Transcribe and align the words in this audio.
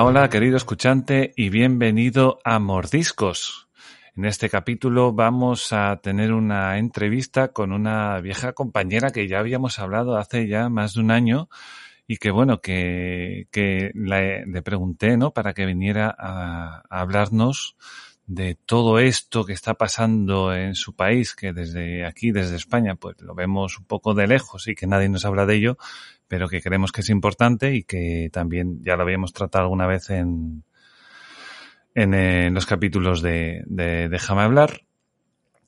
Hola, 0.00 0.30
querido 0.30 0.56
escuchante, 0.56 1.32
y 1.34 1.48
bienvenido 1.48 2.38
a 2.44 2.60
Mordiscos. 2.60 3.68
En 4.14 4.26
este 4.26 4.48
capítulo 4.48 5.12
vamos 5.12 5.72
a 5.72 5.96
tener 6.00 6.32
una 6.32 6.78
entrevista 6.78 7.48
con 7.48 7.72
una 7.72 8.20
vieja 8.20 8.52
compañera 8.52 9.10
que 9.10 9.26
ya 9.26 9.40
habíamos 9.40 9.80
hablado 9.80 10.16
hace 10.16 10.46
ya 10.46 10.68
más 10.68 10.94
de 10.94 11.00
un 11.00 11.10
año 11.10 11.48
y 12.06 12.18
que 12.18 12.30
bueno, 12.30 12.60
que, 12.60 13.48
que 13.50 13.90
le 13.92 14.62
pregunté, 14.62 15.16
¿no? 15.16 15.32
Para 15.32 15.52
que 15.52 15.66
viniera 15.66 16.14
a 16.16 16.84
hablarnos 16.90 17.76
de 18.28 18.54
todo 18.54 18.98
esto 18.98 19.44
que 19.46 19.54
está 19.54 19.74
pasando 19.74 20.54
en 20.54 20.74
su 20.74 20.94
país, 20.94 21.34
que 21.34 21.54
desde 21.54 22.06
aquí, 22.06 22.30
desde 22.30 22.56
España, 22.56 22.94
pues 22.94 23.20
lo 23.22 23.34
vemos 23.34 23.78
un 23.78 23.86
poco 23.86 24.14
de 24.14 24.26
lejos 24.26 24.68
y 24.68 24.74
que 24.74 24.86
nadie 24.86 25.08
nos 25.08 25.24
habla 25.24 25.46
de 25.46 25.56
ello, 25.56 25.78
pero 26.28 26.48
que 26.48 26.60
creemos 26.60 26.92
que 26.92 27.00
es 27.00 27.10
importante 27.10 27.74
y 27.74 27.82
que 27.82 28.28
también 28.32 28.82
ya 28.84 28.96
lo 28.96 29.02
habíamos 29.02 29.32
tratado 29.32 29.64
alguna 29.64 29.86
vez 29.86 30.10
en, 30.10 30.62
en, 31.94 32.54
los 32.54 32.66
capítulos 32.66 33.22
de, 33.22 33.62
de 33.66 34.08
Déjame 34.08 34.42
hablar. 34.42 34.82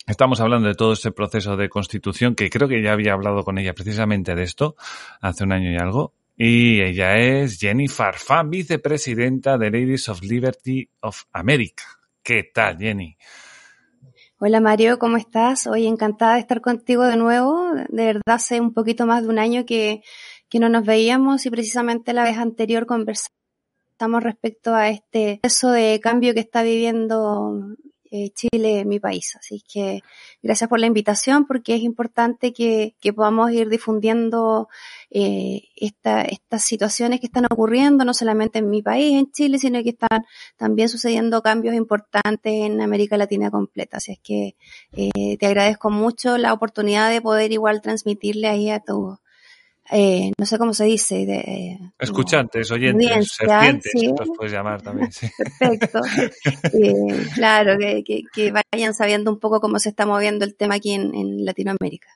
Estamos 0.07 0.41
hablando 0.41 0.69
de 0.69 0.75
todo 0.75 0.93
este 0.93 1.13
proceso 1.13 1.57
de 1.57 1.69
constitución 1.69 2.35
que 2.35 2.51
creo 2.51 2.69
que 2.69 2.83
ya 2.83 2.93
había 2.93 3.13
hablado 3.13 3.43
con 3.43 3.59
ella 3.59 3.75
precisamente 3.75 4.35
de 4.35 4.43
esto 4.43 4.77
hace 5.21 5.45
un 5.45 5.53
año 5.53 5.73
y 5.73 5.77
algo. 5.77 6.15
Y 6.37 6.81
ella 6.81 7.17
es 7.19 7.59
Jenny 7.59 7.87
Farfán, 7.87 8.51
vicepresidenta 8.51 9.59
de 9.59 9.71
Ladies 9.71 10.09
of 10.09 10.23
Liberty 10.23 10.89
of 11.01 11.25
America. 11.33 11.85
¿Qué 12.23 12.51
tal, 12.55 12.79
Jenny? 12.79 13.17
Hola 14.39 14.59
Mario, 14.61 14.99
¿cómo 14.99 15.19
estás? 15.19 15.67
Hoy 15.67 15.87
encantada 15.87 16.35
de 16.35 16.41
estar 16.41 16.63
contigo 16.63 17.05
de 17.05 17.19
nuevo. 17.19 17.71
De 17.91 18.07
verdad, 18.07 18.23
hace 18.27 18.59
un 18.59 18.73
poquito 18.73 19.05
más 19.07 19.25
de 19.25 19.29
un 19.29 19.39
año 19.39 19.67
que 19.67 20.03
que 20.51 20.59
no 20.59 20.69
nos 20.69 20.85
veíamos 20.85 21.47
y 21.47 21.51
precisamente 21.51 22.13
la 22.13 22.25
vez 22.25 22.37
anterior 22.37 22.85
conversamos 22.85 23.31
respecto 24.23 24.75
a 24.75 24.89
este 24.89 25.39
proceso 25.41 25.71
de 25.71 26.01
cambio 26.03 26.35
que 26.35 26.41
está 26.41 26.63
viviendo 26.63 27.77
eh, 28.13 28.31
Chile, 28.31 28.85
mi 28.85 28.99
país. 28.99 29.37
Así 29.37 29.63
que 29.73 30.03
gracias 30.43 30.69
por 30.69 30.81
la 30.81 30.87
invitación 30.87 31.47
porque 31.47 31.77
es 31.77 31.83
importante 31.83 32.53
que, 32.53 32.97
que 33.01 33.13
podamos 33.13 33.53
ir 33.53 33.69
difundiendo 33.69 34.69
eh, 35.11 35.69
esta, 35.77 36.23
estas 36.23 36.65
situaciones 36.65 37.21
que 37.21 37.27
están 37.27 37.47
ocurriendo, 37.49 38.05
no 38.05 38.13
solamente 38.13 38.59
en 38.59 38.69
mi 38.69 38.83
país, 38.83 39.17
en 39.17 39.31
Chile, 39.31 39.59
sino 39.59 39.81
que 39.85 39.91
están 39.91 40.25
también 40.57 40.89
sucediendo 40.89 41.41
cambios 41.41 41.77
importantes 41.77 42.53
en 42.53 42.81
América 42.81 43.17
Latina 43.17 43.51
completa. 43.53 43.99
Así 43.99 44.13
es 44.13 44.19
que 44.19 44.57
eh, 44.93 45.37
te 45.39 45.47
agradezco 45.47 45.91
mucho 45.91 46.37
la 46.37 46.53
oportunidad 46.53 47.11
de 47.11 47.21
poder 47.21 47.53
igual 47.53 47.81
transmitirle 47.81 48.49
ahí 48.49 48.71
a 48.71 48.81
tu, 48.81 49.21
eh, 49.93 50.33
no 50.39 50.47
sé 50.47 50.59
cómo 50.59 50.73
se 50.73 50.85
dice. 50.85 51.27
De, 51.27 51.39
eh, 51.39 51.79
Escuchantes, 51.99 52.71
oyentes, 52.71 53.33
serpientes, 53.33 53.93
sí. 53.93 54.07
los 54.07 54.29
puedes 54.37 54.53
llamar 54.53 54.83
también. 54.83 55.11
Sí. 55.11 55.29
Perfecto. 55.59 56.01
eh, 56.73 57.27
claro, 57.35 57.77
que, 57.79 58.05
que, 58.05 58.23
que, 58.33 58.53
vayan 58.73 58.95
sabiendo 58.95 59.31
un 59.31 59.39
poco 59.39 59.61
cómo 59.61 59.79
se 59.79 59.89
está 59.89 60.07
moviendo 60.07 60.45
el 60.45 60.55
tema 60.55 60.77
aquí 60.77 60.93
en, 60.93 61.15
en, 61.15 61.45
Latinoamérica. 61.45 62.09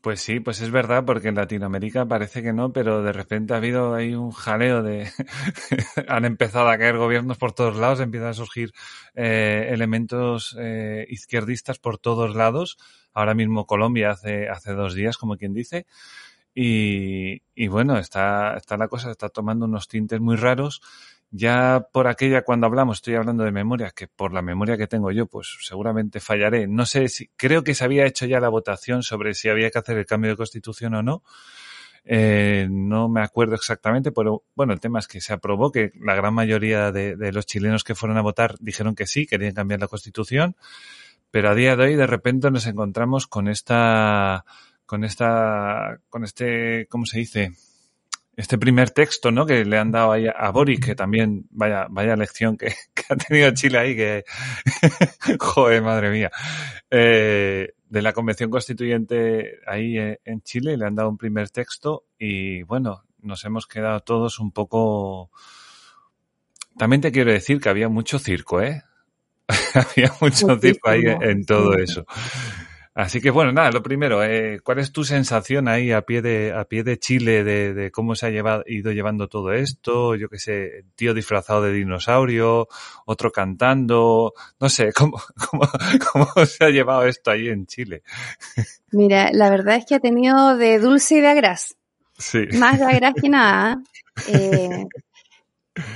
Pues 0.00 0.20
sí, 0.20 0.38
pues 0.38 0.60
es 0.60 0.70
verdad, 0.70 1.04
porque 1.04 1.28
en 1.28 1.34
Latinoamérica 1.34 2.06
parece 2.06 2.40
que 2.40 2.52
no, 2.52 2.72
pero 2.72 3.02
de 3.02 3.12
repente 3.12 3.52
ha 3.52 3.56
habido 3.56 3.94
ahí 3.94 4.14
un 4.14 4.30
jaleo 4.30 4.82
de... 4.82 5.08
Han 6.08 6.24
empezado 6.24 6.68
a 6.68 6.78
caer 6.78 6.96
gobiernos 6.96 7.36
por 7.36 7.52
todos 7.52 7.76
lados, 7.76 7.98
empiezan 7.98 8.28
a 8.28 8.34
surgir 8.34 8.72
eh, 9.16 9.70
elementos 9.70 10.56
eh, 10.60 11.04
izquierdistas 11.08 11.80
por 11.80 11.98
todos 11.98 12.36
lados. 12.36 12.78
Ahora 13.12 13.34
mismo 13.34 13.66
Colombia 13.66 14.12
hace, 14.12 14.48
hace 14.48 14.72
dos 14.72 14.94
días, 14.94 15.16
como 15.16 15.36
quien 15.36 15.52
dice. 15.52 15.84
Y, 16.60 17.68
bueno, 17.68 17.98
está, 17.98 18.56
está 18.56 18.76
la 18.76 18.88
cosa, 18.88 19.12
está 19.12 19.28
tomando 19.28 19.66
unos 19.66 19.86
tintes 19.86 20.20
muy 20.20 20.34
raros. 20.34 20.80
Ya 21.30 21.86
por 21.92 22.08
aquella 22.08 22.42
cuando 22.42 22.66
hablamos, 22.66 22.96
estoy 22.96 23.14
hablando 23.14 23.44
de 23.44 23.52
memoria, 23.52 23.92
que 23.94 24.08
por 24.08 24.32
la 24.32 24.42
memoria 24.42 24.76
que 24.76 24.88
tengo 24.88 25.12
yo, 25.12 25.26
pues 25.26 25.56
seguramente 25.60 26.18
fallaré. 26.18 26.66
No 26.66 26.84
sé 26.84 27.08
si, 27.10 27.28
creo 27.36 27.62
que 27.62 27.76
se 27.76 27.84
había 27.84 28.06
hecho 28.06 28.26
ya 28.26 28.40
la 28.40 28.48
votación 28.48 29.04
sobre 29.04 29.34
si 29.34 29.48
había 29.48 29.70
que 29.70 29.78
hacer 29.78 29.98
el 29.98 30.06
cambio 30.06 30.32
de 30.32 30.36
constitución 30.36 30.94
o 30.94 31.02
no. 31.04 31.22
Eh, 32.04 32.66
no 32.68 33.08
me 33.08 33.20
acuerdo 33.20 33.54
exactamente, 33.54 34.10
pero 34.10 34.42
bueno, 34.56 34.72
el 34.72 34.80
tema 34.80 34.98
es 34.98 35.06
que 35.06 35.20
se 35.20 35.32
aprobó, 35.32 35.70
que 35.70 35.92
la 36.00 36.16
gran 36.16 36.34
mayoría 36.34 36.90
de 36.90 37.32
los 37.32 37.46
chilenos 37.46 37.84
que 37.84 37.94
fueron 37.94 38.18
a 38.18 38.22
votar 38.22 38.56
dijeron 38.58 38.96
que 38.96 39.06
sí, 39.06 39.26
querían 39.26 39.54
cambiar 39.54 39.78
la 39.78 39.86
constitución, 39.86 40.56
pero 41.30 41.50
a 41.50 41.54
día 41.54 41.76
de 41.76 41.84
hoy 41.84 41.94
de 41.94 42.06
repente 42.08 42.50
nos 42.50 42.66
encontramos 42.66 43.28
con 43.28 43.46
esta 43.46 44.44
con 44.88 45.04
esta, 45.04 46.00
con 46.08 46.24
este, 46.24 46.86
¿cómo 46.88 47.04
se 47.04 47.18
dice? 47.18 47.52
Este 48.34 48.56
primer 48.56 48.88
texto, 48.88 49.30
¿no? 49.30 49.44
Que 49.44 49.66
le 49.66 49.76
han 49.76 49.90
dado 49.90 50.12
ahí 50.12 50.26
a 50.34 50.50
Boric, 50.50 50.82
que 50.82 50.94
también, 50.94 51.46
vaya, 51.50 51.88
vaya 51.90 52.16
lección 52.16 52.56
que, 52.56 52.68
que 52.94 53.02
ha 53.10 53.16
tenido 53.16 53.50
Chile 53.52 53.78
ahí, 53.78 53.94
que, 53.94 54.24
joder, 55.38 55.82
madre 55.82 56.10
mía. 56.10 56.30
Eh, 56.90 57.74
de 57.86 58.02
la 58.02 58.14
Convención 58.14 58.48
Constituyente 58.48 59.58
ahí 59.66 59.98
en 59.98 60.40
Chile, 60.40 60.78
le 60.78 60.86
han 60.86 60.94
dado 60.94 61.10
un 61.10 61.18
primer 61.18 61.50
texto 61.50 62.06
y 62.18 62.62
bueno, 62.62 63.04
nos 63.20 63.44
hemos 63.44 63.66
quedado 63.66 64.00
todos 64.00 64.38
un 64.38 64.52
poco... 64.52 65.30
También 66.78 67.02
te 67.02 67.12
quiero 67.12 67.30
decir 67.30 67.60
que 67.60 67.68
había 67.68 67.90
mucho 67.90 68.18
circo, 68.18 68.62
¿eh? 68.62 68.84
había 69.74 70.14
mucho 70.18 70.58
circo 70.58 70.88
ahí 70.88 71.02
en 71.04 71.44
todo 71.44 71.74
eso. 71.74 72.06
Así 72.98 73.20
que 73.20 73.30
bueno, 73.30 73.52
nada, 73.52 73.70
lo 73.70 73.80
primero, 73.80 74.24
eh, 74.24 74.58
¿cuál 74.64 74.80
es 74.80 74.90
tu 74.90 75.04
sensación 75.04 75.68
ahí 75.68 75.92
a 75.92 76.02
pie 76.02 76.20
de, 76.20 76.52
a 76.52 76.64
pie 76.64 76.82
de 76.82 76.98
Chile 76.98 77.44
de, 77.44 77.72
de 77.72 77.92
cómo 77.92 78.16
se 78.16 78.26
ha 78.26 78.30
llevado, 78.30 78.64
ido 78.66 78.90
llevando 78.90 79.28
todo 79.28 79.52
esto? 79.52 80.16
Yo 80.16 80.28
qué 80.28 80.40
sé, 80.40 80.84
tío 80.96 81.14
disfrazado 81.14 81.62
de 81.62 81.72
dinosaurio, 81.72 82.66
otro 83.06 83.30
cantando, 83.30 84.34
no 84.58 84.68
sé, 84.68 84.92
¿cómo, 84.96 85.22
cómo, 85.48 85.62
cómo 86.12 86.44
se 86.44 86.64
ha 86.64 86.70
llevado 86.70 87.04
esto 87.04 87.30
ahí 87.30 87.46
en 87.46 87.68
Chile? 87.68 88.02
Mira, 88.90 89.30
la 89.32 89.48
verdad 89.48 89.76
es 89.76 89.86
que 89.86 89.94
ha 89.94 90.00
tenido 90.00 90.56
de 90.56 90.80
dulce 90.80 91.18
y 91.18 91.20
de 91.20 91.28
agraz. 91.28 91.76
Sí. 92.16 92.46
Más 92.58 92.80
de 92.80 92.84
agraz 92.84 93.14
que 93.14 93.28
nada. 93.28 93.80
Eh, 94.26 94.84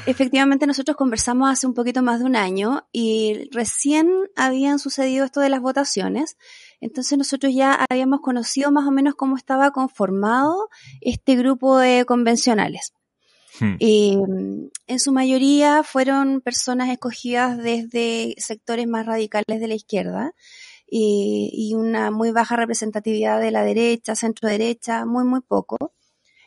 Efectivamente, 0.06 0.66
nosotros 0.66 0.96
conversamos 0.96 1.50
hace 1.50 1.66
un 1.66 1.74
poquito 1.74 2.02
más 2.02 2.20
de 2.20 2.26
un 2.26 2.36
año 2.36 2.86
y 2.92 3.48
recién 3.52 4.08
habían 4.36 4.78
sucedido 4.78 5.24
esto 5.24 5.40
de 5.40 5.48
las 5.48 5.60
votaciones. 5.60 6.36
Entonces 6.82 7.16
nosotros 7.16 7.54
ya 7.54 7.86
habíamos 7.88 8.20
conocido 8.20 8.72
más 8.72 8.86
o 8.86 8.90
menos 8.90 9.14
cómo 9.14 9.36
estaba 9.36 9.70
conformado 9.70 10.68
este 11.00 11.36
grupo 11.36 11.78
de 11.78 12.04
convencionales. 12.04 12.92
Hmm. 13.60 13.76
Y 13.78 14.18
en 14.88 14.98
su 14.98 15.12
mayoría 15.12 15.84
fueron 15.84 16.40
personas 16.40 16.90
escogidas 16.90 17.56
desde 17.56 18.34
sectores 18.36 18.88
más 18.88 19.06
radicales 19.06 19.60
de 19.60 19.68
la 19.68 19.74
izquierda 19.74 20.34
y 20.94 21.72
una 21.74 22.10
muy 22.10 22.32
baja 22.32 22.56
representatividad 22.56 23.40
de 23.40 23.50
la 23.50 23.62
derecha, 23.62 24.14
centro 24.14 24.48
derecha, 24.48 25.06
muy, 25.06 25.24
muy 25.24 25.40
poco. 25.40 25.94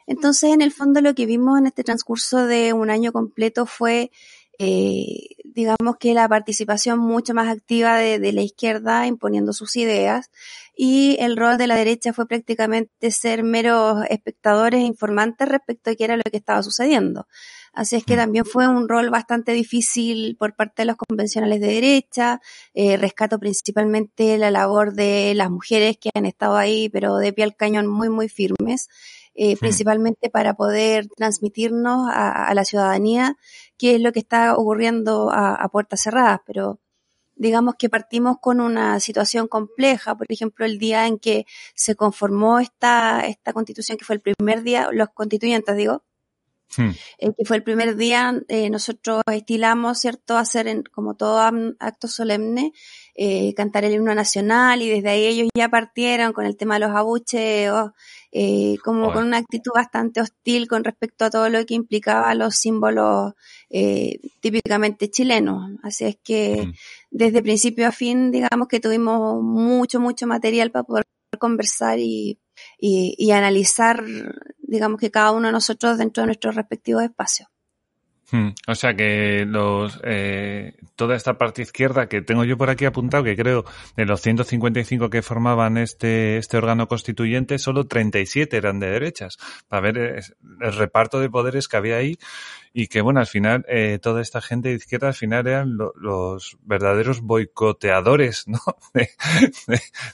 Entonces, 0.08 0.52
en 0.52 0.62
el 0.62 0.72
fondo, 0.72 1.02
lo 1.02 1.16
que 1.16 1.26
vimos 1.26 1.58
en 1.58 1.68
este 1.68 1.84
transcurso 1.84 2.46
de 2.46 2.74
un 2.74 2.90
año 2.90 3.12
completo 3.12 3.66
fue, 3.66 4.12
eh, 4.60 5.36
digamos 5.44 5.98
que 5.98 6.14
la 6.14 6.28
participación 6.28 7.00
mucho 7.00 7.34
más 7.34 7.48
activa 7.48 7.98
de, 7.98 8.20
de, 8.20 8.34
la 8.34 8.42
izquierda 8.42 9.08
imponiendo 9.08 9.54
sus 9.54 9.76
ideas 9.76 10.32
y 10.76 11.18
el 11.20 11.38
rol 11.38 11.58
de 11.58 11.68
la 11.68 11.76
derecha 11.76 12.14
fue 12.14 12.28
prácticamente 12.28 13.12
ser 13.12 13.44
meros 13.44 14.04
espectadores 14.10 14.82
e 14.82 14.86
informantes 14.86 15.48
respecto 15.48 15.92
a 15.92 15.96
qué 15.96 16.04
era 16.04 16.18
lo 16.18 16.24
que 16.24 16.38
estaba 16.38 16.62
sucediendo. 16.62 17.28
Así 17.74 17.98
es 17.98 18.06
que 18.06 18.16
también 18.16 18.46
fue 18.46 18.68
un 18.68 18.88
rol 18.88 19.10
bastante 19.10 19.52
difícil 19.52 20.38
por 20.38 20.56
parte 20.56 20.84
de 20.84 20.86
los 20.86 20.96
convencionales 20.96 21.60
de 21.60 21.68
derecha. 21.68 22.40
Eh, 22.74 22.96
rescato 22.96 23.38
principalmente 23.38 24.38
la 24.38 24.50
labor 24.50 24.94
de 24.94 25.34
las 25.36 25.50
mujeres 25.50 25.98
que 25.98 26.10
han 26.16 26.26
estado 26.26 26.56
ahí, 26.56 26.88
pero 26.90 27.18
de 27.18 27.34
pie 27.34 27.44
al 27.44 27.56
cañón 27.56 27.88
muy, 27.88 28.10
muy 28.10 28.30
firmes 28.30 28.88
eh, 29.38 29.58
principalmente 29.58 30.30
para 30.30 30.54
poder 30.54 31.10
transmitirnos 31.10 32.10
a, 32.10 32.48
a, 32.48 32.54
la 32.54 32.64
ciudadanía 32.64 33.36
qué 33.78 33.96
es 33.96 34.02
lo 34.02 34.12
que 34.12 34.20
está 34.20 34.56
ocurriendo 34.56 35.30
a, 35.32 35.56
a 35.56 35.70
puertas 35.70 36.02
cerradas, 36.02 36.42
pero 36.46 36.80
digamos 37.36 37.76
que 37.76 37.90
partimos 37.90 38.38
con 38.40 38.62
una 38.62 39.00
situación 39.00 39.48
compleja, 39.48 40.16
por 40.16 40.28
ejemplo, 40.30 40.66
el 40.66 40.80
día 40.80 41.08
en 41.08 41.20
que 41.20 41.46
se 41.74 41.96
conformó 41.96 42.60
esta, 42.60 43.22
esta 43.22 43.54
constitución, 43.54 43.98
que 43.98 44.06
fue 44.06 44.16
el 44.16 44.22
primer 44.22 44.64
día, 44.64 44.90
los 44.92 45.10
constituyentes, 45.10 45.76
digo, 45.76 46.04
Hmm. 46.78 46.90
Eh, 47.20 47.32
que 47.38 47.46
fue 47.46 47.58
el 47.58 47.64
primer 47.64 47.96
día, 47.96 48.34
eh, 48.48 48.70
nosotros 48.70 49.22
estilamos, 49.32 50.00
¿cierto?, 50.00 50.38
hacer 50.38 50.68
en, 50.68 50.84
como 50.84 51.16
todo 51.16 51.40
acto 51.80 52.08
solemne, 52.08 52.74
eh, 53.16 53.54
cantar 53.54 53.86
el 53.86 53.94
himno 53.94 54.14
nacional 54.14 54.82
y 54.82 54.90
desde 54.90 55.10
ahí 55.10 55.26
ellos 55.26 55.50
ya 55.56 55.70
partieron 55.70 56.34
con 56.34 56.46
el 56.46 56.58
tema 56.58 56.76
de 56.76 56.82
los 56.82 56.96
abucheos, 56.96 57.92
eh, 58.32 58.76
como 58.84 59.08
oh. 59.08 59.14
con 59.14 59.26
una 59.26 59.38
actitud 59.38 59.72
bastante 59.74 60.20
hostil 60.20 60.68
con 60.68 60.84
respecto 60.84 61.24
a 61.24 61.30
todo 61.30 61.50
lo 61.50 61.66
que 61.66 61.76
implicaba 61.76 62.36
los 62.36 62.56
símbolos 62.56 63.34
típicamente 64.40 65.10
chilenos. 65.10 65.72
Así 65.84 66.06
es 66.06 66.18
que 66.24 66.66
hmm. 66.66 66.74
desde 67.12 67.42
principio 67.42 67.88
a 67.88 67.92
fin, 67.92 68.32
digamos 68.32 68.68
que 68.68 68.80
tuvimos 68.80 69.42
mucho, 69.42 70.00
mucho 70.00 70.28
material 70.28 70.72
para 70.72 70.84
poder 70.84 71.06
conversar 71.40 72.00
y, 72.00 72.40
y, 72.80 73.16
y 73.18 73.32
analizar 73.32 74.04
digamos 74.76 75.00
que 75.00 75.12
cada 75.12 75.32
uno 75.32 75.48
de 75.48 75.54
nosotros 75.54 75.98
dentro 75.98 76.22
de 76.22 76.28
nuestros 76.28 76.56
respectivos 76.56 77.04
espacios. 77.04 77.50
Hmm. 78.32 78.50
O 78.68 78.74
sea 78.74 78.96
que 78.96 79.46
los 79.46 80.00
eh, 80.04 80.74
toda 80.96 81.16
esta 81.16 81.38
parte 81.38 81.62
izquierda 81.62 82.08
que 82.08 82.22
tengo 82.22 82.44
yo 82.44 82.58
por 82.58 82.72
aquí 82.72 82.86
apuntado, 82.86 83.24
que 83.24 83.36
creo 83.36 83.66
de 83.96 84.06
los 84.06 84.22
155 84.22 85.10
que 85.12 85.22
formaban 85.22 85.78
este, 85.78 86.38
este 86.38 86.58
órgano 86.58 86.88
constituyente, 86.88 87.60
solo 87.60 87.86
37 87.86 88.58
eran 88.58 88.80
de 88.80 88.90
derechas, 88.90 89.38
para 89.68 89.82
ver 89.82 90.24
el 90.62 90.74
reparto 90.74 91.20
de 91.20 91.30
poderes 91.30 91.68
que 91.68 91.78
había 91.78 91.98
ahí 91.98 92.18
y 92.74 92.88
que 92.88 93.02
bueno, 93.02 93.20
al 93.20 93.28
final 93.28 93.64
eh, 93.70 94.00
toda 94.02 94.22
esta 94.22 94.42
gente 94.42 94.70
de 94.70 94.76
izquierda 94.76 95.10
al 95.10 95.14
final 95.14 95.46
eran 95.48 95.78
los 95.78 96.58
verdaderos 96.64 97.22
boicoteadores 97.22 98.48
¿no? 98.48 98.60
de, 98.94 99.10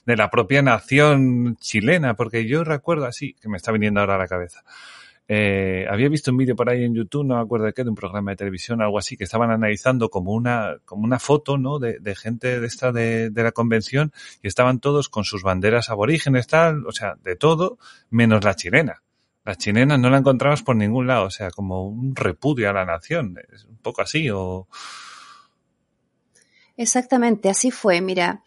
de 0.05 0.15
la 0.17 0.29
propia 0.29 0.61
nación 0.61 1.55
chilena, 1.57 2.15
porque 2.15 2.45
yo 2.45 2.63
recuerdo 2.65 3.05
así, 3.05 3.35
que 3.41 3.47
me 3.47 3.57
está 3.57 3.71
viniendo 3.71 4.01
ahora 4.01 4.15
a 4.15 4.19
la 4.19 4.27
cabeza. 4.27 4.63
Eh, 5.27 5.85
había 5.89 6.09
visto 6.09 6.31
un 6.31 6.37
vídeo 6.37 6.55
por 6.55 6.69
ahí 6.69 6.83
en 6.83 6.93
YouTube, 6.93 7.25
no 7.25 7.35
me 7.35 7.41
acuerdo 7.41 7.65
de 7.65 7.73
qué, 7.73 7.83
de 7.83 7.89
un 7.89 7.95
programa 7.95 8.31
de 8.31 8.37
televisión, 8.37 8.81
algo 8.81 8.97
así, 8.97 9.15
que 9.15 9.23
estaban 9.23 9.49
analizando 9.49 10.09
como 10.09 10.33
una, 10.33 10.77
como 10.83 11.03
una 11.03 11.19
foto, 11.19 11.57
¿no? 11.57 11.79
De, 11.79 11.99
de 11.99 12.15
gente 12.15 12.59
de 12.59 12.67
esta 12.67 12.91
de, 12.91 13.29
de, 13.29 13.43
la 13.43 13.51
convención 13.51 14.11
y 14.43 14.47
estaban 14.47 14.79
todos 14.79 15.07
con 15.07 15.23
sus 15.23 15.43
banderas 15.43 15.89
aborígenes, 15.89 16.47
tal, 16.47 16.85
o 16.85 16.91
sea, 16.91 17.15
de 17.23 17.35
todo, 17.35 17.77
menos 18.09 18.43
la 18.43 18.55
chilena. 18.55 19.03
La 19.45 19.55
chilena 19.55 19.97
no 19.97 20.09
la 20.09 20.17
encontramos 20.17 20.61
por 20.63 20.75
ningún 20.75 21.07
lado, 21.07 21.25
o 21.25 21.31
sea, 21.31 21.49
como 21.49 21.87
un 21.87 22.15
repudio 22.15 22.69
a 22.69 22.73
la 22.73 22.85
nación, 22.85 23.37
es 23.51 23.65
un 23.65 23.77
poco 23.77 24.01
así, 24.01 24.29
o... 24.29 24.67
Exactamente, 26.77 27.49
así 27.49 27.71
fue, 27.71 28.01
mira. 28.01 28.43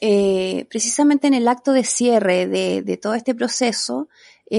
Eh, 0.00 0.66
precisamente 0.68 1.28
en 1.28 1.34
el 1.34 1.46
acto 1.46 1.72
de 1.72 1.84
cierre 1.84 2.48
de, 2.48 2.82
de 2.82 2.96
todo 2.96 3.14
este 3.14 3.36
proceso, 3.36 4.08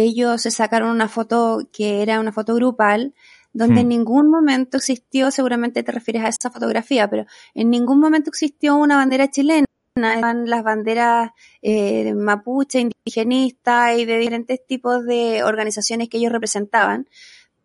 ellos 0.02 0.42
se 0.42 0.52
sacaron 0.52 0.90
una 0.90 1.08
foto 1.08 1.70
que 1.72 2.02
era 2.02 2.20
una 2.20 2.32
foto 2.32 2.56
grupal, 2.56 3.14
donde 3.54 3.76
hmm. 3.76 3.78
en 3.84 3.88
ningún 3.90 4.30
momento 4.30 4.78
existió, 4.78 5.30
seguramente 5.30 5.84
te 5.84 5.92
refieres 5.92 6.24
a 6.24 6.30
esa 6.30 6.50
fotografía, 6.50 7.08
pero 7.10 7.26
en 7.54 7.70
ningún 7.70 8.00
momento 8.00 8.30
existió 8.30 8.76
una 8.76 8.98
bandera 8.98 9.30
chilena. 9.30 9.66
Eran 9.96 10.50
las 10.50 10.64
banderas 10.64 11.30
eh, 11.62 12.16
mapuche, 12.16 12.80
indigenista 12.80 13.94
y 13.94 14.06
de 14.06 14.18
diferentes 14.18 14.66
tipos 14.66 15.06
de 15.06 15.44
organizaciones 15.44 16.10
que 16.10 16.18
ellos 16.18 16.32
representaban 16.32 17.08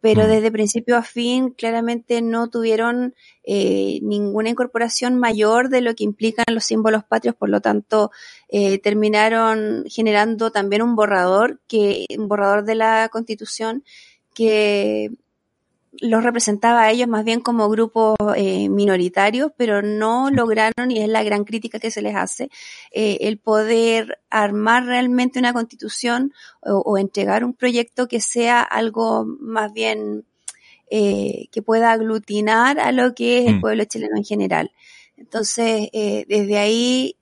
pero 0.00 0.24
mm. 0.24 0.26
desde 0.28 0.52
principio 0.52 0.96
a 0.96 1.02
fin 1.02 1.50
claramente 1.50 2.22
no 2.22 2.48
tuvieron 2.48 3.14
eh, 3.44 3.98
ninguna 4.02 4.50
incorporación 4.50 5.18
mayor 5.18 5.68
de 5.68 5.80
lo 5.80 5.94
que 5.94 6.04
implican 6.04 6.44
los 6.52 6.64
símbolos 6.64 7.04
patrios, 7.04 7.34
por 7.34 7.48
lo 7.48 7.60
tanto 7.60 8.10
eh, 8.48 8.78
terminaron 8.78 9.84
generando 9.88 10.50
también 10.50 10.82
un 10.82 10.96
borrador 10.96 11.60
que 11.68 12.06
un 12.16 12.28
borrador 12.28 12.64
de 12.64 12.74
la 12.74 13.08
Constitución 13.10 13.84
que 14.34 15.10
los 16.00 16.22
representaba 16.22 16.82
a 16.82 16.90
ellos 16.90 17.08
más 17.08 17.24
bien 17.24 17.40
como 17.40 17.68
grupos 17.68 18.16
eh, 18.36 18.68
minoritarios, 18.68 19.52
pero 19.56 19.82
no 19.82 20.30
lograron, 20.30 20.90
y 20.90 21.00
es 21.00 21.08
la 21.08 21.22
gran 21.22 21.44
crítica 21.44 21.78
que 21.78 21.90
se 21.90 22.02
les 22.02 22.16
hace, 22.16 22.50
eh, 22.92 23.18
el 23.22 23.38
poder 23.38 24.20
armar 24.30 24.84
realmente 24.84 25.38
una 25.38 25.52
constitución 25.52 26.32
o, 26.60 26.78
o, 26.78 26.98
entregar 26.98 27.44
un 27.44 27.54
proyecto 27.54 28.08
que 28.08 28.20
sea 28.20 28.62
algo 28.62 29.24
más 29.24 29.72
bien 29.72 30.24
eh, 30.90 31.48
que 31.52 31.60
pueda 31.60 31.92
aglutinar 31.92 32.80
a 32.80 32.92
lo 32.92 33.14
que 33.14 33.40
es 33.40 33.46
el 33.46 33.56
mm. 33.56 33.60
pueblo 33.60 33.84
chileno 33.84 34.16
en 34.16 34.24
general. 34.24 34.72
Entonces, 35.18 35.90
eh, 35.92 36.24
desde 36.28 36.56
ahí 36.56 37.17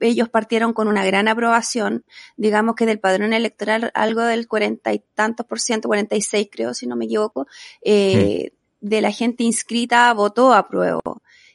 ellos 0.00 0.28
partieron 0.28 0.72
con 0.72 0.88
una 0.88 1.04
gran 1.04 1.28
aprobación, 1.28 2.04
digamos 2.36 2.74
que 2.74 2.86
del 2.86 3.00
padrón 3.00 3.32
electoral 3.32 3.90
algo 3.94 4.22
del 4.22 4.48
cuarenta 4.48 4.92
y 4.92 5.02
tantos 5.14 5.46
por 5.46 5.60
ciento, 5.60 5.88
46 5.88 6.48
creo, 6.50 6.74
si 6.74 6.86
no 6.86 6.96
me 6.96 7.04
equivoco, 7.04 7.46
eh, 7.82 8.52
de 8.80 9.00
la 9.00 9.12
gente 9.12 9.44
inscrita 9.44 10.12
votó 10.14 10.54
a 10.54 10.68
prueba. 10.68 11.00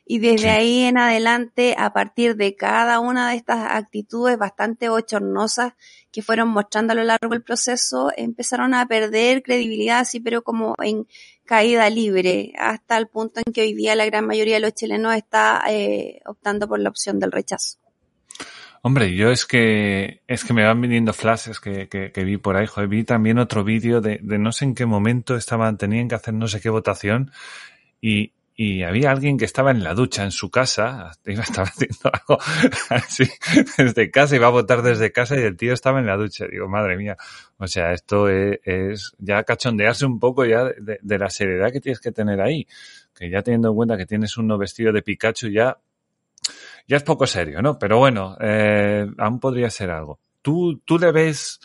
Y 0.07 0.19
desde 0.19 0.51
ahí 0.51 0.83
en 0.83 0.99
adelante, 0.99 1.75
a 1.79 1.91
partir 1.91 2.35
de 2.35 2.55
cada 2.55 2.99
una 2.99 3.31
de 3.31 3.37
estas 3.37 3.71
actitudes 3.71 4.37
bastante 4.37 4.87
bochornosas 4.87 5.73
que 6.11 6.21
fueron 6.21 6.49
mostrando 6.49 6.93
a 6.93 6.95
lo 6.95 7.03
largo 7.03 7.29
del 7.29 7.41
proceso, 7.41 8.11
empezaron 8.15 8.75
a 8.75 8.85
perder 8.87 9.41
credibilidad, 9.41 9.99
así 9.99 10.19
pero 10.19 10.43
como 10.43 10.75
en 10.83 11.07
caída 11.43 11.89
libre, 11.89 12.53
hasta 12.59 12.97
el 12.97 13.07
punto 13.07 13.41
en 13.43 13.51
que 13.51 13.61
hoy 13.61 13.73
día 13.73 13.95
la 13.95 14.05
gran 14.05 14.27
mayoría 14.27 14.55
de 14.55 14.59
los 14.59 14.75
chilenos 14.75 15.15
está 15.15 15.63
eh, 15.67 16.21
optando 16.27 16.67
por 16.67 16.79
la 16.79 16.89
opción 16.89 17.19
del 17.19 17.31
rechazo. 17.31 17.79
Hombre, 18.87 19.15
yo 19.15 19.31
es 19.31 19.47
que 19.47 20.21
es 20.27 20.43
que 20.43 20.53
me 20.53 20.63
van 20.63 20.79
viniendo 20.79 21.11
flashes 21.11 21.59
que, 21.59 21.87
que, 21.89 22.11
que 22.11 22.23
vi 22.23 22.37
por 22.37 22.55
ahí, 22.55 22.67
joder, 22.67 22.87
vi 22.87 23.03
también 23.03 23.39
otro 23.39 23.63
vídeo 23.63 23.99
de, 23.99 24.19
de, 24.21 24.37
no 24.37 24.51
sé 24.51 24.65
en 24.65 24.75
qué 24.75 24.85
momento 24.85 25.35
estaban, 25.35 25.79
tenían 25.79 26.07
que 26.07 26.13
hacer 26.13 26.35
no 26.35 26.47
sé 26.47 26.61
qué 26.61 26.69
votación 26.69 27.31
y, 27.99 28.33
y 28.55 28.83
había 28.83 29.09
alguien 29.09 29.39
que 29.39 29.45
estaba 29.45 29.71
en 29.71 29.83
la 29.83 29.95
ducha 29.95 30.23
en 30.23 30.29
su 30.29 30.51
casa, 30.51 31.13
estaba 31.25 31.67
haciendo 31.67 32.11
algo 32.13 32.39
así 32.91 33.27
desde 33.75 34.11
casa, 34.11 34.35
iba 34.35 34.45
a 34.45 34.51
votar 34.51 34.83
desde 34.83 35.11
casa 35.11 35.35
y 35.35 35.41
el 35.41 35.57
tío 35.57 35.73
estaba 35.73 35.99
en 35.99 36.05
la 36.05 36.15
ducha. 36.15 36.45
Digo, 36.45 36.69
madre 36.69 36.95
mía, 36.95 37.17
o 37.57 37.65
sea, 37.65 37.91
esto 37.91 38.29
es, 38.29 38.59
es 38.65 39.13
ya 39.17 39.43
cachondearse 39.45 40.05
un 40.05 40.19
poco 40.19 40.45
ya 40.45 40.63
de, 40.63 40.99
de, 41.01 41.17
la 41.17 41.31
seriedad 41.31 41.71
que 41.71 41.81
tienes 41.81 41.99
que 41.99 42.11
tener 42.11 42.39
ahí, 42.39 42.67
que 43.15 43.31
ya 43.31 43.41
teniendo 43.41 43.69
en 43.69 43.75
cuenta 43.77 43.97
que 43.97 44.05
tienes 44.05 44.37
uno 44.37 44.59
vestido 44.59 44.93
de 44.93 45.01
Pikachu 45.01 45.47
ya 45.47 45.75
ya 46.87 46.97
es 46.97 47.03
poco 47.03 47.25
serio, 47.25 47.61
¿no? 47.61 47.77
Pero 47.79 47.97
bueno, 47.97 48.37
eh, 48.39 49.05
aún 49.17 49.39
podría 49.39 49.69
ser 49.69 49.91
algo. 49.91 50.19
¿Tú, 50.41 50.79
tú 50.85 50.97
le 50.99 51.11
ves... 51.11 51.59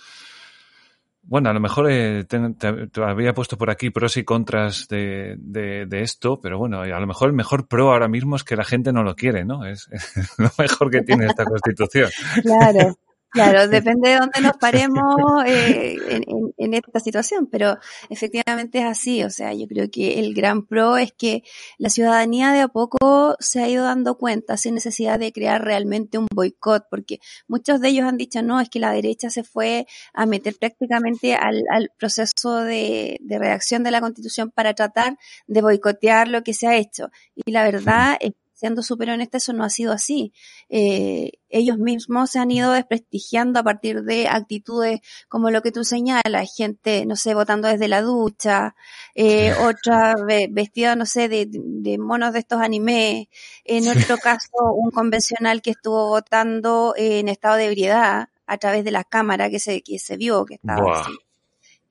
Bueno, 1.22 1.50
a 1.50 1.52
lo 1.52 1.60
mejor 1.60 1.90
eh, 1.90 2.24
te, 2.24 2.38
te, 2.54 3.02
había 3.04 3.34
puesto 3.34 3.56
por 3.56 3.70
aquí 3.70 3.90
pros 3.90 4.16
y 4.16 4.24
contras 4.24 4.88
de, 4.88 5.36
de, 5.38 6.00
esto, 6.00 6.40
pero 6.40 6.58
bueno, 6.58 6.80
a 6.80 6.86
lo 6.86 7.06
mejor 7.06 7.28
el 7.28 7.34
mejor 7.34 7.68
pro 7.68 7.92
ahora 7.92 8.08
mismo 8.08 8.36
es 8.36 8.42
que 8.42 8.56
la 8.56 8.64
gente 8.64 8.92
no 8.92 9.04
lo 9.04 9.14
quiere, 9.14 9.44
¿no? 9.44 9.64
Es 9.64 9.88
lo 10.38 10.50
mejor 10.58 10.90
que 10.90 11.02
tiene 11.02 11.26
esta 11.26 11.44
constitución. 11.44 12.10
Claro. 12.42 12.96
Claro, 13.30 13.68
depende 13.68 14.10
de 14.10 14.16
dónde 14.16 14.40
nos 14.40 14.56
paremos 14.56 15.44
eh, 15.46 15.96
en, 16.08 16.24
en, 16.26 16.54
en, 16.56 16.74
esta 16.74 16.98
situación, 16.98 17.46
pero 17.46 17.78
efectivamente 18.08 18.80
es 18.80 18.84
así. 18.84 19.22
O 19.22 19.30
sea, 19.30 19.54
yo 19.54 19.66
creo 19.68 19.88
que 19.90 20.18
el 20.18 20.34
gran 20.34 20.66
pro 20.66 20.96
es 20.96 21.12
que 21.12 21.42
la 21.78 21.90
ciudadanía 21.90 22.52
de 22.52 22.60
a 22.60 22.68
poco 22.68 23.36
se 23.38 23.62
ha 23.62 23.68
ido 23.68 23.84
dando 23.84 24.18
cuenta 24.18 24.56
sin 24.56 24.74
necesidad 24.74 25.18
de 25.18 25.32
crear 25.32 25.64
realmente 25.64 26.18
un 26.18 26.26
boicot, 26.34 26.86
porque 26.90 27.20
muchos 27.46 27.80
de 27.80 27.88
ellos 27.88 28.06
han 28.06 28.16
dicho, 28.16 28.42
no, 28.42 28.60
es 28.60 28.68
que 28.68 28.80
la 28.80 28.92
derecha 28.92 29.30
se 29.30 29.44
fue 29.44 29.86
a 30.12 30.26
meter 30.26 30.56
prácticamente 30.58 31.34
al, 31.34 31.64
al 31.70 31.90
proceso 31.98 32.56
de, 32.64 33.18
de 33.20 33.38
redacción 33.38 33.84
de 33.84 33.92
la 33.92 34.00
constitución 34.00 34.50
para 34.50 34.74
tratar 34.74 35.16
de 35.46 35.62
boicotear 35.62 36.28
lo 36.28 36.42
que 36.42 36.54
se 36.54 36.66
ha 36.66 36.76
hecho. 36.76 37.10
Y 37.34 37.52
la 37.52 37.64
verdad 37.64 38.16
es 38.20 38.32
siendo 38.60 38.82
súper 38.82 39.08
honesta, 39.08 39.38
eso 39.38 39.54
no 39.54 39.64
ha 39.64 39.70
sido 39.70 39.90
así. 39.92 40.34
Eh, 40.68 41.32
ellos 41.48 41.78
mismos 41.78 42.30
se 42.30 42.38
han 42.38 42.50
ido 42.50 42.72
desprestigiando 42.72 43.58
a 43.58 43.62
partir 43.62 44.02
de 44.02 44.28
actitudes 44.28 45.00
como 45.28 45.50
lo 45.50 45.62
que 45.62 45.72
tú 45.72 45.82
señalas, 45.82 46.54
gente, 46.54 47.06
no 47.06 47.16
sé, 47.16 47.32
votando 47.32 47.68
desde 47.68 47.88
la 47.88 48.02
ducha, 48.02 48.74
eh, 49.14 49.54
otra 49.74 50.14
vestida, 50.50 50.94
no 50.94 51.06
sé, 51.06 51.30
de, 51.30 51.48
de, 51.50 51.96
monos 51.96 52.34
de 52.34 52.40
estos 52.40 52.60
animes, 52.60 53.28
en 53.64 53.88
otro 53.88 54.18
caso 54.18 54.50
un 54.74 54.90
convencional 54.90 55.62
que 55.62 55.70
estuvo 55.70 56.08
votando 56.08 56.92
en 56.98 57.28
estado 57.28 57.56
de 57.56 57.64
ebriedad 57.64 58.28
a 58.46 58.58
través 58.58 58.84
de 58.84 58.90
la 58.90 59.04
cámara 59.04 59.48
que 59.48 59.58
se, 59.58 59.80
que 59.80 59.98
se 59.98 60.18
vio 60.18 60.44
que 60.44 60.56
estaba 60.56 61.00
así. 61.00 61.12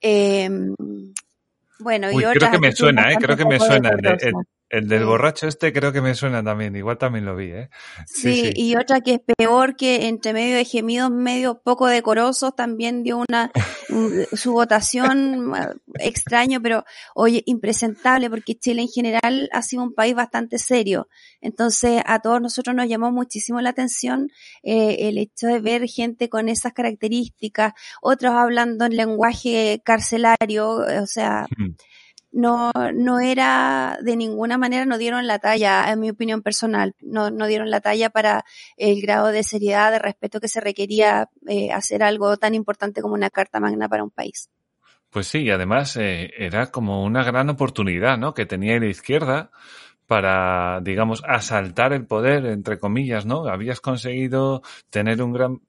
Eh, 0.00 0.48
bueno, 1.80 2.08
Uy, 2.12 2.24
y 2.24 2.38
creo 2.38 2.50
que 2.52 2.58
me 2.60 2.72
suena, 2.72 3.12
eh, 3.12 3.16
creo 3.20 3.36
que 3.36 3.44
me 3.44 3.58
suena. 3.58 3.90
El, 4.70 4.84
el, 4.84 4.84
el 4.84 4.88
del 4.88 5.04
borracho 5.04 5.48
este 5.48 5.72
creo 5.72 5.92
que 5.92 6.00
me 6.00 6.14
suena 6.14 6.42
también, 6.42 6.74
igual 6.76 6.96
también 6.96 7.24
lo 7.24 7.36
vi, 7.36 7.50
¿eh? 7.50 7.70
Sí, 8.06 8.34
sí, 8.34 8.40
sí, 8.42 8.52
y 8.54 8.76
otra 8.76 9.00
que 9.00 9.14
es 9.14 9.20
peor 9.36 9.76
que 9.76 10.06
entre 10.08 10.32
medio 10.32 10.56
de 10.56 10.64
gemidos 10.64 11.10
medio 11.10 11.60
poco 11.62 11.88
decorosos 11.88 12.54
también 12.54 13.02
dio 13.02 13.18
una 13.18 13.50
su 14.32 14.52
votación 14.52 15.52
extraño, 15.98 16.60
pero 16.62 16.84
oye, 17.14 17.42
impresentable 17.46 18.30
porque 18.30 18.54
Chile 18.58 18.82
en 18.82 18.88
general 18.88 19.48
ha 19.52 19.62
sido 19.62 19.82
un 19.82 19.94
país 19.94 20.14
bastante 20.14 20.58
serio. 20.58 21.08
Entonces 21.40 22.02
a 22.06 22.20
todos 22.20 22.40
nosotros 22.40 22.76
nos 22.76 22.88
llamó 22.88 23.10
muchísimo 23.10 23.60
la 23.60 23.70
atención 23.70 24.30
eh, 24.62 25.08
el 25.08 25.18
hecho 25.18 25.48
de 25.48 25.60
ver 25.60 25.86
gente 25.88 26.28
con 26.28 26.48
esas 26.48 26.72
características, 26.72 27.72
otros 28.00 28.34
hablando 28.34 28.84
en 28.84 28.96
lenguaje 28.96 29.82
carcelario, 29.84 30.70
o 30.70 31.06
sea, 31.06 31.46
hmm 31.56 31.74
no, 32.32 32.70
no 32.94 33.20
era 33.20 33.98
de 34.02 34.16
ninguna 34.16 34.58
manera, 34.58 34.84
no 34.84 34.98
dieron 34.98 35.26
la 35.26 35.38
talla, 35.38 35.90
en 35.90 36.00
mi 36.00 36.10
opinión 36.10 36.42
personal, 36.42 36.94
no, 37.00 37.30
no 37.30 37.46
dieron 37.46 37.70
la 37.70 37.80
talla 37.80 38.10
para 38.10 38.44
el 38.76 39.00
grado 39.02 39.28
de 39.28 39.42
seriedad, 39.42 39.90
de 39.90 39.98
respeto 39.98 40.40
que 40.40 40.48
se 40.48 40.60
requería 40.60 41.28
eh, 41.46 41.72
hacer 41.72 42.02
algo 42.02 42.36
tan 42.36 42.54
importante 42.54 43.02
como 43.02 43.14
una 43.14 43.30
carta 43.30 43.60
magna 43.60 43.88
para 43.88 44.04
un 44.04 44.10
país. 44.10 44.48
Pues 45.10 45.26
sí, 45.26 45.40
y 45.40 45.50
además 45.50 45.96
eh, 45.96 46.30
era 46.38 46.70
como 46.70 47.04
una 47.04 47.24
gran 47.24 47.50
oportunidad, 47.50 48.16
¿no? 48.16 48.32
Que 48.32 48.46
tenía 48.46 48.78
la 48.78 48.86
izquierda 48.86 49.50
para, 50.06 50.80
digamos, 50.82 51.22
asaltar 51.26 51.92
el 51.92 52.06
poder, 52.06 52.46
entre 52.46 52.78
comillas, 52.78 53.26
¿no? 53.26 53.46
Habías 53.46 53.80
conseguido 53.80 54.62
tener 54.88 55.22
un 55.22 55.32
gran 55.32 55.60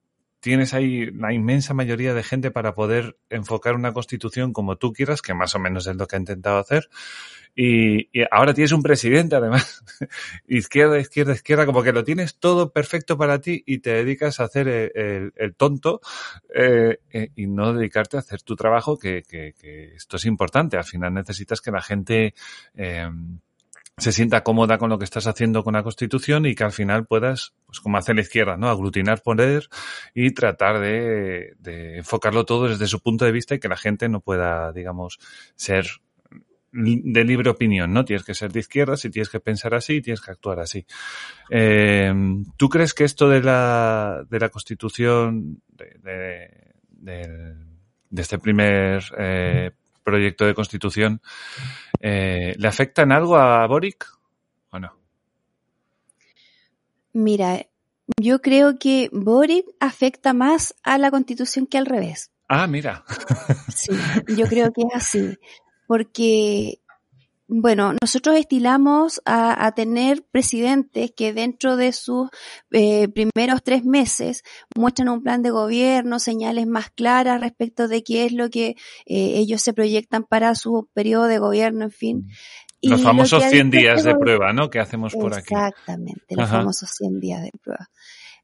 tienes 0.41 0.74
ahí 0.74 1.05
la 1.12 1.31
inmensa 1.31 1.74
mayoría 1.74 2.13
de 2.13 2.24
gente 2.24 2.51
para 2.51 2.75
poder 2.75 3.17
enfocar 3.29 3.75
una 3.75 3.93
constitución 3.93 4.51
como 4.51 4.75
tú 4.75 4.91
quieras, 4.91 5.21
que 5.21 5.33
más 5.33 5.55
o 5.55 5.60
menos 5.60 5.88
es 5.88 5.95
lo 5.95 6.07
que 6.07 6.17
ha 6.17 6.19
intentado 6.19 6.57
hacer. 6.57 6.89
Y, 7.55 8.10
ahora 8.31 8.53
tienes 8.53 8.71
un 8.71 8.81
presidente, 8.81 9.36
además, 9.36 9.83
izquierda, 10.48 11.00
izquierda, 11.00 11.33
izquierda, 11.33 11.65
como 11.65 11.83
que 11.83 11.91
lo 11.91 12.03
tienes 12.03 12.39
todo 12.39 12.71
perfecto 12.71 13.17
para 13.17 13.39
ti 13.39 13.63
y 13.65 13.79
te 13.79 13.91
dedicas 13.91 14.39
a 14.39 14.45
hacer 14.45 14.67
el, 14.67 15.55
tonto 15.55 16.01
eh, 16.55 17.00
eh, 17.12 17.29
y 17.36 17.48
no 17.48 17.74
dedicarte 17.74 18.17
a 18.17 18.21
hacer 18.21 18.41
tu 18.41 18.55
trabajo, 18.55 18.98
que, 18.98 19.24
que, 19.24 19.53
que, 19.60 19.95
esto 19.95 20.17
es 20.17 20.25
importante. 20.25 20.77
Al 20.77 20.86
final 20.86 21.13
necesitas 21.13 21.62
que 21.62 21.71
la 21.71 21.81
gente 21.81 22.33
eh, 22.75 23.10
se 24.01 24.12
sienta 24.12 24.41
cómoda 24.41 24.79
con 24.79 24.89
lo 24.89 24.98
que 24.98 25.05
estás 25.05 25.27
haciendo 25.27 25.63
con 25.63 25.75
la 25.75 25.84
Constitución 25.84 26.48
y 26.48 26.55
que 26.55 26.63
al 26.63 26.72
final 26.72 27.05
puedas, 27.05 27.53
pues 27.67 27.79
como 27.79 27.98
hace 27.98 28.15
la 28.15 28.22
izquierda, 28.22 28.58
¿no? 28.58 28.67
Aglutinar 28.67 29.22
poder 29.22 29.70
y 30.15 30.31
tratar 30.31 30.79
de, 30.79 31.53
de 31.60 31.98
enfocarlo 31.98 32.43
todo 32.43 32.67
desde 32.67 32.88
su 32.88 33.00
punto 33.00 33.25
de 33.25 33.31
vista 33.31 33.53
y 33.53 33.60
que 33.60 33.67
la 33.67 33.77
gente 33.77 34.10
no 34.10 34.20
pueda, 34.20 34.72
digamos, 34.72 35.20
ser 35.55 35.86
de 36.72 37.24
libre 37.24 37.51
opinión, 37.51 37.93
¿no? 37.93 38.03
Tienes 38.03 38.25
que 38.25 38.34
ser 38.34 38.51
de 38.51 38.62
izquierda, 38.62 38.98
si 38.98 39.12
tienes 39.12 39.29
que 39.29 39.39
pensar 39.39 39.75
así, 39.75 40.01
tienes 40.01 40.22
que 40.22 40.31
actuar 40.31 40.60
así. 40.60 40.84
Eh, 41.51 42.12
¿Tú 42.58 42.70
crees 42.70 42.96
que 42.96 43.03
esto 43.03 43.29
de 43.29 43.43
la, 43.43 44.25
de 44.27 44.39
la 44.39 44.50
Constitución, 44.50 45.62
de, 45.67 46.00
de, 46.01 47.55
de, 48.10 48.22
este 48.22 48.39
primer 48.39 49.03
eh, 49.15 49.72
proyecto 50.03 50.46
de 50.46 50.53
Constitución, 50.53 51.22
eh, 52.00 52.55
¿le 52.58 52.67
afecta 52.67 53.03
en 53.03 53.12
algo 53.12 53.38
a 53.38 53.65
Boric 53.67 54.08
o 54.72 54.79
no? 54.79 54.93
Mira, 57.13 57.65
yo 58.17 58.41
creo 58.41 58.77
que 58.79 59.10
Boric 59.12 59.65
afecta 59.79 60.34
más 60.34 60.75
a 60.84 60.98
la 60.98 61.12
Constitución 61.12 61.67
que 61.67 61.77
al 61.77 61.86
revés. 61.86 62.31
Ah, 62.48 62.67
mira. 62.67 63.03
Sí, 63.74 63.91
yo 64.36 64.46
creo 64.48 64.72
que 64.74 64.81
es 64.81 64.93
así 64.93 65.38
porque, 65.88 66.80
bueno, 67.53 67.93
nosotros 68.01 68.38
estilamos 68.38 69.22
a, 69.25 69.65
a 69.65 69.74
tener 69.74 70.24
presidentes 70.31 71.12
que 71.12 71.34
dentro 71.34 71.75
de 71.75 71.91
sus 71.91 72.29
eh, 72.72 73.10
primeros 73.10 73.62
tres 73.62 73.84
meses 73.84 74.43
muestran 74.74 75.10
un 75.10 75.22
plan 75.22 75.41
de 75.41 75.50
gobierno, 75.50 76.20
señales 76.20 76.65
más 76.65 76.91
claras 76.91 77.41
respecto 77.41 77.89
de 77.89 78.03
qué 78.03 78.25
es 78.25 78.31
lo 78.31 78.50
que 78.50 78.77
eh, 79.05 79.34
ellos 79.36 79.62
se 79.62 79.74
proyectan 79.74 80.24
para 80.24 80.55
su 80.55 80.89
periodo 80.93 81.25
de 81.25 81.39
gobierno, 81.39 81.84
en 81.84 81.91
fin. 81.91 82.29
Los 82.81 83.03
famosos 83.03 83.43
100 83.43 83.70
días 83.70 84.03
de 84.05 84.15
prueba, 84.15 84.53
¿no? 84.53 84.70
Que 84.70 84.79
hacemos 84.79 85.13
por 85.13 85.34
aquí. 85.34 85.53
Exactamente, 85.53 86.36
los 86.36 86.48
Ajá. 86.48 86.60
famosos 86.60 86.89
100 86.89 87.20
días 87.20 87.41
de 87.41 87.51
prueba. 87.62 87.89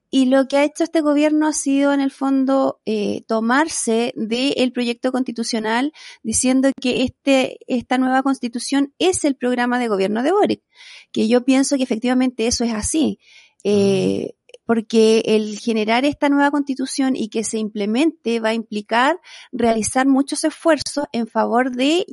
Y 0.10 0.26
lo 0.26 0.48
que 0.48 0.58
ha 0.58 0.64
hecho 0.64 0.84
este 0.84 1.02
gobierno 1.02 1.48
ha 1.48 1.54
sido, 1.54 1.92
en 1.92 2.00
el 2.00 2.12
fondo, 2.12 2.80
eh, 2.86 3.24
tomarse 3.28 4.14
del 4.16 4.72
proyecto 4.72 5.12
constitucional 5.12 5.92
diciendo 6.24 6.72
que 6.80 7.04
este, 7.04 7.58
esta 7.68 7.98
nueva 7.98 8.24
constitución 8.24 8.94
es 9.00 9.26
el 9.26 9.36
programa 9.36 9.80
de 9.80 9.90
gobierno 9.90 10.24
de 10.24 10.32
Boric. 10.32 10.64
Que 11.12 11.28
yo 11.28 11.44
pienso 11.44 11.76
que 11.78 11.84
efectivamente 11.84 12.48
eso 12.48 12.64
es 12.64 12.74
así. 12.74 13.20
Eh, 13.64 14.36
porque 14.66 15.24
el 15.26 15.58
generar 15.58 16.04
esta 16.06 16.30
nueva 16.30 16.52
constitución 16.52 17.16
y 17.16 17.30
que 17.30 17.44
se 17.44 17.58
implemente 17.58 18.42
va 18.42 18.50
a 18.50 18.54
implicar 18.54 19.20
realizar 19.52 20.08
muchos 20.08 20.44
esfuerzos 20.44 21.06
en 21.14 21.28
favor 21.28 21.72
de 21.72 22.06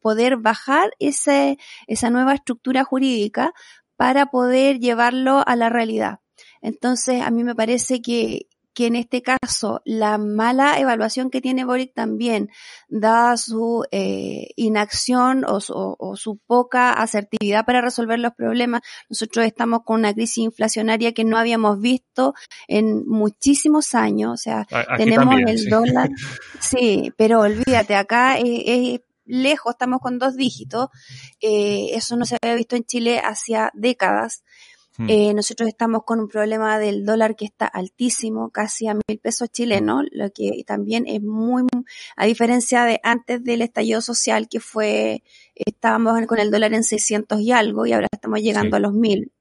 poder 0.00 0.38
bajar 0.38 0.90
ese, 0.98 1.58
esa 1.86 2.08
nueva 2.08 2.34
estructura 2.34 2.84
jurídica 2.84 3.52
para 3.96 4.26
poder 4.26 4.78
llevarlo 4.78 5.44
a 5.46 5.56
la 5.56 5.68
realidad. 5.68 6.20
Entonces, 6.60 7.22
a 7.22 7.30
mí 7.30 7.44
me 7.44 7.54
parece 7.54 8.02
que, 8.02 8.46
que 8.74 8.86
en 8.86 8.96
este 8.96 9.22
caso 9.22 9.82
la 9.84 10.18
mala 10.18 10.78
evaluación 10.78 11.30
que 11.30 11.40
tiene 11.40 11.64
Boric 11.64 11.92
también, 11.94 12.50
da 12.88 13.36
su 13.36 13.84
eh, 13.90 14.48
inacción 14.56 15.44
o, 15.44 15.58
o, 15.68 15.96
o, 15.98 16.16
su 16.16 16.38
poca 16.46 16.92
asertividad 16.92 17.64
para 17.64 17.80
resolver 17.80 18.18
los 18.18 18.32
problemas, 18.34 18.82
nosotros 19.08 19.44
estamos 19.44 19.80
con 19.84 20.00
una 20.00 20.14
crisis 20.14 20.38
inflacionaria 20.38 21.12
que 21.12 21.24
no 21.24 21.36
habíamos 21.36 21.80
visto 21.80 22.34
en 22.68 23.06
muchísimos 23.06 23.94
años, 23.94 24.32
o 24.32 24.36
sea, 24.36 24.66
Aquí 24.70 25.04
tenemos 25.04 25.26
también, 25.26 25.48
el 25.48 25.58
sí. 25.58 25.68
dólar, 25.68 26.10
sí, 26.60 27.12
pero 27.16 27.40
olvídate, 27.40 27.96
acá 27.96 28.38
es, 28.38 28.62
es 28.66 29.00
lejos, 29.30 29.74
estamos 29.74 30.00
con 30.00 30.18
dos 30.18 30.36
dígitos, 30.36 30.88
eh, 31.40 31.90
eso 31.92 32.16
no 32.16 32.24
se 32.24 32.36
había 32.40 32.56
visto 32.56 32.76
en 32.76 32.84
Chile 32.84 33.20
hacía 33.20 33.70
décadas. 33.74 34.42
Hmm. 35.00 35.06
Eh, 35.08 35.32
nosotros 35.32 35.66
estamos 35.66 36.04
con 36.04 36.20
un 36.20 36.28
problema 36.28 36.78
del 36.78 37.06
dólar 37.06 37.34
que 37.34 37.46
está 37.46 37.64
altísimo, 37.64 38.50
casi 38.50 38.86
a 38.86 38.92
mil 38.92 39.18
pesos 39.18 39.48
chilenos, 39.50 40.04
lo 40.12 40.30
que 40.30 40.62
también 40.66 41.06
es 41.06 41.22
muy, 41.22 41.62
a 42.16 42.26
diferencia 42.26 42.84
de 42.84 43.00
antes 43.02 43.42
del 43.42 43.62
estallido 43.62 44.02
social 44.02 44.46
que 44.50 44.60
fue, 44.60 45.22
estábamos 45.54 46.26
con 46.26 46.38
el 46.38 46.50
dólar 46.50 46.74
en 46.74 46.84
600 46.84 47.40
y 47.40 47.50
algo 47.50 47.86
y 47.86 47.94
ahora 47.94 48.08
estamos 48.12 48.40
llegando 48.40 48.76
Sí. 48.76 48.76
a 48.76 48.80
los 48.80 48.92
mil. 48.92 49.32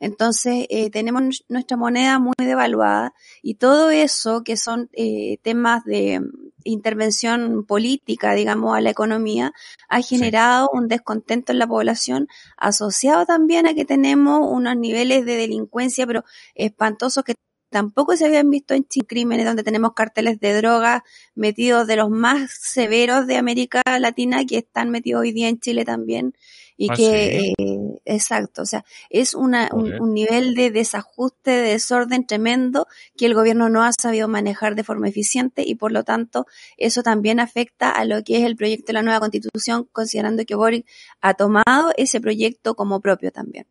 Entonces, 0.00 0.66
eh, 0.70 0.88
tenemos 0.88 1.44
nuestra 1.48 1.76
moneda 1.76 2.18
muy 2.18 2.34
devaluada 2.38 3.12
y 3.42 3.56
todo 3.56 3.90
eso 3.90 4.42
que 4.42 4.56
son 4.56 4.88
eh, 4.94 5.36
temas 5.42 5.84
de 5.84 6.22
intervención 6.64 7.64
política, 7.64 8.34
digamos, 8.34 8.76
a 8.76 8.80
la 8.80 8.90
economía, 8.90 9.52
ha 9.88 10.00
generado 10.02 10.68
un 10.72 10.88
descontento 10.88 11.52
en 11.52 11.58
la 11.58 11.66
población 11.66 12.28
asociado 12.56 13.26
también 13.26 13.66
a 13.66 13.74
que 13.74 13.84
tenemos 13.84 14.40
unos 14.42 14.76
niveles 14.76 15.24
de 15.24 15.36
delincuencia, 15.36 16.06
pero 16.06 16.24
espantosos 16.54 17.24
que 17.24 17.34
tampoco 17.70 18.16
se 18.16 18.24
habían 18.24 18.50
visto 18.50 18.74
en 18.74 18.84
Chile, 18.86 19.06
crímenes 19.08 19.46
donde 19.46 19.64
tenemos 19.64 19.94
carteles 19.94 20.38
de 20.38 20.54
drogas 20.54 21.02
metidos 21.34 21.86
de 21.86 21.96
los 21.96 22.08
más 22.08 22.52
severos 22.52 23.26
de 23.26 23.36
América 23.36 23.82
Latina 23.98 24.44
que 24.44 24.58
están 24.58 24.90
metidos 24.90 25.22
hoy 25.22 25.32
día 25.32 25.48
en 25.48 25.58
Chile 25.58 25.84
también 25.84 26.34
y 26.76 26.90
Ah, 26.90 26.94
que 26.96 27.02
sí. 27.02 27.54
eh, 27.58 28.00
exacto, 28.04 28.62
o 28.62 28.66
sea, 28.66 28.84
es 29.10 29.34
una, 29.34 29.68
un, 29.72 29.92
un 30.00 30.14
nivel 30.14 30.54
de 30.54 30.70
desajuste, 30.70 31.50
de 31.50 31.70
desorden 31.70 32.26
tremendo 32.26 32.86
que 33.16 33.26
el 33.26 33.34
gobierno 33.34 33.68
no 33.68 33.84
ha 33.84 33.92
sabido 33.92 34.28
manejar 34.28 34.74
de 34.74 34.84
forma 34.84 35.08
eficiente 35.08 35.62
y 35.64 35.76
por 35.76 35.92
lo 35.92 36.04
tanto 36.04 36.46
eso 36.76 37.02
también 37.02 37.40
afecta 37.40 37.90
a 37.90 38.04
lo 38.04 38.22
que 38.24 38.38
es 38.38 38.44
el 38.44 38.56
proyecto 38.56 38.86
de 38.88 38.94
la 38.94 39.02
nueva 39.02 39.20
constitución, 39.20 39.88
considerando 39.92 40.44
que 40.44 40.54
Boric 40.54 40.86
ha 41.20 41.34
tomado 41.34 41.92
ese 41.96 42.20
proyecto 42.20 42.74
como 42.74 43.00
propio 43.00 43.30
también. 43.30 43.66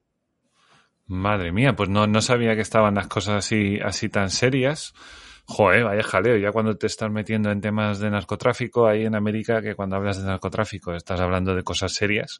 Madre 1.05 1.51
mía, 1.51 1.75
pues 1.75 1.89
no, 1.89 2.07
no 2.07 2.21
sabía 2.21 2.55
que 2.55 2.61
estaban 2.61 2.95
las 2.95 3.07
cosas 3.07 3.45
así, 3.45 3.77
así 3.83 4.09
tan 4.09 4.29
serias. 4.29 4.93
Joder, 5.45 5.83
vaya 5.83 6.01
jaleo, 6.03 6.37
ya 6.37 6.53
cuando 6.53 6.77
te 6.77 6.87
estás 6.87 7.11
metiendo 7.11 7.51
en 7.51 7.59
temas 7.59 7.99
de 7.99 8.09
narcotráfico 8.09 8.87
ahí 8.87 9.05
en 9.05 9.13
América, 9.13 9.61
que 9.61 9.75
cuando 9.75 9.97
hablas 9.97 10.17
de 10.17 10.25
narcotráfico 10.25 10.93
estás 10.93 11.19
hablando 11.19 11.53
de 11.53 11.63
cosas 11.63 11.93
serias. 11.93 12.39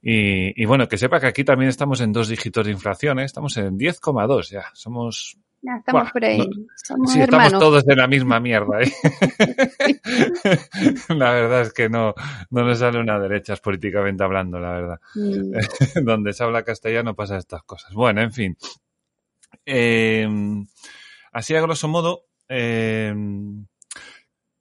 Y, 0.00 0.60
y 0.62 0.66
bueno, 0.66 0.88
que 0.88 0.98
sepa 0.98 1.20
que 1.20 1.26
aquí 1.26 1.44
también 1.44 1.68
estamos 1.68 2.00
en 2.00 2.12
dos 2.12 2.28
dígitos 2.28 2.64
de 2.66 2.72
inflación, 2.72 3.18
¿eh? 3.18 3.24
estamos 3.24 3.56
en 3.56 3.78
10,2 3.78 4.50
ya, 4.50 4.64
somos... 4.74 5.36
Ya 5.60 5.72
estamos 5.78 6.02
Buah, 6.02 6.12
por 6.12 6.24
ahí, 6.24 6.38
no- 6.38 6.44
somos 6.76 7.12
Sí, 7.12 7.20
estamos 7.20 7.46
hermanos. 7.46 7.60
todos 7.60 7.84
de 7.84 7.96
la 7.96 8.06
misma 8.06 8.38
mierda, 8.38 8.80
¿eh? 8.80 8.92
la 11.08 11.32
verdad 11.32 11.62
es 11.62 11.72
que 11.72 11.88
no, 11.88 12.14
no 12.50 12.64
nos 12.64 12.78
sale 12.78 13.00
una 13.00 13.18
derechas 13.18 13.60
políticamente 13.60 14.22
hablando, 14.22 14.60
la 14.60 14.70
verdad. 14.72 15.00
Mm. 15.16 15.52
donde 16.04 16.32
se 16.32 16.44
habla 16.44 16.62
castellano 16.62 17.16
pasa 17.16 17.38
estas 17.38 17.64
cosas. 17.64 17.92
Bueno, 17.92 18.22
en 18.22 18.32
fin. 18.32 18.56
Eh, 19.66 20.28
así 21.32 21.56
a 21.56 21.60
grosso 21.60 21.88
modo, 21.88 22.26
eh, 22.48 23.12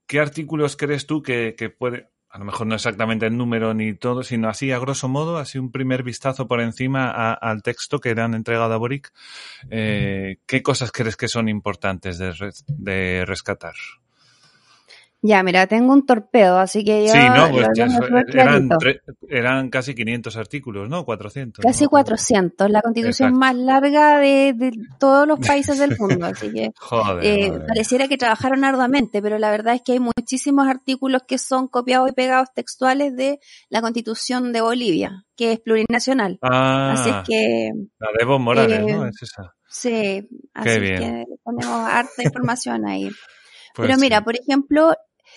¿qué 0.07 0.19
artículos 0.19 0.77
crees 0.77 1.05
tú 1.05 1.21
que, 1.21 1.53
que 1.55 1.69
puede, 1.69 2.09
a 2.37 2.39
lo 2.39 2.45
mejor 2.45 2.67
no 2.67 2.75
exactamente 2.75 3.25
el 3.25 3.35
número 3.35 3.73
ni 3.73 3.95
todo, 3.95 4.21
sino 4.21 4.47
así 4.47 4.71
a 4.71 4.77
grosso 4.77 5.07
modo, 5.07 5.37
así 5.39 5.57
un 5.57 5.71
primer 5.71 6.03
vistazo 6.03 6.47
por 6.47 6.61
encima 6.61 7.09
a- 7.09 7.33
al 7.33 7.63
texto 7.63 7.99
que 7.99 8.13
le 8.13 8.21
han 8.21 8.35
entregado 8.35 8.71
a 8.75 8.77
Boric, 8.77 9.11
eh, 9.71 10.37
¿qué 10.45 10.61
cosas 10.61 10.91
crees 10.91 11.17
que 11.17 11.27
son 11.29 11.49
importantes 11.49 12.19
de, 12.19 12.33
res- 12.33 12.63
de 12.67 13.23
rescatar? 13.25 13.73
Ya, 15.23 15.41
mira, 15.41 15.65
tengo 15.65 15.93
un 15.93 16.05
torpedo, 16.05 16.59
así 16.59 16.85
que 16.85 17.07
yo 17.07 17.11
sí, 17.11 17.17
no, 17.35 17.49
pues 17.49 17.67
ya 17.75 17.89
súper 17.89 18.25
eran, 18.35 18.69
tre- 18.69 19.01
eran 19.27 19.69
casi 19.71 19.95
500 19.95 20.37
artículos, 20.37 20.87
¿no? 20.89 21.05
400. 21.05 21.63
Casi 21.65 21.85
¿no? 21.85 21.89
400, 21.89 22.69
la 22.69 22.81
constitución 22.83 23.29
Exacto. 23.29 23.39
más 23.39 23.55
larga 23.55 24.19
de, 24.19 24.53
de 24.55 24.71
todos 24.99 25.27
los 25.27 25.39
países 25.39 25.79
del 25.79 25.95
mundo, 25.97 26.27
así 26.27 26.53
que 26.53 26.69
Joder, 26.79 27.25
eh, 27.25 27.51
pareciera 27.67 28.07
que 28.07 28.17
trabajaron 28.17 28.63
arduamente, 28.63 29.19
pero 29.23 29.39
la 29.39 29.49
verdad 29.49 29.73
es 29.73 29.81
que 29.81 29.93
hay 29.93 29.99
muchísimos 29.99 30.67
artículos 30.67 31.23
que 31.27 31.39
son 31.39 31.67
copiados 31.67 32.09
y 32.11 32.13
pegados 32.13 32.49
textuales 32.53 33.15
de 33.15 33.39
la 33.69 33.81
constitución 33.81 34.53
de 34.53 34.61
Bolivia, 34.61 35.23
que 35.35 35.53
es 35.53 35.59
plurinacional. 35.59 36.37
Así 36.43 37.09
es 37.09 37.15
Ah, 37.15 37.23
que 37.25 37.71
la 37.99 38.07
de 38.15 38.21
Evo 38.23 38.37
Morales, 38.37 38.79
eh, 38.87 38.93
¿no? 38.93 39.07
Es 39.07 39.19
esa. 39.23 39.51
sí, 39.67 40.27
así 40.53 40.63
Qué 40.69 40.75
es 40.75 40.79
bien. 40.81 40.99
que 40.99 41.23
ponemos 41.43 41.89
harta 41.89 42.21
información 42.23 42.85
ahí. 42.87 43.09
Pues 43.73 43.87
pero 43.89 43.99
mira, 43.99 44.19
sí. 44.19 44.23
por 44.23 44.35
ejemplo. 44.39 44.93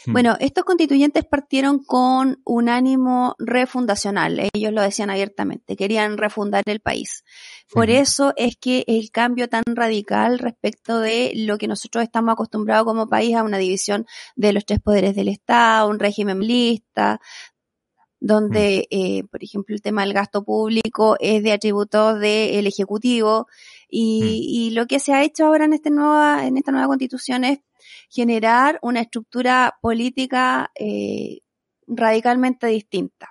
Bueno, 0.06 0.36
estos 0.40 0.64
constituyentes 0.64 1.24
partieron 1.24 1.82
con 1.84 2.40
un 2.44 2.68
ánimo 2.68 3.34
refundacional, 3.38 4.48
ellos 4.52 4.72
lo 4.72 4.82
decían 4.82 5.10
abiertamente, 5.10 5.76
querían 5.76 6.16
refundar 6.16 6.62
el 6.66 6.80
país. 6.80 7.24
Por 7.72 7.90
eso 7.90 8.32
es 8.36 8.56
que 8.56 8.84
el 8.86 9.10
cambio 9.10 9.48
tan 9.48 9.62
radical 9.66 10.38
respecto 10.38 11.00
de 11.00 11.32
lo 11.34 11.58
que 11.58 11.68
nosotros 11.68 12.02
estamos 12.02 12.32
acostumbrados 12.32 12.84
como 12.84 13.08
país 13.08 13.36
a 13.36 13.42
una 13.42 13.58
división 13.58 14.06
de 14.36 14.52
los 14.52 14.64
tres 14.64 14.80
poderes 14.80 15.14
del 15.14 15.28
Estado, 15.28 15.88
un 15.88 15.98
régimen 15.98 16.40
lista, 16.40 17.20
donde, 18.20 18.86
hmm. 18.90 18.96
eh, 18.96 19.24
por 19.30 19.42
ejemplo, 19.42 19.74
el 19.74 19.82
tema 19.82 20.02
del 20.02 20.12
gasto 20.12 20.44
público 20.44 21.16
es 21.18 21.42
de 21.42 21.52
atributos 21.52 22.20
del 22.20 22.66
Ejecutivo 22.66 23.48
y, 23.88 24.22
hmm. 24.22 24.26
y, 24.26 24.70
lo 24.70 24.86
que 24.86 25.00
se 25.00 25.12
ha 25.12 25.24
hecho 25.24 25.46
ahora 25.46 25.64
en, 25.64 25.72
este 25.72 25.90
nueva, 25.90 26.46
en 26.46 26.56
esta 26.56 26.70
nueva 26.70 26.86
constitución 26.86 27.44
es 27.44 27.60
generar 28.08 28.78
una 28.82 29.00
estructura 29.00 29.78
política 29.80 30.70
eh, 30.74 31.40
radicalmente 31.86 32.66
distinta. 32.68 33.30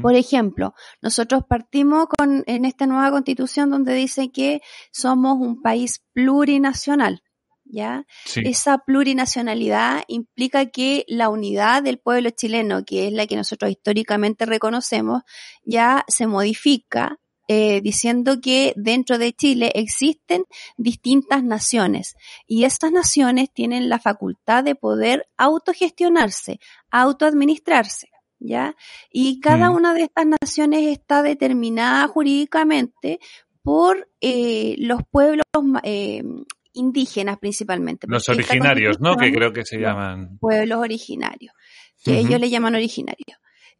Por 0.00 0.14
ejemplo, 0.14 0.74
nosotros 1.02 1.44
partimos 1.46 2.06
con, 2.06 2.44
en 2.46 2.64
esta 2.64 2.86
nueva 2.86 3.10
constitución 3.10 3.70
donde 3.70 3.92
dice 3.92 4.32
que 4.32 4.62
somos 4.90 5.36
un 5.38 5.60
país 5.60 6.02
plurinacional. 6.12 7.22
¿Ya? 7.68 8.06
Esa 8.36 8.78
plurinacionalidad 8.78 10.04
implica 10.06 10.66
que 10.66 11.04
la 11.08 11.28
unidad 11.28 11.82
del 11.82 11.98
pueblo 11.98 12.30
chileno, 12.30 12.84
que 12.84 13.08
es 13.08 13.12
la 13.12 13.26
que 13.26 13.34
nosotros 13.34 13.70
históricamente 13.70 14.46
reconocemos, 14.46 15.22
ya 15.64 16.04
se 16.06 16.28
modifica 16.28 17.18
eh, 17.48 17.80
diciendo 17.80 18.40
que 18.40 18.72
dentro 18.76 19.18
de 19.18 19.32
Chile 19.32 19.70
existen 19.76 20.44
distintas 20.76 21.44
naciones 21.44 22.16
y 22.46 22.64
estas 22.64 22.90
naciones 22.90 23.52
tienen 23.52 23.88
la 23.88 24.00
facultad 24.00 24.64
de 24.64 24.74
poder 24.74 25.28
autogestionarse, 25.36 26.58
autoadministrarse. 26.90 28.08
¿Ya? 28.38 28.76
Y 29.10 29.40
cada 29.40 29.70
mm. 29.70 29.74
una 29.74 29.94
de 29.94 30.02
estas 30.02 30.26
naciones 30.26 30.84
está 30.88 31.22
determinada 31.22 32.06
jurídicamente 32.06 33.18
por 33.62 34.10
eh, 34.20 34.74
los 34.78 35.00
pueblos 35.10 35.46
eh, 35.84 36.22
indígenas 36.74 37.38
principalmente. 37.38 38.06
Los 38.10 38.28
originarios, 38.28 39.00
¿no? 39.00 39.16
Que 39.16 39.32
creo 39.32 39.54
que 39.54 39.64
se 39.64 39.78
llaman. 39.78 40.36
Pueblos 40.38 40.78
originarios, 40.80 41.54
que 42.04 42.18
ellos 42.18 42.38
le 42.38 42.50
llaman 42.50 42.74
originarios 42.74 43.38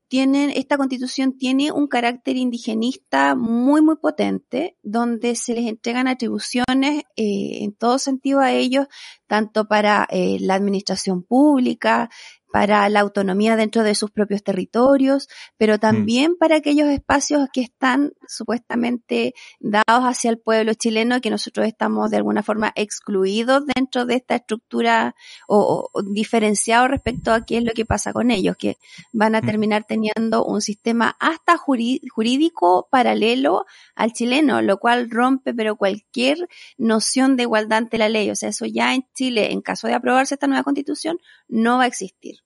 tienen, 0.09 0.51
esta 0.51 0.77
constitución 0.77 1.37
tiene 1.37 1.73
un 1.73 1.89
carácter 1.89 2.37
indigenista 2.37 3.35
muy, 3.35 3.83
muy 3.83 3.97
potente, 3.97 4.77
donde 4.83 5.35
se 5.35 5.55
les 5.55 5.67
entregan 5.67 6.09
atribuciones 6.09 7.03
eh, 7.17 7.65
en 7.65 7.73
todo 7.73 7.99
sentido 7.99 8.41
a 8.41 8.53
ellos, 8.53 8.87
tanto 9.27 9.67
para 9.67 10.07
eh, 10.11 10.39
la 10.41 10.55
administración 10.55 11.23
pública, 11.23 12.09
para 12.57 12.89
la 12.89 13.01
autonomía 13.01 13.55
dentro 13.55 13.83
de 13.83 13.95
sus 13.95 14.11
propios 14.11 14.43
territorios, 14.43 15.29
pero 15.59 15.75
mm. 15.75 15.79
también 15.79 16.37
para 16.37 16.57
aquellos 16.57 16.89
espacios 16.89 17.51
que 17.53 17.61
están 17.61 18.15
supuestamente 18.27 19.35
dados 19.61 20.05
hacia 20.05 20.31
el 20.31 20.39
pueblo 20.39 20.73
chileno, 20.73 21.21
que 21.21 21.29
nosotros 21.29 21.67
estamos 21.67 22.11
de 22.11 22.17
alguna 22.17 22.43
forma 22.43 22.73
excluidos 22.75 23.65
dentro 23.75 24.07
de 24.07 24.15
esta 24.15 24.37
estructura 24.37 25.15
o, 25.47 25.91
diferenciados 26.11 26.89
respecto 26.89 27.31
a 27.31 27.45
qué 27.45 27.59
es 27.59 27.65
lo 27.65 27.73
que 27.75 27.85
pasa 27.85 28.15
con 28.15 28.31
ellos, 28.31 28.57
que 28.57 28.79
van 29.13 29.35
a 29.35 29.43
mm. 29.43 29.47
terminar 29.47 29.85
teniendo 29.85 30.43
un 30.43 30.63
sistema 30.63 31.15
hasta 31.21 31.59
jurídico 31.59 32.89
paralelo 32.91 33.67
al 33.95 34.15
chileno, 34.15 34.63
lo 34.63 34.79
cual 34.79 35.11
rompe 35.11 35.53
pero 35.53 35.77
cualquier 35.77 36.49
noción 36.79 37.37
de 37.37 37.43
igualdad 37.43 37.81
ante 37.81 37.99
la 37.99 38.09
ley. 38.09 38.31
O 38.31 38.35
sea, 38.35 38.49
eso 38.49 38.65
ya 38.65 38.95
en 38.95 39.07
Chile, 39.15 39.53
en 39.53 39.61
caso 39.61 39.89
de 39.89 39.93
aprobarse 39.93 40.37
esta 40.37 40.47
nueva 40.47 40.65
constitución, 40.65 41.19
no 41.49 41.77
va 41.77 41.85
a 41.85 41.89
existir. 41.89 42.46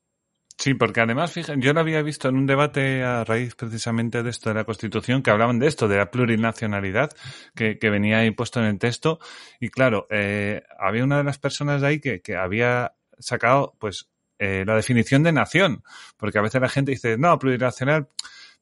Sí, 0.60 0.74
porque 0.74 1.00
además, 1.00 1.32
fíjense, 1.32 1.58
yo 1.64 1.72
lo 1.72 1.80
había 1.80 2.02
visto 2.02 2.28
en 2.28 2.36
un 2.36 2.44
debate 2.44 3.02
a 3.02 3.24
raíz 3.24 3.54
precisamente 3.54 4.22
de 4.22 4.28
esto 4.28 4.50
de 4.50 4.56
la 4.56 4.64
Constitución, 4.64 5.22
que 5.22 5.30
hablaban 5.30 5.58
de 5.58 5.66
esto, 5.66 5.88
de 5.88 5.96
la 5.96 6.10
plurinacionalidad, 6.10 7.12
que, 7.54 7.78
que 7.78 7.88
venía 7.88 8.18
ahí 8.18 8.30
puesto 8.30 8.60
en 8.60 8.66
el 8.66 8.78
texto. 8.78 9.20
Y 9.58 9.70
claro, 9.70 10.06
eh, 10.10 10.62
había 10.78 11.02
una 11.02 11.16
de 11.16 11.24
las 11.24 11.38
personas 11.38 11.82
ahí 11.82 11.98
que, 11.98 12.20
que 12.20 12.36
había 12.36 12.92
sacado, 13.18 13.74
pues, 13.78 14.10
eh, 14.38 14.64
la 14.66 14.76
definición 14.76 15.22
de 15.22 15.32
nación, 15.32 15.82
porque 16.18 16.38
a 16.38 16.42
veces 16.42 16.60
la 16.60 16.68
gente 16.68 16.90
dice, 16.90 17.16
no, 17.16 17.38
plurinacional, 17.38 18.08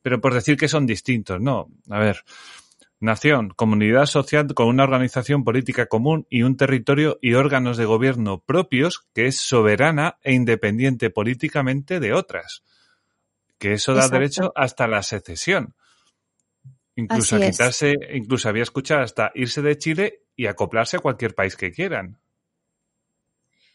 pero 0.00 0.20
por 0.20 0.34
decir 0.34 0.56
que 0.56 0.68
son 0.68 0.86
distintos. 0.86 1.40
No, 1.40 1.68
a 1.90 1.98
ver, 1.98 2.22
Nación, 3.00 3.50
comunidad 3.50 4.06
social 4.06 4.52
con 4.54 4.66
una 4.66 4.82
organización 4.82 5.44
política 5.44 5.86
común 5.86 6.26
y 6.28 6.42
un 6.42 6.56
territorio 6.56 7.18
y 7.22 7.34
órganos 7.34 7.76
de 7.76 7.84
gobierno 7.84 8.42
propios 8.44 9.06
que 9.14 9.26
es 9.26 9.40
soberana 9.40 10.18
e 10.22 10.34
independiente 10.34 11.08
políticamente 11.10 12.00
de 12.00 12.12
otras. 12.12 12.64
Que 13.58 13.74
eso 13.74 13.94
da 13.94 14.08
derecho 14.08 14.52
hasta 14.56 14.88
la 14.88 15.04
secesión. 15.04 15.74
Incluso 16.96 17.36
a 17.36 17.40
quitarse, 17.40 17.94
incluso 18.14 18.48
había 18.48 18.64
escuchado 18.64 19.02
hasta 19.02 19.30
irse 19.36 19.62
de 19.62 19.78
Chile 19.78 20.22
y 20.34 20.46
acoplarse 20.46 20.96
a 20.96 21.00
cualquier 21.00 21.36
país 21.36 21.56
que 21.56 21.70
quieran. 21.70 22.18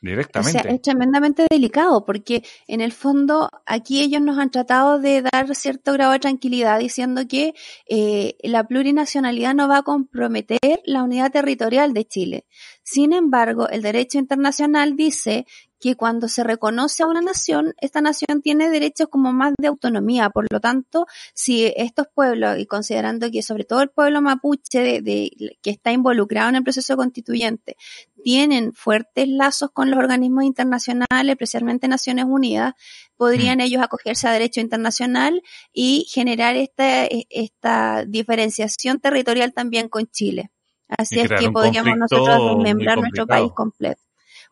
Directamente. 0.03 0.69
es 0.69 0.81
tremendamente 0.81 1.47
delicado 1.49 2.03
porque 2.03 2.43
en 2.67 2.81
el 2.81 2.91
fondo 2.91 3.49
aquí 3.65 4.01
ellos 4.01 4.21
nos 4.21 4.37
han 4.37 4.51
tratado 4.51 4.99
de 4.99 5.21
dar 5.21 5.55
cierto 5.55 5.93
grado 5.93 6.11
de 6.11 6.19
tranquilidad 6.19 6.77
diciendo 6.77 7.21
que 7.25 7.53
eh, 7.87 8.35
la 8.43 8.65
plurinacionalidad 8.65 9.55
no 9.55 9.69
va 9.69 9.77
a 9.77 9.83
comprometer 9.83 10.59
la 10.83 11.03
unidad 11.03 11.31
territorial 11.31 11.93
de 11.93 12.03
Chile. 12.03 12.45
Sin 12.83 13.13
embargo, 13.13 13.69
el 13.69 13.81
derecho 13.81 14.19
internacional 14.19 14.97
dice 14.97 15.45
que 15.83 15.97
cuando 15.97 16.29
se 16.29 16.45
reconoce 16.45 17.03
a 17.03 17.07
una 17.07 17.19
nación, 17.19 17.73
esta 17.81 17.99
nación 17.99 18.41
tiene 18.41 18.69
derechos 18.69 19.09
como 19.09 19.33
más 19.33 19.53
de 19.59 19.67
autonomía. 19.67 20.29
Por 20.29 20.47
lo 20.49 20.61
tanto, 20.61 21.07
si 21.33 21.73
estos 21.75 22.07
pueblos, 22.07 22.57
y 22.57 22.65
considerando 22.65 23.29
que 23.29 23.41
sobre 23.41 23.65
todo 23.65 23.81
el 23.81 23.89
pueblo 23.89 24.21
mapuche 24.21 25.01
de, 25.01 25.57
que 25.61 25.69
está 25.69 25.91
involucrado 25.91 26.47
en 26.47 26.55
el 26.55 26.63
proceso 26.63 26.95
constituyente, 26.95 27.75
tienen 28.23 28.71
fuertes 28.71 29.27
lazos 29.27 29.71
con 29.73 29.91
los 29.91 29.99
organismos 29.99 30.45
internacionales, 30.45 31.05
especialmente 31.27 31.89
Naciones 31.89 32.27
Unidas, 32.29 32.75
podrían 33.17 33.57
mm. 33.57 33.61
ellos 33.61 33.81
acogerse 33.83 34.29
a 34.29 34.31
derecho 34.31 34.61
internacional 34.61 35.41
y 35.73 36.05
generar 36.09 36.55
esta, 36.55 37.05
esta 37.29 38.05
diferenciación 38.07 39.01
territorial 39.01 39.51
también 39.51 39.89
con 39.89 40.07
Chile. 40.07 40.49
Así 40.87 41.19
es 41.19 41.29
que 41.37 41.51
podríamos 41.51 41.97
nosotros 41.97 42.55
desmembrar 42.55 42.99
nuestro 42.99 43.27
país 43.27 43.51
completo 43.53 44.01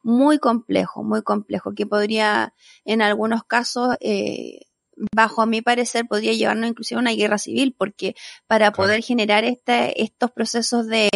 muy 0.03 0.39
complejo, 0.39 1.03
muy 1.03 1.21
complejo, 1.23 1.73
que 1.73 1.85
podría 1.85 2.53
en 2.85 3.01
algunos 3.01 3.43
casos, 3.43 3.95
eh, 3.99 4.61
bajo 5.15 5.45
mi 5.45 5.61
parecer, 5.61 6.07
podría 6.07 6.33
llevarnos 6.33 6.69
inclusive 6.69 6.99
a 6.99 7.01
una 7.01 7.13
guerra 7.13 7.37
civil, 7.37 7.75
porque 7.77 8.15
para 8.47 8.71
poder 8.71 9.01
generar 9.01 9.43
este, 9.43 10.01
estos 10.01 10.31
procesos 10.31 10.87
de 10.87 11.09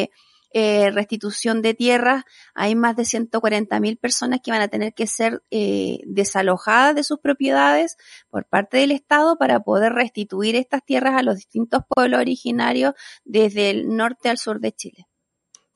eh, 0.57 0.89
restitución 0.91 1.61
de 1.61 1.73
tierras, 1.73 2.23
hay 2.53 2.75
más 2.75 2.95
de 2.95 3.03
140 3.03 3.77
mil 3.81 3.97
personas 3.97 4.39
que 4.41 4.51
van 4.51 4.61
a 4.61 4.69
tener 4.69 4.93
que 4.93 5.05
ser 5.05 5.43
eh, 5.51 5.99
desalojadas 6.05 6.95
de 6.95 7.03
sus 7.03 7.19
propiedades 7.19 7.97
por 8.29 8.45
parte 8.45 8.77
del 8.77 8.91
Estado 8.91 9.37
para 9.37 9.59
poder 9.59 9.91
restituir 9.91 10.55
estas 10.55 10.81
tierras 10.85 11.15
a 11.15 11.23
los 11.23 11.35
distintos 11.35 11.81
pueblos 11.89 12.21
originarios 12.21 12.93
desde 13.25 13.69
el 13.69 13.97
norte 13.97 14.29
al 14.29 14.37
sur 14.37 14.61
de 14.61 14.71
Chile. 14.71 15.07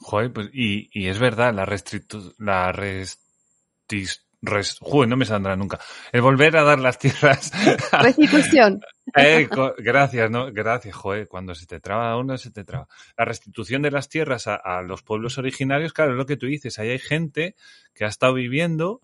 Joder, 0.10 0.34
pues, 0.34 0.50
y, 0.54 0.90
y 0.92 1.08
es 1.08 1.20
verdad, 1.20 1.54
la 1.54 1.66
restritu, 1.66 2.34
la 2.40 2.72
restis, 2.72 4.26
res, 4.42 4.80
joder, 4.82 5.08
no 5.08 5.16
me 5.16 5.26
saldrá 5.26 5.56
nunca. 5.56 5.80
El 6.12 6.22
volver 6.22 6.58
a 6.58 6.64
dar 6.64 6.80
las 6.80 6.98
tierras. 6.98 7.52
Restitución. 7.92 8.82
eh, 9.16 9.48
gracias, 9.78 10.32
no, 10.32 10.52
gracias, 10.52 10.96
joder, 10.96 11.28
cuando 11.28 11.54
se 11.54 11.68
te 11.68 11.80
traba 11.80 12.18
uno, 12.18 12.40
se 12.40 12.50
te 12.50 12.64
traba. 12.64 12.88
La 13.16 13.26
restitución 13.26 13.84
de 13.84 13.92
las 13.92 14.10
tierras 14.10 14.48
a, 14.48 14.56
a 14.56 14.82
los 14.82 15.04
pueblos 15.04 15.38
originarios, 15.38 15.94
claro, 15.94 16.14
es 16.14 16.18
lo 16.18 16.26
que 16.26 16.38
tú 16.38 16.48
dices, 16.48 16.80
ahí 16.80 16.90
hay 16.90 16.98
gente 16.98 17.56
que 17.94 18.06
ha 18.06 18.08
estado 18.08 18.34
viviendo 18.34 19.04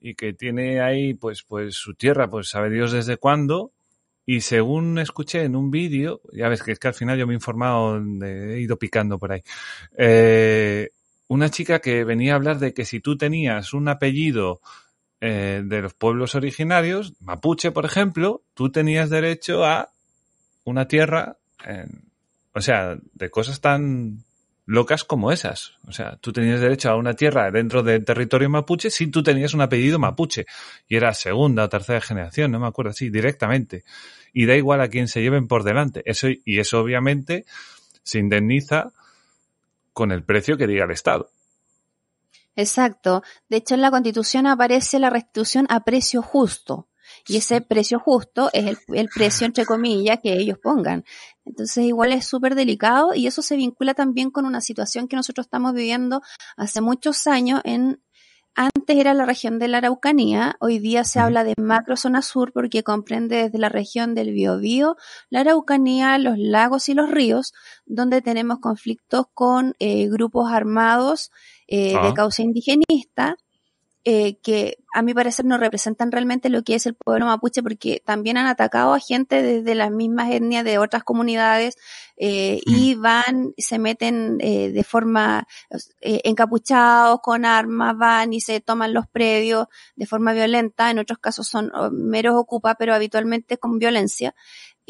y 0.00 0.14
que 0.14 0.32
tiene 0.32 0.80
ahí, 0.80 1.12
pues, 1.12 1.42
pues 1.42 1.74
su 1.74 1.92
tierra, 1.92 2.30
pues 2.30 2.48
sabe 2.48 2.70
Dios 2.70 2.92
desde 2.92 3.18
cuándo, 3.18 3.74
y 4.30 4.42
según 4.42 4.98
escuché 4.98 5.44
en 5.44 5.56
un 5.56 5.70
vídeo, 5.70 6.20
ya 6.34 6.50
ves 6.50 6.62
que 6.62 6.72
es 6.72 6.78
que 6.78 6.88
al 6.88 6.92
final 6.92 7.18
yo 7.18 7.26
me 7.26 7.32
he 7.32 7.36
informado, 7.36 7.98
he 8.26 8.60
ido 8.60 8.76
picando 8.76 9.18
por 9.18 9.32
ahí, 9.32 9.42
eh, 9.96 10.90
una 11.28 11.48
chica 11.48 11.78
que 11.78 12.04
venía 12.04 12.34
a 12.34 12.36
hablar 12.36 12.58
de 12.58 12.74
que 12.74 12.84
si 12.84 13.00
tú 13.00 13.16
tenías 13.16 13.72
un 13.72 13.88
apellido 13.88 14.60
eh, 15.22 15.62
de 15.64 15.80
los 15.80 15.94
pueblos 15.94 16.34
originarios, 16.34 17.14
mapuche 17.20 17.70
por 17.70 17.86
ejemplo, 17.86 18.42
tú 18.52 18.70
tenías 18.70 19.08
derecho 19.08 19.64
a 19.64 19.92
una 20.64 20.86
tierra, 20.86 21.38
o 22.52 22.60
sea, 22.60 22.98
de 23.14 23.30
cosas 23.30 23.62
tan 23.62 24.24
locas 24.68 25.02
como 25.02 25.32
esas. 25.32 25.78
O 25.86 25.92
sea, 25.92 26.16
tú 26.16 26.30
tenías 26.30 26.60
derecho 26.60 26.90
a 26.90 26.96
una 26.96 27.14
tierra 27.14 27.50
dentro 27.50 27.82
del 27.82 28.04
territorio 28.04 28.50
mapuche 28.50 28.90
si 28.90 29.06
tú 29.06 29.22
tenías 29.22 29.54
un 29.54 29.62
apellido 29.62 29.98
mapuche. 29.98 30.44
Y 30.86 30.96
era 30.96 31.14
segunda 31.14 31.64
o 31.64 31.68
tercera 31.70 32.02
generación, 32.02 32.52
no 32.52 32.60
me 32.60 32.66
acuerdo, 32.66 32.92
sí, 32.92 33.08
directamente. 33.08 33.84
Y 34.34 34.44
da 34.44 34.54
igual 34.54 34.82
a 34.82 34.88
quién 34.88 35.08
se 35.08 35.22
lleven 35.22 35.48
por 35.48 35.64
delante. 35.64 36.02
Eso, 36.04 36.28
y 36.28 36.58
eso 36.58 36.80
obviamente 36.80 37.46
se 38.02 38.18
indemniza 38.18 38.92
con 39.94 40.12
el 40.12 40.22
precio 40.22 40.58
que 40.58 40.66
diga 40.66 40.84
el 40.84 40.90
Estado. 40.90 41.30
Exacto. 42.54 43.22
De 43.48 43.56
hecho, 43.56 43.74
en 43.74 43.80
la 43.80 43.90
Constitución 43.90 44.46
aparece 44.46 44.98
la 44.98 45.08
restitución 45.08 45.66
a 45.70 45.82
precio 45.82 46.20
justo. 46.20 46.88
Y 47.28 47.36
ese 47.36 47.60
precio 47.60 47.98
justo 47.98 48.50
es 48.52 48.66
el, 48.66 48.78
el 48.94 49.08
precio, 49.14 49.46
entre 49.46 49.66
comillas, 49.66 50.18
que 50.22 50.32
ellos 50.32 50.58
pongan. 50.62 51.04
Entonces, 51.44 51.84
igual 51.84 52.12
es 52.12 52.26
súper 52.26 52.54
delicado 52.54 53.14
y 53.14 53.26
eso 53.26 53.42
se 53.42 53.56
vincula 53.56 53.94
también 53.94 54.30
con 54.30 54.46
una 54.46 54.60
situación 54.60 55.08
que 55.08 55.16
nosotros 55.16 55.46
estamos 55.46 55.74
viviendo 55.74 56.22
hace 56.56 56.80
muchos 56.80 57.26
años 57.26 57.60
en 57.64 58.00
antes 58.60 58.96
era 58.96 59.14
la 59.14 59.24
región 59.24 59.60
de 59.60 59.68
la 59.68 59.78
Araucanía, 59.78 60.56
hoy 60.58 60.80
día 60.80 61.04
se 61.04 61.20
habla 61.20 61.44
de 61.44 61.54
macro 61.58 61.96
zona 61.96 62.22
sur 62.22 62.52
porque 62.52 62.82
comprende 62.82 63.44
desde 63.44 63.56
la 63.56 63.68
región 63.68 64.16
del 64.16 64.32
Biobío, 64.32 64.96
la 65.30 65.42
Araucanía, 65.42 66.18
los 66.18 66.38
lagos 66.38 66.88
y 66.88 66.94
los 66.94 67.08
ríos, 67.08 67.52
donde 67.86 68.20
tenemos 68.20 68.58
conflictos 68.58 69.26
con 69.32 69.76
eh, 69.78 70.08
grupos 70.08 70.50
armados 70.50 71.30
eh, 71.68 71.96
de 72.02 72.14
causa 72.14 72.42
indigenista 72.42 73.36
eh, 74.10 74.38
que 74.42 74.78
a 74.94 75.02
mi 75.02 75.12
parecer 75.12 75.44
no 75.44 75.58
representan 75.58 76.10
realmente 76.10 76.48
lo 76.48 76.62
que 76.62 76.74
es 76.74 76.86
el 76.86 76.94
pueblo 76.94 77.26
mapuche 77.26 77.62
porque 77.62 78.02
también 78.02 78.38
han 78.38 78.46
atacado 78.46 78.94
a 78.94 79.00
gente 79.00 79.42
desde 79.42 79.74
las 79.74 79.90
mismas 79.90 80.30
etnias 80.30 80.64
de 80.64 80.78
otras 80.78 81.04
comunidades 81.04 81.76
eh, 82.16 82.58
y 82.64 82.96
mm. 82.96 83.02
van, 83.02 83.54
se 83.58 83.78
meten 83.78 84.38
eh, 84.40 84.70
de 84.70 84.82
forma 84.82 85.46
eh, 86.00 86.22
encapuchados 86.24 87.20
con 87.22 87.44
armas, 87.44 87.98
van 87.98 88.32
y 88.32 88.40
se 88.40 88.62
toman 88.62 88.94
los 88.94 89.06
predios 89.06 89.66
de 89.94 90.06
forma 90.06 90.32
violenta, 90.32 90.90
en 90.90 91.00
otros 91.00 91.18
casos 91.18 91.46
son 91.46 91.70
oh, 91.74 91.90
meros 91.90 92.34
ocupa, 92.34 92.76
pero 92.76 92.94
habitualmente 92.94 93.58
con 93.58 93.78
violencia 93.78 94.34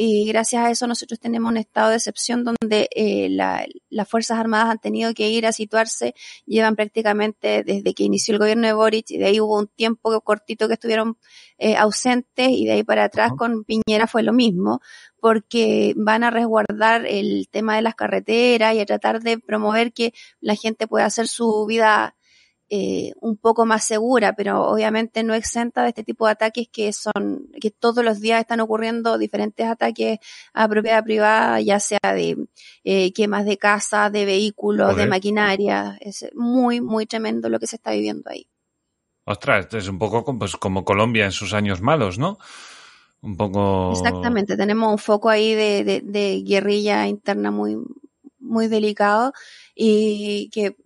y 0.00 0.26
gracias 0.26 0.64
a 0.64 0.70
eso 0.70 0.86
nosotros 0.86 1.18
tenemos 1.18 1.50
un 1.50 1.56
estado 1.56 1.90
de 1.90 1.96
excepción 1.96 2.44
donde 2.44 2.88
eh, 2.94 3.28
la, 3.30 3.66
las 3.90 4.08
Fuerzas 4.08 4.38
Armadas 4.38 4.70
han 4.70 4.78
tenido 4.78 5.12
que 5.12 5.28
ir 5.28 5.44
a 5.44 5.50
situarse, 5.50 6.14
llevan 6.46 6.76
prácticamente 6.76 7.64
desde 7.64 7.94
que 7.94 8.04
inició 8.04 8.34
el 8.34 8.38
gobierno 8.38 8.68
de 8.68 8.74
Boric 8.74 9.10
y 9.10 9.18
de 9.18 9.26
ahí 9.26 9.40
hubo 9.40 9.58
un 9.58 9.66
tiempo 9.66 10.20
cortito 10.20 10.68
que 10.68 10.74
estuvieron 10.74 11.18
eh, 11.58 11.74
ausentes 11.76 12.48
y 12.48 12.64
de 12.64 12.74
ahí 12.74 12.84
para 12.84 13.02
atrás 13.02 13.32
con 13.36 13.64
Piñera 13.64 14.06
fue 14.06 14.22
lo 14.22 14.32
mismo 14.32 14.80
porque 15.20 15.94
van 15.96 16.22
a 16.22 16.30
resguardar 16.30 17.04
el 17.04 17.48
tema 17.50 17.74
de 17.74 17.82
las 17.82 17.96
carreteras 17.96 18.76
y 18.76 18.80
a 18.80 18.86
tratar 18.86 19.20
de 19.20 19.40
promover 19.40 19.92
que 19.92 20.14
la 20.40 20.54
gente 20.54 20.86
pueda 20.86 21.06
hacer 21.06 21.26
su 21.26 21.66
vida 21.66 22.14
eh, 22.70 23.12
un 23.20 23.36
poco 23.36 23.64
más 23.64 23.84
segura, 23.84 24.34
pero 24.34 24.62
obviamente 24.68 25.22
no 25.22 25.34
exenta 25.34 25.82
de 25.82 25.88
este 25.88 26.04
tipo 26.04 26.26
de 26.26 26.32
ataques 26.32 26.68
que 26.70 26.92
son, 26.92 27.48
que 27.60 27.70
todos 27.70 28.04
los 28.04 28.20
días 28.20 28.40
están 28.40 28.60
ocurriendo 28.60 29.16
diferentes 29.16 29.66
ataques 29.66 30.18
a 30.52 30.68
propiedad 30.68 31.02
privada, 31.02 31.60
ya 31.60 31.80
sea 31.80 32.12
de 32.14 32.36
eh, 32.84 33.12
quemas 33.12 33.46
de 33.46 33.56
casa, 33.56 34.10
de 34.10 34.24
vehículos, 34.26 34.96
de 34.96 35.06
maquinaria. 35.06 35.96
Es 36.00 36.28
muy, 36.34 36.80
muy 36.80 37.06
tremendo 37.06 37.48
lo 37.48 37.58
que 37.58 37.66
se 37.66 37.76
está 37.76 37.92
viviendo 37.92 38.30
ahí. 38.30 38.46
Ostras, 39.24 39.68
es 39.72 39.88
un 39.88 39.98
poco 39.98 40.24
pues, 40.38 40.56
como 40.56 40.84
Colombia 40.84 41.24
en 41.24 41.32
sus 41.32 41.54
años 41.54 41.80
malos, 41.80 42.18
¿no? 42.18 42.38
Un 43.20 43.36
poco. 43.36 43.92
Exactamente, 43.92 44.56
tenemos 44.56 44.92
un 44.92 44.98
foco 44.98 45.28
ahí 45.28 45.54
de, 45.54 45.84
de, 45.84 46.00
de 46.02 46.42
guerrilla 46.46 47.06
interna 47.06 47.50
muy, 47.50 47.76
muy 48.38 48.68
delicado 48.68 49.32
y 49.74 50.50
que 50.50 50.76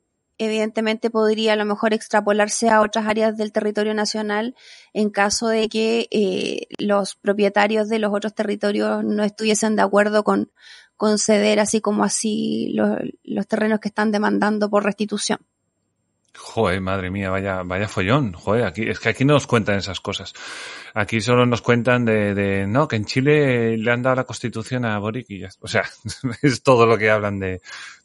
evidentemente 0.45 1.11
podría 1.11 1.55
a 1.55 1.57
lo 1.57 1.65
mejor 1.65 1.95
extrapolarse 1.95 2.69
a 2.69 2.81
otras 2.81 3.07
áreas 3.07 3.37
del 3.37 3.53
territorio 3.53 3.95
nacional 3.95 4.55
en 4.93 5.11
caso 5.11 5.49
de 5.49 5.69
que 5.69 6.09
eh, 6.11 6.67
los 6.79 7.17
propietarios 7.17 7.89
de 7.89 7.99
los 7.99 8.13
otros 8.15 8.35
territorios 8.35 9.05
no 9.05 9.25
estuviesen 9.25 9.77
de 9.77 9.83
acuerdo 9.83 10.25
con 10.25 10.51
conceder 10.97 11.59
así 11.61 11.81
como 11.81 12.05
así 12.05 12.73
los, 12.75 12.99
los 13.25 13.47
terrenos 13.47 13.81
que 13.81 13.89
están 13.89 14.13
demandando 14.13 14.71
por 14.71 14.85
restitución. 14.85 15.39
Joder, 16.35 16.81
madre 16.81 17.11
mía, 17.11 17.29
vaya, 17.29 17.63
vaya 17.63 17.89
follón. 17.89 18.33
Joder, 18.33 18.65
aquí, 18.65 18.89
es 18.89 18.99
que 18.99 19.11
aquí 19.11 19.25
no 19.25 19.35
nos 19.35 19.47
cuentan 19.47 19.77
esas 19.77 20.01
cosas. 20.01 20.33
Aquí 20.95 21.21
solo 21.21 21.45
nos 21.45 21.61
cuentan 21.61 22.07
de, 22.07 22.35
de, 22.35 22.67
no, 22.67 22.89
que 22.89 22.97
en 22.97 23.05
Chile 23.05 23.77
le 23.77 23.91
han 23.93 24.03
dado 24.03 24.17
la 24.17 24.25
constitución 24.25 24.87
a 24.87 24.99
Boric 24.99 25.27
y 25.29 25.41
ya. 25.41 25.51
O 25.61 25.69
sea, 25.69 25.85
es 26.43 26.63
todo 26.63 26.87
lo 26.87 26.97
que 26.97 27.11
hablan 27.11 27.39
de, 27.39 27.61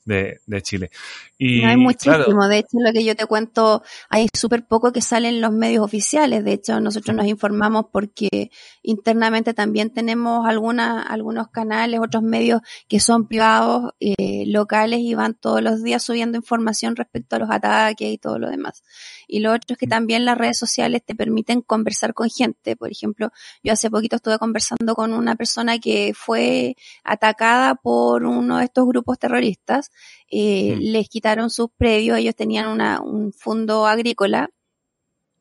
de, 0.07 0.39
de 0.45 0.61
Chile. 0.61 0.89
Y, 1.37 1.63
hay 1.63 1.75
muchísimo, 1.75 2.47
de 2.47 2.59
hecho 2.59 2.77
lo 2.79 2.91
que 2.93 3.03
yo 3.03 3.15
te 3.15 3.25
cuento, 3.25 3.83
hay 4.09 4.27
súper 4.33 4.65
poco 4.65 4.91
que 4.91 5.01
sale 5.01 5.27
en 5.27 5.41
los 5.41 5.51
medios 5.51 5.83
oficiales, 5.83 6.43
de 6.43 6.53
hecho 6.53 6.79
nosotros 6.79 7.15
nos 7.15 7.27
informamos 7.27 7.87
porque 7.91 8.49
internamente 8.81 9.53
también 9.53 9.91
tenemos 9.91 10.47
alguna, 10.47 11.01
algunos 11.01 11.49
canales, 11.49 11.99
otros 11.99 12.23
medios 12.23 12.61
que 12.87 12.99
son 12.99 13.27
privados, 13.27 13.91
eh, 13.99 14.45
locales 14.47 15.01
y 15.01 15.13
van 15.13 15.33
todos 15.33 15.61
los 15.61 15.83
días 15.83 16.01
subiendo 16.01 16.37
información 16.37 16.95
respecto 16.95 17.35
a 17.35 17.39
los 17.39 17.51
ataques 17.51 18.07
y 18.07 18.17
todo 18.17 18.39
lo 18.39 18.49
demás. 18.49 18.83
Y 19.27 19.39
lo 19.39 19.51
otro 19.51 19.73
es 19.73 19.77
que 19.77 19.87
también 19.87 20.25
las 20.25 20.37
redes 20.37 20.57
sociales 20.57 21.03
te 21.05 21.13
permiten 21.13 21.61
conversar 21.61 22.13
con 22.13 22.29
gente, 22.29 22.75
por 22.75 22.91
ejemplo, 22.91 23.31
yo 23.63 23.73
hace 23.73 23.89
poquito 23.89 24.15
estuve 24.15 24.39
conversando 24.39 24.95
con 24.95 25.13
una 25.13 25.35
persona 25.35 25.79
que 25.79 26.13
fue 26.15 26.75
atacada 27.03 27.75
por 27.75 28.23
uno 28.23 28.59
de 28.59 28.65
estos 28.65 28.87
grupos 28.87 29.19
terroristas 29.19 29.91
eh, 30.29 30.75
mm. 30.75 30.79
les 30.79 31.09
quitaron 31.09 31.49
sus 31.49 31.69
predios, 31.77 32.17
ellos 32.17 32.35
tenían 32.35 32.67
una, 32.67 33.01
un 33.01 33.31
fondo 33.33 33.87
agrícola 33.87 34.49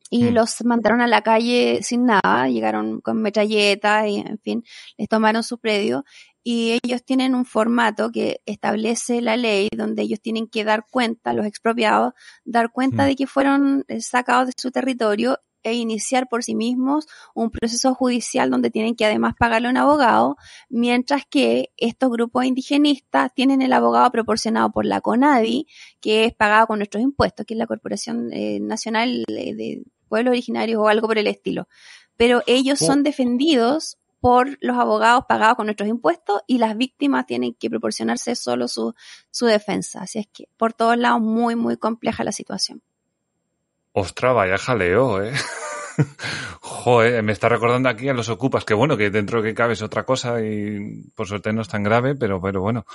y 0.09 0.25
mm. 0.25 0.33
los 0.33 0.63
mandaron 0.63 1.01
a 1.01 1.07
la 1.07 1.21
calle 1.21 1.79
sin 1.83 2.05
nada, 2.05 2.47
llegaron 2.47 3.01
con 3.01 3.21
metralletas 3.21 4.07
y 4.07 4.17
en 4.17 4.39
fin, 4.39 4.63
les 4.97 5.09
tomaron 5.09 5.43
su 5.43 5.57
predio 5.57 6.05
y 6.49 6.79
ellos 6.81 7.03
tienen 7.03 7.35
un 7.35 7.43
formato 7.43 8.09
que 8.09 8.39
establece 8.45 9.21
la 9.21 9.35
ley 9.35 9.67
donde 9.75 10.03
ellos 10.03 10.21
tienen 10.21 10.47
que 10.47 10.63
dar 10.63 10.85
cuenta, 10.89 11.33
los 11.33 11.45
expropiados, 11.45 12.13
dar 12.45 12.71
cuenta 12.71 13.03
mm. 13.03 13.07
de 13.07 13.15
que 13.17 13.27
fueron 13.27 13.83
sacados 13.99 14.47
de 14.47 14.53
su 14.55 14.71
territorio 14.71 15.39
e 15.63 15.73
iniciar 15.73 16.29
por 16.29 16.45
sí 16.45 16.55
mismos 16.55 17.05
un 17.35 17.51
proceso 17.51 17.93
judicial 17.93 18.49
donde 18.49 18.71
tienen 18.71 18.95
que 18.95 19.03
además 19.03 19.33
pagarle 19.37 19.67
a 19.67 19.71
un 19.71 19.77
abogado, 19.77 20.37
mientras 20.69 21.23
que 21.29 21.73
estos 21.75 22.09
grupos 22.09 22.45
indigenistas 22.45 23.33
tienen 23.33 23.61
el 23.61 23.73
abogado 23.73 24.09
proporcionado 24.09 24.71
por 24.71 24.85
la 24.85 25.01
CONADI, 25.01 25.67
que 25.99 26.23
es 26.23 26.33
pagado 26.33 26.67
con 26.67 26.79
nuestros 26.79 27.03
impuestos, 27.03 27.45
que 27.45 27.55
es 27.55 27.57
la 27.57 27.67
Corporación 27.67 28.31
eh, 28.31 28.61
Nacional 28.61 29.25
de, 29.27 29.83
Pueblos 30.07 30.31
Originarios 30.31 30.79
o 30.79 30.87
algo 30.87 31.07
por 31.07 31.17
el 31.17 31.27
estilo. 31.27 31.67
Pero 32.15 32.41
ellos 32.47 32.79
son 32.79 33.01
oh. 33.01 33.03
defendidos 33.03 33.97
por 34.19 34.57
los 34.61 34.77
abogados 34.77 35.25
pagados 35.27 35.55
con 35.55 35.67
nuestros 35.67 35.89
impuestos 35.89 36.41
y 36.47 36.57
las 36.57 36.75
víctimas 36.77 37.25
tienen 37.25 37.53
que 37.53 37.69
proporcionarse 37.69 38.35
solo 38.35 38.67
su, 38.67 38.93
su 39.31 39.45
defensa. 39.45 40.01
Así 40.01 40.19
es 40.19 40.27
que 40.27 40.47
por 40.57 40.73
todos 40.73 40.97
lados 40.97 41.21
muy, 41.21 41.55
muy 41.55 41.77
compleja 41.77 42.23
la 42.23 42.31
situación. 42.31 42.81
Ostras, 43.91 44.35
vaya 44.35 44.57
jaleo, 44.57 45.23
¿eh? 45.23 45.33
Joder, 46.61 47.23
me 47.23 47.31
está 47.31 47.49
recordando 47.49 47.89
aquí 47.89 48.09
a 48.09 48.13
los 48.13 48.29
ocupas, 48.29 48.63
que 48.63 48.73
bueno, 48.73 48.97
que 48.97 49.09
dentro 49.09 49.41
de 49.41 49.49
que 49.49 49.55
cabe 49.55 49.73
es 49.73 49.81
otra 49.81 50.03
cosa 50.03 50.41
y 50.41 51.03
por 51.15 51.27
suerte 51.27 51.51
no 51.53 51.61
es 51.61 51.67
tan 51.67 51.83
grave, 51.83 52.15
pero, 52.15 52.39
pero 52.39 52.61
bueno, 52.61 52.85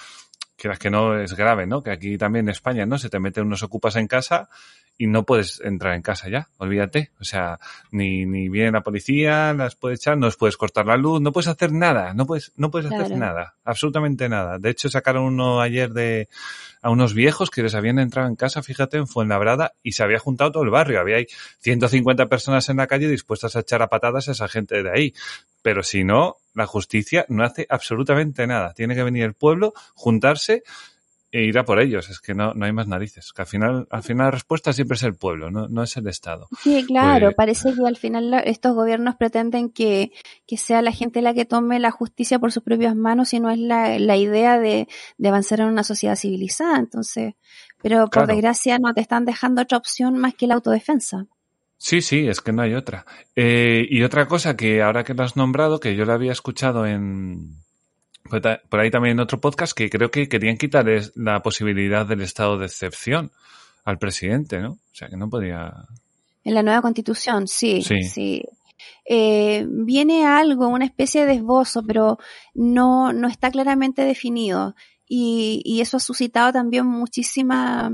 quieras 0.57 0.79
que 0.79 0.91
no 0.91 1.19
es 1.19 1.35
grave, 1.35 1.67
¿no? 1.67 1.83
Que 1.83 1.91
aquí 1.91 2.17
también 2.17 2.47
en 2.47 2.51
España, 2.51 2.87
¿no? 2.87 2.99
Se 2.99 3.11
te 3.11 3.19
meten 3.19 3.47
unos 3.47 3.63
ocupas 3.63 3.97
en 3.97 4.07
casa 4.07 4.49
y 5.03 5.09
no 5.09 5.25
puedes 5.25 5.61
entrar 5.65 5.97
en 5.97 6.03
casa 6.03 6.29
ya, 6.29 6.49
olvídate. 6.59 7.11
O 7.21 7.25
sea, 7.25 7.59
ni, 7.91 8.25
ni 8.25 8.49
viene 8.49 8.71
la 8.71 8.83
policía, 8.83 9.53
las 9.53 9.75
puedes 9.75 9.99
echar, 9.99 10.17
no 10.17 10.27
les 10.27 10.37
puedes 10.37 10.57
cortar 10.57 10.87
la 10.87 10.97
luz, 10.97 11.21
no 11.21 11.33
puedes 11.33 11.49
hacer 11.49 11.73
nada, 11.73 12.15
no 12.15 12.25
puedes, 12.25 12.53
no 12.55 12.71
puedes 12.71 12.93
hacer 12.93 13.17
nada, 13.19 13.57
absolutamente 13.65 14.29
nada. 14.29 14.61
De 14.61 14.71
hecho, 14.71 14.89
sacaron 14.89 15.25
uno 15.25 15.61
ayer 15.61 15.93
de, 15.93 16.29
a 16.83 16.91
unos 16.91 17.15
viejos 17.15 17.51
que 17.51 17.65
les 17.65 17.75
habían 17.75 17.99
entrado 17.99 18.29
en 18.29 18.37
casa, 18.37 18.63
fíjate, 18.63 18.97
en 18.97 19.09
Fuenlabrada, 19.09 19.73
y 19.83 19.91
se 19.91 20.05
había 20.05 20.21
juntado 20.21 20.53
todo 20.53 20.63
el 20.63 20.71
barrio. 20.71 21.01
Había 21.01 21.17
ahí 21.17 21.27
150 21.59 22.29
personas 22.29 22.69
en 22.69 22.77
la 22.77 22.87
calle 22.87 23.09
dispuestas 23.09 23.57
a 23.57 23.61
echar 23.61 23.83
a 23.83 23.89
patadas 23.89 24.29
a 24.29 24.33
esa 24.33 24.47
gente 24.47 24.85
de 24.85 24.91
ahí. 24.91 25.15
Pero 25.63 25.83
si 25.83 26.05
no, 26.05 26.37
la 26.55 26.67
justicia 26.67 27.27
no 27.29 27.43
hace 27.43 27.67
absolutamente 27.69 28.47
nada. 28.47 28.73
Tiene 28.73 28.95
que 28.95 29.03
venir 29.03 29.25
el 29.25 29.35
pueblo, 29.35 29.73
juntarse 29.95 30.63
e 31.33 31.45
ir 31.45 31.59
a 31.59 31.65
por 31.65 31.81
ellos. 31.81 32.11
Es 32.11 32.21
que 32.21 32.35
no, 32.35 32.53
no 32.55 32.67
hay 32.67 32.73
más 32.73 32.87
narices. 32.87 33.33
Que 33.33 33.43
al 33.43 33.49
final, 33.49 33.89
al 33.91 34.03
final 34.03 34.27
la 34.27 34.31
respuesta 34.31 34.73
siempre 34.73 34.97
es 34.97 35.03
el 35.03 35.15
pueblo, 35.15 35.51
no, 35.51 35.67
no 35.67 35.83
es 35.83 35.97
el 35.97 36.07
Estado. 36.07 36.47
Sí, 36.63 36.85
claro. 36.87 37.29
Pues 37.29 37.37
parece 37.37 37.75
que 37.75 37.87
al 37.87 37.97
final 37.97 38.35
estos 38.45 38.75
gobiernos 38.75 39.17
pretenden 39.17 39.71
que, 39.71 40.13
que, 40.47 40.59
sea 40.59 40.83
la 40.83 40.93
gente 40.93 41.23
la 41.23 41.33
que 41.33 41.47
tome 41.47 41.81
la 41.81 41.91
justicia 41.91 42.39
por 42.39 42.53
sus 42.53 42.63
propias 42.63 42.95
manos 42.95 43.33
y 43.33 43.41
no 43.41 43.51
es 43.51 43.59
la, 43.59 43.99
la 43.99 44.17
idea 44.17 44.61
de, 44.61 44.87
de 45.17 45.29
avanzar 45.29 45.61
en 45.61 45.69
una 45.69 45.83
sociedad 45.83 46.17
civilizada. 46.17 46.79
Entonces, 46.79 47.35
pero 47.81 48.09
por 48.09 48.27
desgracia 48.27 48.79
no 48.79 48.93
te 48.93 49.01
están 49.01 49.25
dejando 49.25 49.63
otra 49.63 49.79
opción 49.79 50.19
más 50.19 50.35
que 50.35 50.47
la 50.47 50.55
autodefensa. 50.55 51.27
Sí, 51.79 52.01
sí, 52.01 52.29
es 52.29 52.41
que 52.41 52.53
no 52.53 52.63
hay 52.63 52.75
otra. 52.75 53.07
Eh, 53.35 53.85
y 53.91 54.05
otra 54.05 54.29
cosa 54.29 54.57
que 54.57 54.83
ahora 54.83 55.03
que 55.03 55.15
lo 55.15 55.25
has 55.25 55.37
nombrado, 55.37 55.81
que 55.81 55.97
yo 55.97 56.05
lo 56.05 56.13
había 56.13 56.31
escuchado 56.31 56.87
en, 56.87 57.57
por 58.69 58.81
ahí 58.81 58.91
también 58.91 59.13
en 59.13 59.21
otro 59.21 59.41
podcast, 59.41 59.77
que 59.77 59.91
creo 59.91 60.11
que 60.11 60.29
querían 60.29 60.57
quitar 60.57 60.87
la 61.15 61.43
posibilidad 61.43 62.07
del 62.07 62.23
estado 62.23 62.59
de 62.59 62.67
excepción 62.67 63.31
al 63.85 63.99
presidente, 63.99 64.61
¿no? 64.61 64.73
O 64.73 64.95
sea, 64.95 65.09
que 65.09 65.17
no 65.17 65.29
podía. 65.29 65.73
En 66.45 66.55
la 66.55 66.63
nueva 66.63 66.83
constitución, 66.83 67.47
sí, 67.47 67.83
sí. 67.83 68.45
Eh, 69.05 69.67
viene 69.69 70.27
algo, 70.27 70.69
una 70.69 70.85
especie 70.85 71.27
de 71.27 71.35
esbozo, 71.35 71.83
pero 71.87 72.19
no, 72.55 73.13
no 73.13 73.29
está 73.29 73.51
claramente 73.51 74.03
definido. 74.03 74.75
Y, 75.09 75.61
y 75.65 75.81
eso 75.81 75.99
ha 75.99 76.01
suscitado 76.01 76.53
también 76.53 76.87
muchísima 76.87 77.93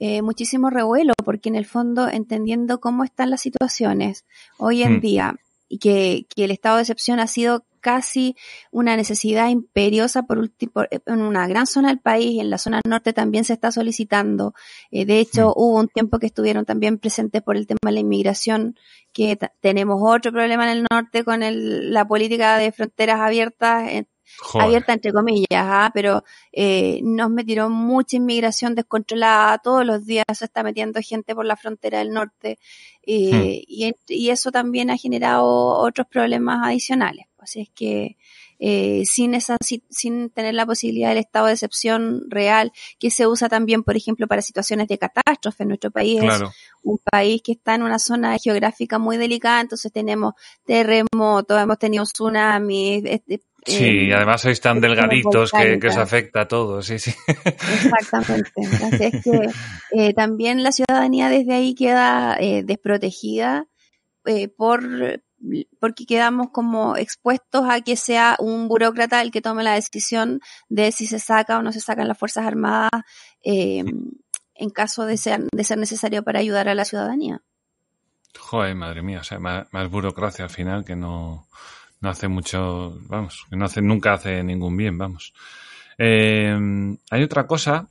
eh, 0.00 0.22
muchísimo 0.22 0.70
revuelo, 0.70 1.12
porque 1.24 1.48
en 1.48 1.56
el 1.56 1.66
fondo, 1.66 2.08
entendiendo 2.08 2.78
cómo 2.78 3.02
están 3.02 3.30
las 3.30 3.40
situaciones 3.40 4.24
hoy 4.56 4.84
en 4.84 4.98
Mm. 4.98 5.00
día 5.00 5.34
y 5.68 5.78
que, 5.78 6.26
que 6.34 6.44
el 6.44 6.52
estado 6.52 6.76
de 6.76 6.82
excepción 6.82 7.18
ha 7.18 7.26
sido 7.26 7.64
casi 7.88 8.36
una 8.70 8.96
necesidad 8.96 9.48
imperiosa 9.48 10.22
por, 10.24 10.36
ulti- 10.38 10.70
por- 10.70 10.88
en 10.90 11.20
una 11.22 11.46
gran 11.48 11.66
zona 11.66 11.88
del 11.88 12.00
país 12.00 12.32
y 12.32 12.40
en 12.40 12.50
la 12.50 12.58
zona 12.58 12.80
norte 12.86 13.12
también 13.14 13.44
se 13.44 13.54
está 13.54 13.72
solicitando. 13.72 14.52
Eh, 14.90 15.04
de 15.06 15.20
hecho, 15.20 15.52
hubo 15.56 15.78
un 15.78 15.88
tiempo 15.88 16.18
que 16.18 16.26
estuvieron 16.26 16.64
también 16.64 16.98
presentes 16.98 17.40
por 17.42 17.56
el 17.56 17.66
tema 17.66 17.78
de 17.86 17.92
la 17.92 18.00
inmigración, 18.00 18.76
que 19.12 19.38
tenemos 19.60 19.96
otro 20.02 20.30
problema 20.32 20.64
en 20.70 20.78
el 20.78 20.84
norte 20.90 21.24
con 21.24 21.42
el- 21.42 21.92
la 21.92 22.04
política 22.06 22.58
de 22.58 22.72
fronteras 22.72 23.20
abiertas, 23.20 23.88
eh, 23.88 24.04
Joder. 24.40 24.66
abierta 24.66 24.92
entre 24.92 25.10
comillas, 25.12 25.46
¿ah? 25.80 25.90
pero 25.94 26.22
eh, 26.52 27.00
nos 27.02 27.30
metieron 27.30 27.72
mucha 27.72 28.16
inmigración 28.18 28.74
descontrolada, 28.74 29.56
todos 29.58 29.86
los 29.86 30.04
días 30.04 30.26
se 30.34 30.44
está 30.44 30.62
metiendo 30.62 31.00
gente 31.00 31.34
por 31.34 31.46
la 31.46 31.56
frontera 31.56 31.98
del 32.00 32.10
norte 32.12 32.58
eh, 33.10 33.64
y, 33.66 33.84
en- 33.84 33.96
y 34.06 34.28
eso 34.28 34.50
también 34.52 34.90
ha 34.90 34.98
generado 34.98 35.46
otros 35.88 36.06
problemas 36.08 36.58
adicionales. 36.62 37.24
Así 37.48 37.60
es 37.62 37.70
que 37.74 38.18
eh, 38.58 39.04
sin 39.06 39.32
esa, 39.34 39.56
si- 39.64 39.82
sin 39.88 40.28
tener 40.28 40.52
la 40.54 40.66
posibilidad 40.66 41.08
del 41.08 41.18
estado 41.18 41.46
de 41.46 41.54
excepción 41.54 42.24
real 42.28 42.72
que 42.98 43.10
se 43.10 43.26
usa 43.26 43.48
también, 43.48 43.82
por 43.84 43.96
ejemplo, 43.96 44.26
para 44.26 44.42
situaciones 44.42 44.86
de 44.88 44.98
catástrofe. 44.98 45.64
Nuestro 45.64 45.90
país 45.90 46.18
es 46.18 46.24
un 46.82 46.98
país 47.10 47.40
que 47.42 47.52
está 47.52 47.74
en 47.74 47.82
una 47.84 47.98
zona 47.98 48.36
geográfica 48.36 48.98
muy 48.98 49.16
delicada, 49.16 49.62
entonces 49.62 49.90
tenemos 49.92 50.34
terremotos, 50.66 51.58
hemos 51.58 51.78
tenido 51.78 52.04
tsunamis, 52.04 53.02
este, 53.06 53.40
Sí, 53.66 53.84
eh, 53.84 54.04
y 54.08 54.12
además 54.12 54.40
sois 54.42 54.60
tan 54.60 54.80
delgaditos 54.80 55.50
que, 55.52 55.78
que 55.80 55.88
os 55.88 55.94
afecta 56.02 56.40
a 56.42 56.48
todos, 56.48 56.86
sí, 56.86 56.98
sí. 56.98 57.12
Exactamente. 57.74 58.50
Así 58.84 59.04
es 59.04 59.14
que 59.22 59.50
eh, 59.92 60.14
también 60.14 60.62
la 60.62 60.72
ciudadanía 60.72 61.28
desde 61.28 61.54
ahí 61.54 61.74
queda 61.74 62.36
eh, 62.40 62.62
desprotegida 62.64 63.66
por 64.56 65.22
porque 65.80 66.06
quedamos 66.06 66.50
como 66.50 66.96
expuestos 66.96 67.64
a 67.68 67.80
que 67.80 67.96
sea 67.96 68.36
un 68.38 68.68
burócrata 68.68 69.22
el 69.22 69.30
que 69.30 69.40
tome 69.40 69.62
la 69.62 69.74
decisión 69.74 70.40
de 70.68 70.92
si 70.92 71.06
se 71.06 71.18
saca 71.18 71.58
o 71.58 71.62
no 71.62 71.72
se 71.72 71.80
sacan 71.80 72.08
las 72.08 72.18
Fuerzas 72.18 72.46
Armadas 72.46 72.90
eh, 73.42 73.84
en 74.54 74.70
caso 74.70 75.06
de 75.06 75.16
ser, 75.16 75.46
de 75.52 75.64
ser 75.64 75.78
necesario 75.78 76.22
para 76.24 76.40
ayudar 76.40 76.68
a 76.68 76.74
la 76.74 76.84
ciudadanía. 76.84 77.40
Joder, 78.38 78.74
madre 78.74 79.02
mía, 79.02 79.20
o 79.20 79.24
sea, 79.24 79.38
más, 79.38 79.66
más 79.72 79.90
burocracia 79.90 80.44
al 80.44 80.50
final 80.50 80.84
que 80.84 80.96
no, 80.96 81.46
no 82.00 82.10
hace 82.10 82.28
mucho, 82.28 82.98
vamos, 83.02 83.46
que 83.48 83.56
no 83.56 83.64
hace, 83.64 83.80
nunca 83.80 84.14
hace 84.14 84.42
ningún 84.42 84.76
bien, 84.76 84.98
vamos. 84.98 85.32
Eh, 85.96 86.56
hay 87.10 87.22
otra 87.22 87.46
cosa 87.46 87.88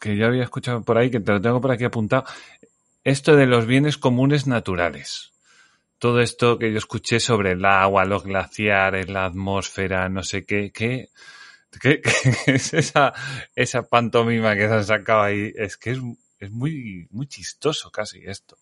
que 0.00 0.16
yo 0.16 0.26
había 0.26 0.42
escuchado 0.42 0.82
por 0.82 0.98
ahí, 0.98 1.10
que 1.10 1.20
te 1.20 1.32
lo 1.32 1.40
tengo 1.40 1.60
por 1.60 1.72
aquí 1.72 1.84
apuntado, 1.84 2.24
esto 3.04 3.36
de 3.36 3.46
los 3.46 3.66
bienes 3.66 3.96
comunes 3.96 4.46
naturales. 4.46 5.33
Todo 6.04 6.20
esto 6.20 6.58
que 6.58 6.70
yo 6.70 6.76
escuché 6.76 7.18
sobre 7.18 7.52
el 7.52 7.64
agua, 7.64 8.04
los 8.04 8.24
glaciares, 8.24 9.08
la 9.08 9.24
atmósfera, 9.24 10.06
no 10.10 10.22
sé 10.22 10.44
qué, 10.44 10.70
qué, 10.70 11.08
qué, 11.80 12.02
qué 12.44 12.52
es 12.52 12.74
esa, 12.74 13.14
esa 13.56 13.88
pantomima 13.88 14.54
que 14.54 14.68
se 14.68 14.74
han 14.74 14.84
sacado 14.84 15.22
ahí. 15.22 15.50
Es 15.56 15.78
que 15.78 15.92
es, 15.92 16.00
es 16.40 16.50
muy, 16.50 17.08
muy 17.10 17.26
chistoso 17.26 17.90
casi 17.90 18.20
esto. 18.22 18.58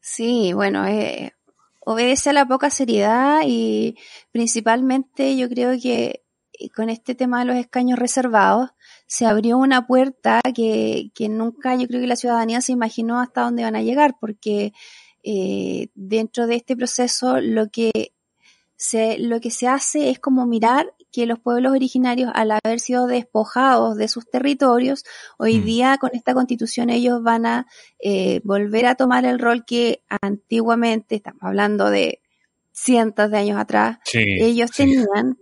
Sí, 0.00 0.54
bueno, 0.54 0.86
eh, 0.86 1.34
obedece 1.80 2.30
a 2.30 2.32
la 2.32 2.46
poca 2.46 2.70
seriedad 2.70 3.42
y 3.44 3.98
principalmente 4.32 5.36
yo 5.36 5.50
creo 5.50 5.72
que 5.78 6.24
eh, 6.58 6.70
con 6.70 6.88
este 6.88 7.14
tema 7.14 7.40
de 7.40 7.44
los 7.44 7.56
escaños 7.56 7.98
reservados 7.98 8.70
se 9.06 9.26
abrió 9.26 9.58
una 9.58 9.86
puerta 9.86 10.40
que, 10.54 11.10
que 11.14 11.28
nunca 11.28 11.76
yo 11.76 11.86
creo 11.88 12.00
que 12.00 12.06
la 12.06 12.16
ciudadanía 12.16 12.62
se 12.62 12.72
imaginó 12.72 13.20
hasta 13.20 13.42
dónde 13.42 13.64
van 13.64 13.76
a 13.76 13.82
llegar, 13.82 14.16
porque 14.18 14.72
eh, 15.22 15.88
dentro 15.94 16.46
de 16.46 16.56
este 16.56 16.76
proceso 16.76 17.40
lo 17.40 17.68
que 17.68 18.12
se, 18.76 19.18
lo 19.18 19.40
que 19.40 19.50
se 19.50 19.66
hace 19.68 20.10
es 20.10 20.18
como 20.18 20.46
mirar 20.46 20.94
que 21.12 21.26
los 21.26 21.38
pueblos 21.40 21.72
originarios, 21.72 22.30
al 22.34 22.52
haber 22.52 22.78
sido 22.80 23.06
despojados 23.06 23.96
de 23.96 24.06
sus 24.08 24.30
territorios, 24.30 25.04
hoy 25.38 25.58
Mm. 25.58 25.64
día 25.64 25.98
con 26.00 26.10
esta 26.14 26.34
constitución 26.34 26.88
ellos 26.88 27.22
van 27.22 27.46
a 27.46 27.66
eh, 27.98 28.40
volver 28.44 28.86
a 28.86 28.94
tomar 28.94 29.24
el 29.24 29.38
rol 29.38 29.64
que 29.64 30.02
antiguamente, 30.22 31.16
estamos 31.16 31.42
hablando 31.42 31.90
de 31.90 32.20
cientos 32.72 33.30
de 33.30 33.38
años 33.38 33.58
atrás, 33.58 33.98
Sí, 34.04 34.20
ellos 34.24 34.70
sí. 34.72 34.84
tenían 34.84 35.36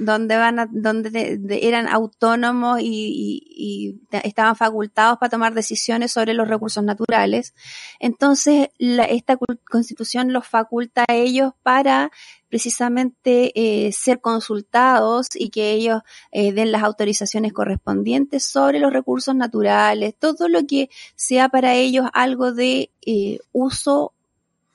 donde 0.00 0.36
van 0.36 0.58
a, 0.58 0.68
donde 0.70 1.10
de- 1.10 1.38
de- 1.38 1.66
eran 1.68 1.88
autónomos 1.88 2.80
y, 2.82 3.98
estaban 4.24 4.56
facultados 4.56 5.18
para 5.18 5.30
tomar 5.30 5.54
decisiones 5.54 6.12
sobre 6.12 6.34
los 6.34 6.48
recursos 6.48 6.82
naturales. 6.84 7.54
Entonces, 8.00 8.68
la- 8.78 9.04
esta 9.04 9.36
constitución 9.70 10.32
los 10.32 10.46
faculta 10.46 11.04
a 11.08 11.14
ellos 11.14 11.52
para 11.62 12.10
precisamente 12.48 13.52
eh, 13.86 13.92
ser 13.92 14.20
consultados 14.20 15.26
y 15.34 15.50
que 15.50 15.72
ellos 15.72 16.02
eh, 16.32 16.52
den 16.52 16.70
las 16.72 16.82
autorizaciones 16.84 17.52
correspondientes 17.52 18.44
sobre 18.44 18.78
los 18.78 18.92
recursos 18.92 19.34
naturales, 19.34 20.14
todo 20.18 20.48
lo 20.48 20.66
que 20.66 20.88
sea 21.16 21.48
para 21.48 21.74
ellos 21.74 22.06
algo 22.12 22.52
de 22.52 22.90
eh, 23.04 23.38
uso 23.52 24.12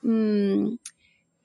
mm, 0.02 0.74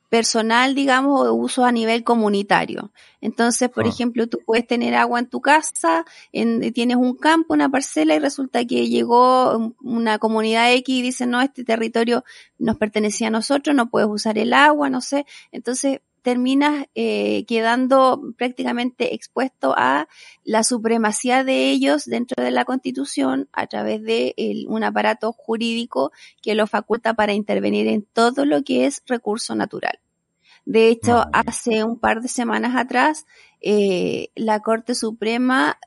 personal, 0.09 0.73
digamos, 0.75 1.19
o 1.19 1.23
de 1.25 1.31
uso 1.31 1.65
a 1.65 1.71
nivel 1.71 2.03
comunitario. 2.03 2.91
Entonces, 3.19 3.69
por 3.69 3.85
Ah. 3.85 3.89
ejemplo, 3.89 4.27
tú 4.27 4.39
puedes 4.45 4.65
tener 4.65 4.95
agua 4.95 5.19
en 5.19 5.27
tu 5.27 5.41
casa, 5.41 6.05
en- 6.31 6.71
tienes 6.73 6.97
un 6.97 7.15
campo, 7.17 7.53
una 7.53 7.69
parcela 7.69 8.15
y 8.15 8.19
resulta 8.19 8.63
que 8.65 8.87
llegó 8.87 9.73
una 9.81 10.17
comunidad 10.19 10.71
X 10.73 10.95
y 10.95 11.01
dice, 11.01 11.25
no, 11.27 11.41
este 11.41 11.63
territorio 11.63 12.23
nos 12.57 12.77
pertenecía 12.77 13.27
a 13.27 13.31
nosotros, 13.31 13.75
no 13.75 13.89
puedes 13.89 14.07
usar 14.09 14.37
el 14.37 14.53
agua, 14.53 14.89
no 14.89 15.01
sé. 15.01 15.25
Entonces, 15.51 15.99
terminas 16.27 16.87
eh, 16.93 17.45
quedando 17.45 18.21
prácticamente 18.35 19.15
expuesto 19.15 19.73
a 19.77 20.09
la 20.43 20.65
supremacía 20.65 21.45
de 21.45 21.69
ellos 21.69 22.03
dentro 22.03 22.43
de 22.43 22.51
la 22.51 22.65
Constitución 22.65 23.47
a 23.53 23.65
través 23.67 24.03
de 24.03 24.33
el- 24.35 24.65
un 24.67 24.83
aparato 24.83 25.31
jurídico 25.31 26.11
que 26.41 26.53
lo 26.53 26.67
faculta 26.67 27.13
para 27.13 27.31
intervenir 27.31 27.87
en 27.87 28.01
todo 28.01 28.43
lo 28.43 28.61
que 28.63 28.87
es 28.87 29.03
recurso 29.07 29.55
natural. 29.55 29.99
De 30.65 30.89
hecho, 30.89 31.13
mía. 31.13 31.29
hace 31.31 31.85
un 31.85 31.97
par 31.97 32.19
de 32.21 32.27
semanas 32.27 32.75
atrás, 32.75 33.25
eh, 33.61 34.27
la 34.35 34.59
Corte 34.59 34.95
Suprema 34.95 35.79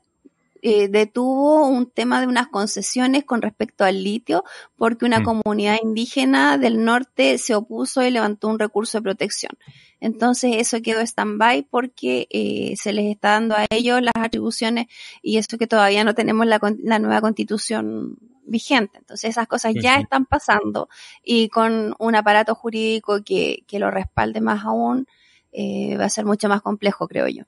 eh, 0.61 0.87
detuvo 0.89 1.67
un 1.67 1.89
tema 1.89 2.21
de 2.21 2.27
unas 2.27 2.47
concesiones 2.47 3.23
con 3.23 3.41
respecto 3.41 3.83
al 3.83 4.03
litio 4.03 4.43
porque 4.75 5.05
una 5.05 5.19
Mm. 5.21 5.23
comunidad 5.23 5.77
indígena 5.81 6.57
del 6.57 6.83
norte 6.85 7.37
se 7.37 7.55
opuso 7.55 8.03
y 8.03 8.11
levantó 8.11 8.47
un 8.47 8.59
recurso 8.59 8.97
de 8.97 9.01
protección. 9.03 9.51
Entonces 9.99 10.55
eso 10.57 10.81
quedó 10.81 10.99
stand-by 11.01 11.63
porque 11.69 12.27
eh, 12.31 12.73
se 12.77 12.91
les 12.93 13.05
está 13.11 13.31
dando 13.31 13.55
a 13.55 13.65
ellos 13.69 14.01
las 14.01 14.13
atribuciones 14.15 14.87
y 15.21 15.37
eso 15.37 15.57
que 15.57 15.67
todavía 15.67 16.03
no 16.03 16.13
tenemos 16.15 16.45
la, 16.47 16.59
con- 16.59 16.79
la 16.83 16.99
nueva 16.99 17.21
constitución 17.21 18.17
vigente. 18.43 18.97
Entonces 18.97 19.29
esas 19.29 19.47
cosas 19.47 19.73
ya 19.79 19.95
sí. 19.97 20.01
están 20.01 20.25
pasando 20.25 20.89
y 21.23 21.49
con 21.49 21.95
un 21.99 22.15
aparato 22.15 22.55
jurídico 22.55 23.23
que, 23.23 23.63
que 23.67 23.79
lo 23.79 23.91
respalde 23.91 24.41
más 24.41 24.65
aún 24.65 25.07
eh, 25.51 25.97
va 25.97 26.05
a 26.05 26.09
ser 26.09 26.25
mucho 26.25 26.49
más 26.49 26.61
complejo, 26.61 27.07
creo 27.07 27.27
yo. 27.27 27.43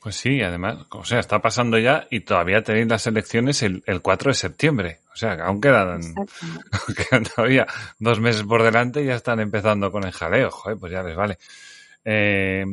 Pues 0.00 0.14
sí, 0.16 0.40
además, 0.42 0.86
o 0.90 1.04
sea, 1.04 1.18
está 1.18 1.40
pasando 1.40 1.78
ya 1.78 2.06
y 2.10 2.20
todavía 2.20 2.62
tenéis 2.62 2.86
las 2.86 3.06
elecciones 3.06 3.62
el, 3.62 3.82
el 3.86 4.00
4 4.00 4.30
de 4.30 4.34
septiembre. 4.34 5.00
O 5.12 5.16
sea, 5.16 5.36
que 5.36 5.42
aún 5.42 5.60
quedan, 5.60 6.14
todavía 7.34 7.66
dos 7.98 8.20
meses 8.20 8.44
por 8.44 8.62
delante 8.62 9.02
y 9.02 9.06
ya 9.06 9.16
están 9.16 9.40
empezando 9.40 9.90
con 9.90 10.04
el 10.04 10.12
jaleo. 10.12 10.50
Joder, 10.50 10.78
pues 10.78 10.92
ya 10.92 11.02
les 11.02 11.16
vale. 11.16 11.38
Eh, 12.04 12.64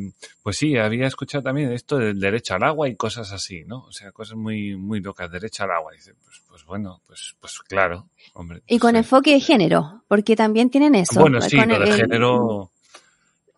pues 0.43 0.57
sí, 0.57 0.77
había 0.77 1.07
escuchado 1.07 1.43
también 1.43 1.71
esto 1.71 1.97
del 1.97 2.19
derecho 2.19 2.53
al 2.53 2.63
agua 2.63 2.87
y 2.87 2.95
cosas 2.95 3.31
así, 3.31 3.63
¿no? 3.65 3.79
O 3.79 3.91
sea, 3.91 4.11
cosas 4.11 4.37
muy, 4.37 4.75
muy 4.75 5.01
locas, 5.01 5.31
derecho 5.31 5.63
al 5.63 5.71
agua. 5.71 5.93
Dice, 5.93 6.13
pues, 6.23 6.43
pues 6.47 6.63
bueno, 6.65 7.01
pues, 7.07 7.35
pues 7.39 7.59
claro, 7.67 8.07
hombre. 8.33 8.61
Y 8.67 8.77
con 8.77 8.91
sí. 8.91 8.97
enfoque 8.97 9.33
de 9.33 9.39
género, 9.39 10.03
porque 10.07 10.35
también 10.35 10.69
tienen 10.69 10.93
eso. 10.93 11.19
Bueno, 11.19 11.41
sí, 11.41 11.57
con 11.57 11.69
lo 11.69 11.79
de 11.79 11.91
género. 11.93 12.71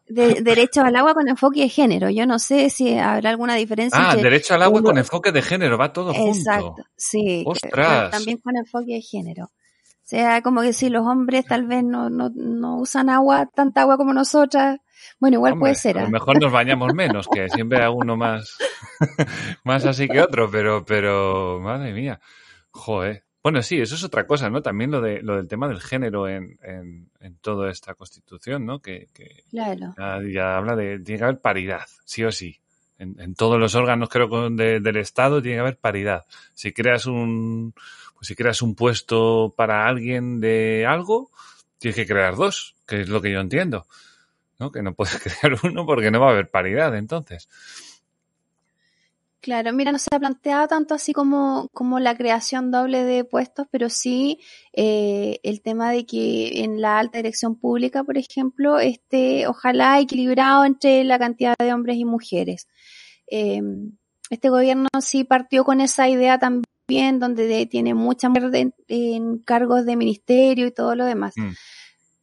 De- 0.09 0.41
derecho 0.41 0.81
al 0.81 0.95
agua 0.95 1.13
con 1.13 1.27
enfoque 1.27 1.61
de 1.61 1.69
género. 1.69 2.09
Yo 2.09 2.25
no 2.25 2.39
sé 2.39 2.69
si 2.69 2.97
habrá 2.97 3.29
alguna 3.29 3.55
diferencia. 3.55 3.99
Ah, 3.99 4.13
entre- 4.13 4.29
derecho 4.29 4.53
al 4.55 4.63
agua 4.63 4.79
uno- 4.79 4.89
con 4.89 4.97
enfoque 4.97 5.31
de 5.31 5.41
género, 5.41 5.77
va 5.77 5.93
todo 5.93 6.13
Exacto, 6.13 6.67
junto. 6.73 6.83
sí. 6.95 7.21
que- 7.21 7.43
¡Ostras! 7.45 8.11
también 8.11 8.37
con 8.37 8.55
enfoque 8.57 8.93
de 8.93 9.01
género. 9.01 9.45
O 9.45 10.09
sea, 10.09 10.41
como 10.41 10.61
que 10.61 10.71
si 10.71 10.89
los 10.89 11.05
hombres 11.05 11.45
tal 11.45 11.65
vez 11.67 11.83
no, 11.83 12.09
no, 12.09 12.29
no 12.33 12.77
usan 12.77 13.09
agua, 13.09 13.45
tanta 13.53 13.81
agua 13.81 13.97
como 13.97 14.13
nosotras. 14.13 14.79
Bueno, 15.19 15.35
igual 15.35 15.53
Hombre, 15.53 15.63
puede 15.71 15.75
ser. 15.75 15.97
A 15.97 16.01
¿ah? 16.01 16.03
lo 16.05 16.09
mejor 16.11 16.41
nos 16.41 16.51
bañamos 16.53 16.93
menos, 16.93 17.27
que 17.27 17.49
siempre 17.49 17.83
hay 17.83 17.91
uno 17.93 18.15
más, 18.15 18.57
más 19.65 19.85
así 19.85 20.07
que 20.07 20.21
otro, 20.21 20.49
pero, 20.49 20.85
pero, 20.85 21.59
madre 21.59 21.91
mía. 21.91 22.19
Joder. 22.71 23.23
Bueno, 23.47 23.63
sí, 23.63 23.79
eso 23.79 23.95
es 23.95 24.03
otra 24.03 24.27
cosa, 24.27 24.49
¿no? 24.49 24.61
También 24.61 24.91
lo 24.91 24.99
de, 24.99 25.21
lo 25.21 25.37
del 25.37 25.47
tema 25.47 25.69
del 25.69 25.79
género 25.79 26.27
en, 26.27 26.57
en, 26.63 27.09
en 27.21 27.35
toda 27.37 27.71
esta 27.71 27.93
constitución, 27.95 28.65
¿no? 28.65 28.79
Que, 28.81 29.07
que 29.13 29.43
Claro. 29.49 29.95
ya, 29.97 30.19
ya 30.29 30.57
habla 30.57 30.75
de, 30.75 30.99
tiene 30.99 31.19
que 31.19 31.23
haber 31.23 31.39
paridad, 31.39 31.85
sí 32.03 32.25
o 32.25 32.31
sí. 32.31 32.59
En, 32.99 33.15
en 33.19 33.35
todos 33.35 33.57
los 33.57 33.73
órganos, 33.75 34.09
creo, 34.09 34.49
de- 34.49 34.81
del 34.81 34.97
Estado 34.97 35.41
tiene 35.41 35.55
que 35.57 35.61
haber 35.61 35.77
paridad. 35.77 36.25
Si 36.53 36.73
creas 36.73 37.05
un, 37.05 37.73
pues 38.15 38.27
si 38.27 38.35
creas 38.35 38.61
un 38.61 38.75
puesto 38.75 39.53
para 39.55 39.87
alguien 39.87 40.41
de 40.41 40.85
algo, 40.85 41.31
tienes 41.77 41.95
que 41.95 42.05
crear 42.07 42.35
dos, 42.35 42.75
que 42.85 43.01
es 43.01 43.07
lo 43.09 43.21
que 43.21 43.31
yo 43.31 43.39
entiendo. 43.39 43.85
¿no? 44.59 44.71
Que 44.71 44.81
no 44.81 44.93
puedes 44.93 45.19
crear 45.23 45.57
uno 45.63 45.85
porque 45.85 46.11
no 46.11 46.19
va 46.19 46.29
a 46.29 46.31
haber 46.31 46.49
paridad 46.49 46.95
entonces. 46.97 47.47
Claro, 49.39 49.71
mira, 49.71 49.91
no 49.91 49.99
se 49.99 50.09
ha 50.11 50.19
planteado 50.19 50.67
tanto 50.67 50.95
así 50.95 51.13
como, 51.13 51.69
como 51.71 51.99
la 51.99 52.17
creación 52.17 52.71
doble 52.71 53.03
de 53.03 53.23
puestos, 53.23 53.67
pero 53.71 53.89
sí 53.89 54.39
eh, 54.73 55.39
el 55.43 55.61
tema 55.61 55.91
de 55.91 56.05
que 56.05 56.63
en 56.63 56.81
la 56.81 56.97
alta 56.97 57.19
dirección 57.19 57.55
pública, 57.55 58.03
por 58.03 58.17
ejemplo, 58.17 58.79
esté 58.79 59.47
ojalá 59.47 59.99
equilibrado 59.99 60.65
entre 60.65 61.03
la 61.03 61.19
cantidad 61.19 61.55
de 61.57 61.71
hombres 61.71 61.97
y 61.97 62.05
mujeres. 62.05 62.67
Eh, 63.29 63.61
este 64.29 64.49
gobierno 64.49 64.89
sí 65.01 65.23
partió 65.23 65.63
con 65.63 65.81
esa 65.81 66.09
idea 66.09 66.39
también, 66.39 67.19
donde 67.19 67.65
tiene 67.67 67.93
mucha 67.93 68.29
mujer 68.29 68.73
en 68.87 69.37
cargos 69.39 69.85
de 69.85 69.95
ministerio 69.95 70.67
y 70.67 70.71
todo 70.71 70.95
lo 70.95 71.05
demás. 71.05 71.33
Mm. 71.37 71.51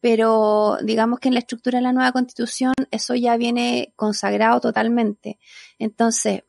Pero 0.01 0.77
digamos 0.83 1.19
que 1.19 1.29
en 1.29 1.33
la 1.33 1.39
estructura 1.39 1.79
de 1.79 1.83
la 1.83 1.93
nueva 1.93 2.11
constitución 2.11 2.73
eso 2.91 3.15
ya 3.15 3.37
viene 3.37 3.93
consagrado 3.95 4.59
totalmente. 4.59 5.39
Entonces, 5.79 6.43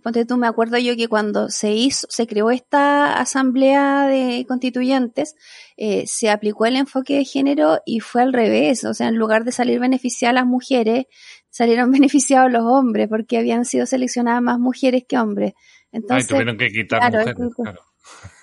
ponte 0.00 0.24
tú, 0.24 0.36
me 0.36 0.46
acuerdo 0.46 0.78
yo 0.78 0.96
que 0.96 1.08
cuando 1.08 1.48
se 1.50 1.72
hizo, 1.72 2.06
se 2.10 2.26
creó 2.26 2.50
esta 2.50 3.18
asamblea 3.18 4.06
de 4.06 4.44
constituyentes, 4.46 5.36
eh, 5.76 6.04
se 6.06 6.30
aplicó 6.30 6.66
el 6.66 6.76
enfoque 6.76 7.16
de 7.16 7.24
género 7.24 7.80
y 7.86 8.00
fue 8.00 8.22
al 8.22 8.32
revés. 8.32 8.84
O 8.84 8.94
sea, 8.94 9.08
en 9.08 9.16
lugar 9.16 9.44
de 9.44 9.52
salir 9.52 9.80
beneficiadas 9.80 10.34
las 10.34 10.46
mujeres, 10.46 11.06
salieron 11.50 11.90
beneficiados 11.92 12.50
los 12.50 12.64
hombres 12.64 13.08
porque 13.08 13.38
habían 13.38 13.64
sido 13.64 13.86
seleccionadas 13.86 14.42
más 14.42 14.58
mujeres 14.58 15.04
que 15.08 15.18
hombres. 15.18 15.54
Entonces, 15.92 16.28
tuvieron 16.28 16.58
que 16.58 16.68
quitar 16.68 17.12
mujeres, 17.12 17.54
claro. 17.54 17.80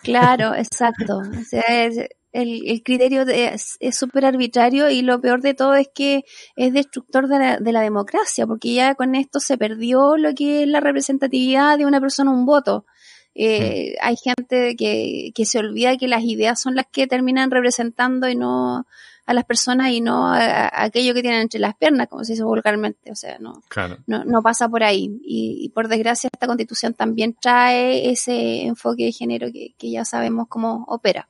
Claro, 0.03 0.55
exacto. 0.55 1.17
O 1.19 1.43
sea, 1.43 1.63
el, 2.31 2.81
criterio 2.83 3.23
es 3.27 3.77
súper 3.91 4.25
arbitrario 4.25 4.89
y 4.89 5.01
lo 5.01 5.19
peor 5.19 5.41
de 5.41 5.53
todo 5.53 5.75
es 5.75 5.89
que 5.93 6.23
es 6.55 6.73
destructor 6.73 7.27
de 7.27 7.39
la, 7.39 7.57
de 7.57 7.71
la, 7.71 7.81
democracia, 7.81 8.47
porque 8.47 8.73
ya 8.73 8.95
con 8.95 9.15
esto 9.15 9.39
se 9.39 9.57
perdió 9.57 10.17
lo 10.17 10.33
que 10.33 10.63
es 10.63 10.67
la 10.67 10.79
representatividad 10.79 11.77
de 11.77 11.85
una 11.85 11.99
persona, 11.99 12.31
un 12.31 12.45
voto. 12.45 12.85
Eh, 13.35 13.95
Hay 14.01 14.17
gente 14.17 14.75
que, 14.75 15.31
que 15.33 15.45
se 15.45 15.59
olvida 15.59 15.97
que 15.97 16.07
las 16.07 16.23
ideas 16.23 16.59
son 16.61 16.75
las 16.75 16.85
que 16.91 17.07
terminan 17.07 17.51
representando 17.51 18.27
y 18.27 18.35
no 18.35 18.85
a 19.25 19.33
las 19.33 19.45
personas 19.45 19.91
y 19.91 20.01
no 20.01 20.27
a, 20.27 20.69
aquello 20.83 21.13
que 21.13 21.21
tienen 21.21 21.41
entre 21.41 21.59
las 21.59 21.75
piernas, 21.75 22.07
como 22.07 22.23
se 22.23 22.33
dice 22.33 22.43
vulgarmente. 22.43 23.11
O 23.11 23.15
sea, 23.15 23.37
no, 23.39 23.61
no, 24.07 24.25
no, 24.25 24.41
pasa 24.41 24.67
por 24.69 24.83
ahí. 24.83 25.19
Y, 25.23 25.69
por 25.69 25.87
desgracia 25.87 26.29
esta 26.31 26.47
constitución 26.47 26.93
también 26.93 27.35
trae 27.39 28.09
ese 28.09 28.63
enfoque 28.63 29.05
de 29.05 29.11
género 29.11 29.51
que, 29.51 29.73
que 29.77 29.91
ya 29.91 30.05
sabemos 30.05 30.47
cómo 30.49 30.85
opera. 30.87 31.27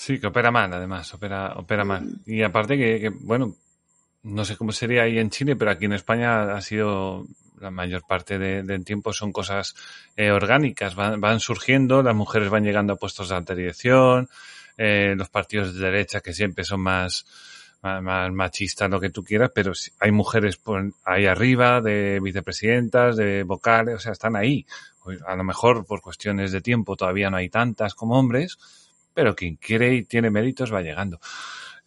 Sí, 0.00 0.20
que 0.20 0.28
opera 0.28 0.52
mal, 0.52 0.72
además, 0.72 1.12
opera, 1.12 1.54
opera 1.56 1.84
mal. 1.84 2.08
Y 2.24 2.42
aparte 2.42 2.76
que, 2.76 3.08
bueno, 3.08 3.56
no 4.22 4.44
sé 4.44 4.56
cómo 4.56 4.70
sería 4.70 5.02
ahí 5.02 5.18
en 5.18 5.28
Chile, 5.28 5.56
pero 5.56 5.72
aquí 5.72 5.86
en 5.86 5.92
España 5.92 6.54
ha 6.54 6.60
sido 6.62 7.26
la 7.58 7.72
mayor 7.72 8.06
parte 8.06 8.38
del 8.38 8.84
tiempo 8.84 9.12
son 9.12 9.32
cosas 9.32 9.74
eh, 10.16 10.30
orgánicas, 10.30 10.94
van, 10.94 11.20
van, 11.20 11.40
surgiendo, 11.40 12.00
las 12.04 12.14
mujeres 12.14 12.48
van 12.48 12.62
llegando 12.62 12.92
a 12.92 12.96
puestos 12.96 13.28
de 13.28 13.34
alta 13.34 13.56
dirección, 13.56 14.28
eh, 14.76 15.14
los 15.16 15.30
partidos 15.30 15.74
de 15.74 15.80
derecha 15.80 16.20
que 16.20 16.32
siempre 16.32 16.62
son 16.62 16.80
más, 16.80 17.26
más, 17.82 18.30
machistas, 18.30 18.88
lo 18.88 19.00
que 19.00 19.10
tú 19.10 19.24
quieras, 19.24 19.50
pero 19.52 19.72
hay 19.98 20.12
mujeres 20.12 20.60
ahí 21.06 21.26
arriba, 21.26 21.80
de 21.80 22.20
vicepresidentas, 22.22 23.16
de 23.16 23.42
vocales, 23.42 23.96
o 23.96 23.98
sea, 23.98 24.12
están 24.12 24.36
ahí. 24.36 24.64
A 25.26 25.34
lo 25.34 25.42
mejor 25.42 25.84
por 25.86 26.00
cuestiones 26.00 26.52
de 26.52 26.60
tiempo 26.60 26.94
todavía 26.94 27.30
no 27.30 27.38
hay 27.38 27.48
tantas 27.48 27.94
como 27.96 28.16
hombres, 28.16 28.58
pero 29.18 29.34
quien 29.34 29.56
quiere 29.56 29.96
y 29.96 30.04
tiene 30.04 30.30
méritos 30.30 30.72
va 30.72 30.80
llegando. 30.80 31.18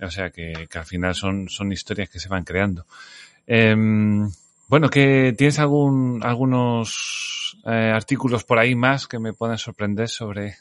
O 0.01 0.11
sea 0.11 0.31
que, 0.31 0.67
que 0.69 0.77
al 0.77 0.83
final 0.83 1.15
son, 1.15 1.47
son 1.47 1.71
historias 1.71 2.09
que 2.09 2.19
se 2.19 2.27
van 2.27 2.43
creando. 2.43 2.85
Em, 3.47 4.29
bueno, 4.67 4.89
que 4.89 5.33
tienes 5.37 5.57
algún, 5.57 6.19
algunos 6.25 7.57
eh, 7.65 7.89
artículos 7.95 8.43
por 8.43 8.59
ahí 8.59 8.75
más 8.75 9.07
que 9.07 9.17
me 9.17 9.31
puedan 9.31 9.57
sorprender 9.57 10.09
sobre. 10.09 10.57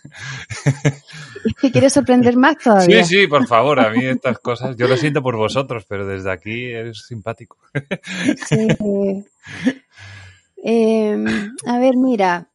¿Te 1.61 1.73
quieres 1.73 1.93
sorprender 1.93 2.37
más 2.37 2.57
todavía? 2.63 3.03
Sí, 3.03 3.17
sí, 3.17 3.27
por 3.27 3.49
favor, 3.49 3.81
a 3.81 3.91
mí 3.91 4.05
estas 4.05 4.39
cosas. 4.39 4.77
Yo 4.77 4.87
lo 4.87 4.97
siento 4.97 5.25
por 5.25 5.37
vosotros, 5.37 5.85
pero 5.89 6.07
desde 6.07 6.31
aquí 6.31 6.67
eres 6.67 7.05
simpático. 7.05 7.59
Sí. 8.47 8.69
Em, 10.63 11.55
a 11.65 11.79
ver, 11.79 11.97
mira, 11.97 12.50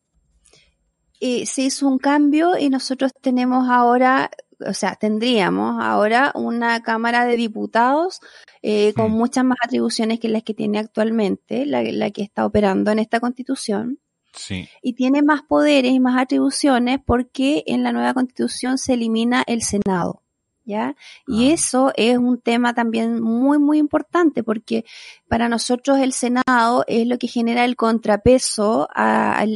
se 1.19 1.61
hizo 1.61 1.87
un 1.87 1.97
cambio 1.97 2.57
y 2.57 2.69
nosotros 2.69 3.11
tenemos 3.21 3.67
ahora, 3.69 4.31
o 4.65 4.73
sea, 4.73 4.95
tendríamos 4.95 5.83
ahora 5.83 6.31
una 6.35 6.81
Cámara 6.83 7.25
de 7.25 7.35
Diputados 7.37 8.19
eh, 8.61 8.93
con 8.93 9.11
muchas 9.11 9.45
más 9.45 9.57
atribuciones 9.63 10.19
que 10.19 10.29
las 10.29 10.43
que 10.43 10.53
tiene 10.53 10.79
actualmente, 10.79 11.65
la, 11.65 11.83
la 11.83 12.11
que 12.11 12.23
está 12.23 12.45
operando 12.45 12.91
en 12.91 12.99
esta 12.99 13.19
constitución. 13.19 13.99
Sí. 14.33 14.67
Y 14.81 14.93
tiene 14.93 15.21
más 15.21 15.43
poderes 15.43 15.93
y 15.93 15.99
más 15.99 16.21
atribuciones 16.21 16.99
porque 17.05 17.63
en 17.67 17.83
la 17.83 17.93
nueva 17.93 18.13
constitución 18.13 18.77
se 18.77 18.93
elimina 18.93 19.43
el 19.47 19.61
Senado. 19.61 20.24
¿Ya? 20.65 20.95
Y 21.27 21.51
eso 21.51 21.91
es 21.95 22.17
un 22.17 22.41
tema 22.41 22.73
también 22.73 23.21
muy, 23.21 23.59
muy 23.59 23.77
importante 23.77 24.43
porque 24.43 24.83
para 25.27 25.47
nosotros 25.47 25.99
el 25.99 26.11
Senado 26.11 26.83
es 26.87 27.07
lo 27.07 27.17
que 27.17 27.27
genera 27.27 27.65
el 27.65 27.75
contrapeso 27.75 28.87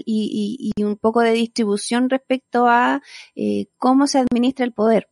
y, 0.06 0.72
un 0.80 0.98
poco 0.98 1.22
de 1.22 1.34
distribución 1.34 2.10
respecto 2.10 2.68
a 2.68 3.02
eh, 3.36 3.68
cómo 3.78 4.08
se 4.08 4.20
administra 4.20 4.66
el 4.66 4.74
poder. 4.74 5.10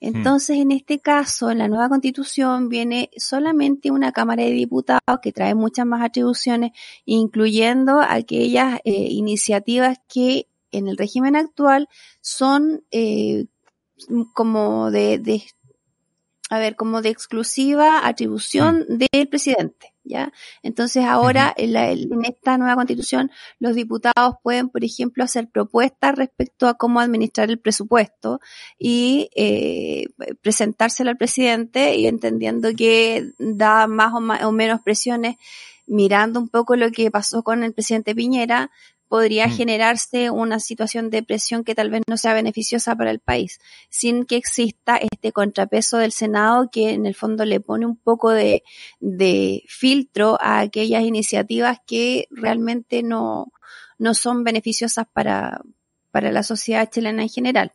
Hmm. 0.00 0.16
Entonces, 0.16 0.58
en 0.58 0.70
este 0.70 1.00
caso, 1.00 1.50
en 1.50 1.58
la 1.58 1.68
nueva 1.68 1.88
constitución 1.88 2.68
viene 2.68 3.10
solamente 3.16 3.90
una 3.90 4.12
Cámara 4.12 4.44
de 4.44 4.50
Diputados 4.50 5.20
que 5.22 5.32
trae 5.32 5.54
muchas 5.54 5.86
más 5.86 6.02
atribuciones, 6.02 6.72
incluyendo 7.04 8.00
aquellas 8.00 8.80
eh, 8.84 9.08
iniciativas 9.10 9.98
que 10.08 10.48
en 10.72 10.88
el 10.88 10.96
régimen 10.96 11.36
actual 11.36 11.88
son 12.20 12.84
eh, 12.90 13.46
como 14.32 14.90
de, 14.90 15.18
de, 15.18 15.44
a 16.50 16.58
ver, 16.58 16.76
como 16.76 17.02
de 17.02 17.08
exclusiva 17.08 18.06
atribución 18.06 18.86
mm. 18.88 18.98
del 18.98 19.28
presidente, 19.28 19.94
¿ya? 20.04 20.32
Entonces 20.62 21.04
ahora 21.04 21.52
en, 21.56 21.72
la, 21.72 21.90
en, 21.90 22.24
esta 22.24 22.58
nueva 22.58 22.76
constitución 22.76 23.30
los 23.58 23.74
diputados 23.74 24.34
pueden, 24.42 24.68
por 24.68 24.84
ejemplo, 24.84 25.24
hacer 25.24 25.48
propuestas 25.48 26.16
respecto 26.16 26.68
a 26.68 26.74
cómo 26.74 27.00
administrar 27.00 27.50
el 27.50 27.58
presupuesto 27.58 28.40
y 28.78 29.30
eh, 29.34 30.06
presentárselo 30.42 31.10
al 31.10 31.16
presidente 31.16 31.96
y 31.96 32.06
entendiendo 32.06 32.70
que 32.76 33.32
da 33.38 33.86
más 33.86 34.12
o, 34.14 34.20
más 34.20 34.44
o 34.44 34.52
menos 34.52 34.80
presiones 34.82 35.36
mirando 35.86 36.40
un 36.40 36.48
poco 36.48 36.76
lo 36.76 36.90
que 36.90 37.10
pasó 37.10 37.42
con 37.42 37.62
el 37.62 37.72
presidente 37.72 38.14
Piñera, 38.14 38.70
podría 39.14 39.46
mm. 39.46 39.52
generarse 39.52 40.30
una 40.30 40.58
situación 40.58 41.08
de 41.08 41.22
presión 41.22 41.62
que 41.62 41.76
tal 41.76 41.88
vez 41.88 42.02
no 42.08 42.16
sea 42.16 42.34
beneficiosa 42.34 42.96
para 42.96 43.12
el 43.12 43.20
país, 43.20 43.60
sin 43.88 44.24
que 44.24 44.34
exista 44.34 44.96
este 44.96 45.30
contrapeso 45.30 45.98
del 45.98 46.10
Senado 46.10 46.68
que 46.68 46.90
en 46.90 47.06
el 47.06 47.14
fondo 47.14 47.44
le 47.44 47.60
pone 47.60 47.86
un 47.86 47.94
poco 47.94 48.30
de, 48.30 48.64
de 48.98 49.62
filtro 49.68 50.36
a 50.40 50.58
aquellas 50.58 51.04
iniciativas 51.04 51.78
que 51.86 52.26
realmente 52.32 53.04
no, 53.04 53.52
no 53.98 54.14
son 54.14 54.42
beneficiosas 54.42 55.06
para, 55.12 55.60
para 56.10 56.32
la 56.32 56.42
sociedad 56.42 56.90
chilena 56.90 57.22
en 57.22 57.28
general. 57.28 57.72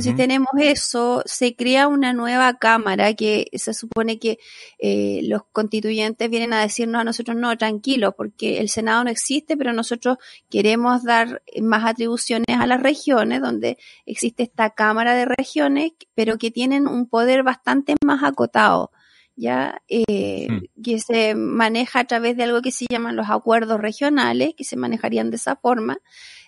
Si 0.00 0.14
tenemos 0.14 0.48
eso, 0.58 1.22
se 1.26 1.54
crea 1.54 1.88
una 1.88 2.12
nueva 2.12 2.54
cámara 2.54 3.14
que 3.14 3.48
se 3.52 3.74
supone 3.74 4.18
que 4.18 4.38
eh, 4.78 5.20
los 5.24 5.42
constituyentes 5.52 6.30
vienen 6.30 6.52
a 6.52 6.60
decirnos 6.60 7.00
a 7.00 7.04
nosotros, 7.04 7.36
no, 7.36 7.56
tranquilos, 7.58 8.14
porque 8.16 8.60
el 8.60 8.68
Senado 8.68 9.04
no 9.04 9.10
existe, 9.10 9.56
pero 9.56 9.72
nosotros 9.72 10.18
queremos 10.50 11.04
dar 11.04 11.42
más 11.60 11.84
atribuciones 11.84 12.56
a 12.58 12.66
las 12.66 12.82
regiones, 12.82 13.42
donde 13.42 13.76
existe 14.06 14.42
esta 14.42 14.70
cámara 14.70 15.14
de 15.14 15.26
regiones, 15.26 15.92
pero 16.14 16.38
que 16.38 16.50
tienen 16.50 16.86
un 16.86 17.06
poder 17.06 17.42
bastante 17.42 17.94
más 18.04 18.22
acotado 18.22 18.90
ya 19.36 19.82
eh, 19.88 20.46
hmm. 20.48 20.82
que 20.82 20.98
se 21.00 21.34
maneja 21.34 22.00
a 22.00 22.04
través 22.04 22.36
de 22.36 22.44
algo 22.44 22.62
que 22.62 22.70
se 22.70 22.86
llaman 22.88 23.16
los 23.16 23.30
acuerdos 23.30 23.80
regionales, 23.80 24.54
que 24.56 24.64
se 24.64 24.76
manejarían 24.76 25.30
de 25.30 25.36
esa 25.36 25.56
forma. 25.56 25.98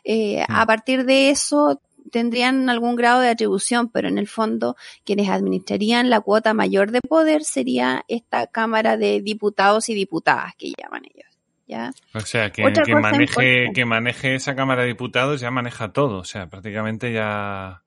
Eh, 0.05 0.45
A 0.49 0.64
hmm. 0.64 0.66
partir 0.66 1.05
de 1.05 1.30
eso 1.30 1.80
tendrían 2.11 2.68
algún 2.68 2.96
grado 2.96 3.20
de 3.20 3.28
atribución, 3.28 3.88
pero 3.88 4.09
en 4.09 4.18
el 4.18 4.26
fondo 4.26 4.76
quienes 5.04 5.28
administrarían 5.28 6.11
la 6.11 6.20
cuota 6.20 6.54
mayor 6.54 6.90
de 6.90 7.00
poder 7.00 7.44
sería 7.44 8.04
esta 8.09 8.46
Cámara 8.46 8.96
de 8.96 9.20
Diputados 9.20 9.88
y 9.88 9.94
Diputadas 9.94 10.54
que 10.57 10.72
llaman 10.80 11.02
ellos. 11.04 11.26
¿ya? 11.66 11.92
O 12.14 12.20
sea, 12.20 12.50
que, 12.52 12.62
que 12.84 12.94
maneje, 12.94 13.72
que 13.74 13.84
maneje 13.84 14.34
esa 14.34 14.54
Cámara 14.54 14.82
de 14.82 14.88
Diputados 14.88 15.40
ya 15.40 15.50
maneja 15.50 15.92
todo, 15.92 16.18
o 16.18 16.24
sea, 16.24 16.48
prácticamente 16.48 17.12
ya... 17.12 17.82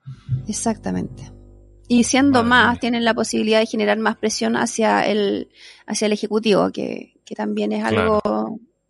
Exactamente. 0.48 1.32
Y 1.88 2.04
siendo 2.04 2.44
más, 2.44 2.80
tienen 2.80 3.04
la 3.04 3.16
posibilidad 3.16 3.60
de 3.60 3.66
generar 3.66 3.98
más 3.98 4.16
presión 4.18 4.56
hacia 4.56 5.08
el, 5.08 5.50
hacia 5.88 6.06
el 6.06 6.14
Ejecutivo, 6.14 6.72
que, 6.72 7.16
que 7.26 7.34
también 7.34 7.72
es 7.72 7.84
algo 7.84 8.22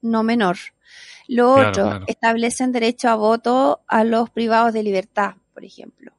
no 0.02 0.24
menor. 0.24 0.58
Lo 1.30 1.52
otro, 1.54 2.02
establecen 2.08 2.72
derecho 2.72 3.08
a 3.08 3.16
voto 3.16 3.82
a 3.88 4.04
los 4.04 4.32
privados 4.32 4.74
de 4.74 4.82
libertad, 4.82 5.36
por 5.54 5.64
ejemplo. 5.64 6.12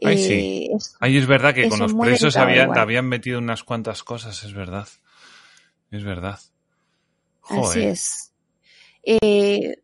Ahí 0.00 0.16
sí. 0.16 0.68
Eh, 0.72 0.76
Ahí 1.00 1.16
es 1.16 1.26
verdad 1.26 1.52
que 1.52 1.68
con 1.68 1.80
los 1.80 1.92
presos 1.92 2.36
habían, 2.36 2.76
habían 2.78 3.06
metido 3.06 3.40
unas 3.40 3.64
cuantas 3.64 4.04
cosas, 4.04 4.44
es 4.44 4.54
verdad. 4.54 4.86
Es 5.90 6.04
verdad. 6.04 6.38
Así 7.48 7.82
es. 7.82 8.32
Eh, 9.02 9.78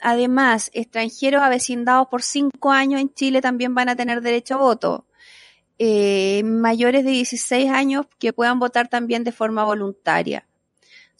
además, 0.00 0.70
extranjeros 0.74 1.42
avecindados 1.42 2.08
por 2.08 2.22
cinco 2.22 2.72
años 2.72 3.00
en 3.00 3.14
Chile 3.14 3.40
también 3.40 3.74
van 3.74 3.88
a 3.88 3.96
tener 3.96 4.20
derecho 4.20 4.56
a 4.56 4.58
voto. 4.58 5.06
Eh, 5.78 6.42
mayores 6.44 7.02
de 7.06 7.12
16 7.12 7.70
años 7.70 8.04
que 8.18 8.34
puedan 8.34 8.58
votar 8.58 8.88
también 8.88 9.24
de 9.24 9.32
forma 9.32 9.64
voluntaria. 9.64 10.46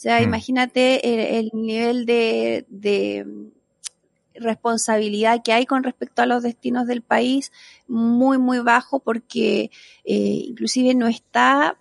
O 0.00 0.02
sea, 0.02 0.18
hmm. 0.18 0.24
imagínate 0.24 1.38
el, 1.38 1.50
nivel 1.52 2.06
de, 2.06 2.64
de, 2.70 3.26
responsabilidad 4.34 5.42
que 5.44 5.52
hay 5.52 5.66
con 5.66 5.82
respecto 5.82 6.22
a 6.22 6.26
los 6.26 6.42
destinos 6.42 6.86
del 6.86 7.02
país, 7.02 7.52
muy, 7.86 8.38
muy 8.38 8.60
bajo, 8.60 9.00
porque 9.00 9.70
eh, 10.04 10.44
inclusive 10.48 10.94
no 10.94 11.06
está 11.06 11.76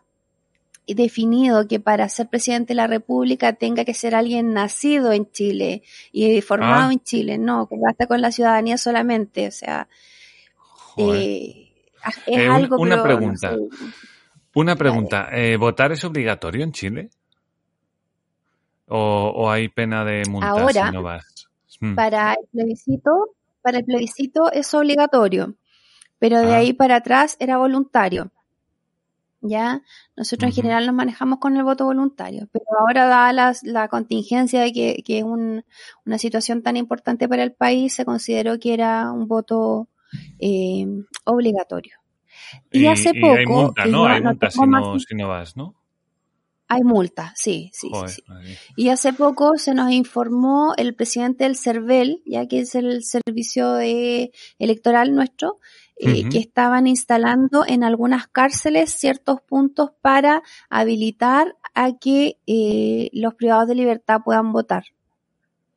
definido 0.85 1.65
que 1.65 1.79
para 1.79 2.09
ser 2.09 2.27
presidente 2.27 2.73
de 2.73 2.75
la 2.75 2.87
República 2.87 3.53
tenga 3.53 3.85
que 3.85 3.93
ser 3.93 4.15
alguien 4.15 4.51
nacido 4.51 5.13
en 5.13 5.31
Chile 5.31 5.83
y 6.11 6.41
formado 6.41 6.89
ah. 6.89 6.91
en 6.91 6.99
Chile, 6.99 7.37
no, 7.37 7.69
que 7.69 7.77
basta 7.81 8.05
con 8.05 8.19
la 8.19 8.33
ciudadanía 8.33 8.77
solamente, 8.77 9.47
o 9.47 9.51
sea, 9.51 9.87
eh, 10.97 11.71
es 12.05 12.37
eh, 12.37 12.47
algo, 12.49 12.75
una 12.79 13.01
pregunta. 13.01 13.55
Una 14.55 14.75
pregunta. 14.75 15.29
¿Votar 15.57 15.93
es 15.93 16.03
obligatorio 16.03 16.65
en 16.65 16.73
Chile? 16.73 17.09
¿O, 18.89 19.49
hay 19.49 19.69
pena 19.69 20.03
de 20.03 20.23
multa 20.29 20.49
Ahora, 20.49 20.87
si 20.87 20.93
no 20.93 21.03
vas? 21.03 21.49
Hmm. 21.79 21.95
Para 21.95 22.33
el 22.33 22.47
plebiscito, 22.51 23.11
para 23.61 23.79
el 23.79 23.85
plebiscito 23.85 24.51
es 24.51 24.73
obligatorio, 24.73 25.55
pero 26.17 26.39
de 26.39 26.53
ah. 26.53 26.57
ahí 26.57 26.73
para 26.73 26.97
atrás 26.97 27.37
era 27.39 27.57
voluntario. 27.57 28.31
¿ya? 29.41 29.81
Nosotros 30.15 30.49
en 30.49 30.55
general 30.55 30.85
nos 30.85 30.95
manejamos 30.95 31.39
con 31.39 31.55
el 31.57 31.63
voto 31.63 31.85
voluntario, 31.85 32.47
pero 32.51 32.65
ahora 32.79 33.05
da 33.05 33.53
la, 33.63 33.87
contingencia 33.87 34.61
de 34.61 34.73
que, 34.73 35.03
que 35.05 35.19
es 35.19 35.23
una 35.23 36.17
situación 36.17 36.61
tan 36.61 36.77
importante 36.77 37.27
para 37.29 37.43
el 37.43 37.53
país, 37.53 37.93
se 37.93 38.05
consideró 38.05 38.59
que 38.59 38.73
era 38.73 39.11
un 39.11 39.27
voto 39.27 39.87
eh, 40.39 40.85
obligatorio. 41.25 41.95
Y, 42.71 42.87
hace 42.87 43.13
poco... 43.13 43.35
hay 43.35 43.45
multa, 43.45 43.85
¿no? 43.85 44.05
Hay 44.05 44.21
multa 44.21 44.49
si 44.49 44.59
no, 44.61 44.99
si 44.99 45.15
no 45.15 45.27
vas, 45.27 45.55
¿no? 45.55 45.75
Hay 46.71 46.83
multa, 46.83 47.33
sí, 47.35 47.71
sí, 47.73 47.89
sí. 48.05 48.23
Y 48.75 48.89
hace 48.89 49.11
poco 49.11 49.57
se 49.57 49.73
nos 49.73 49.91
informó 49.91 50.75
el 50.77 50.93
presidente 50.93 51.45
del 51.45 51.57
CERVEL, 51.57 52.21
ya 52.27 52.47
que 52.47 52.59
es 52.59 52.75
el 52.75 53.03
servicio 53.03 53.73
de, 53.73 54.31
electoral 54.59 55.15
nuestro, 55.15 55.57
eh, 55.97 56.29
que 56.29 56.37
estaban 56.37 56.85
instalando 56.85 57.65
en 57.67 57.83
algunas 57.83 58.27
cárceles 58.27 58.91
ciertos 58.91 59.41
puntos 59.41 59.89
para 59.99 60.43
habilitar 60.69 61.57
a 61.73 61.97
que 61.97 62.37
eh, 62.45 63.09
los 63.13 63.33
privados 63.33 63.67
de 63.67 63.73
libertad 63.73 64.21
puedan 64.23 64.51
votar. 64.51 64.83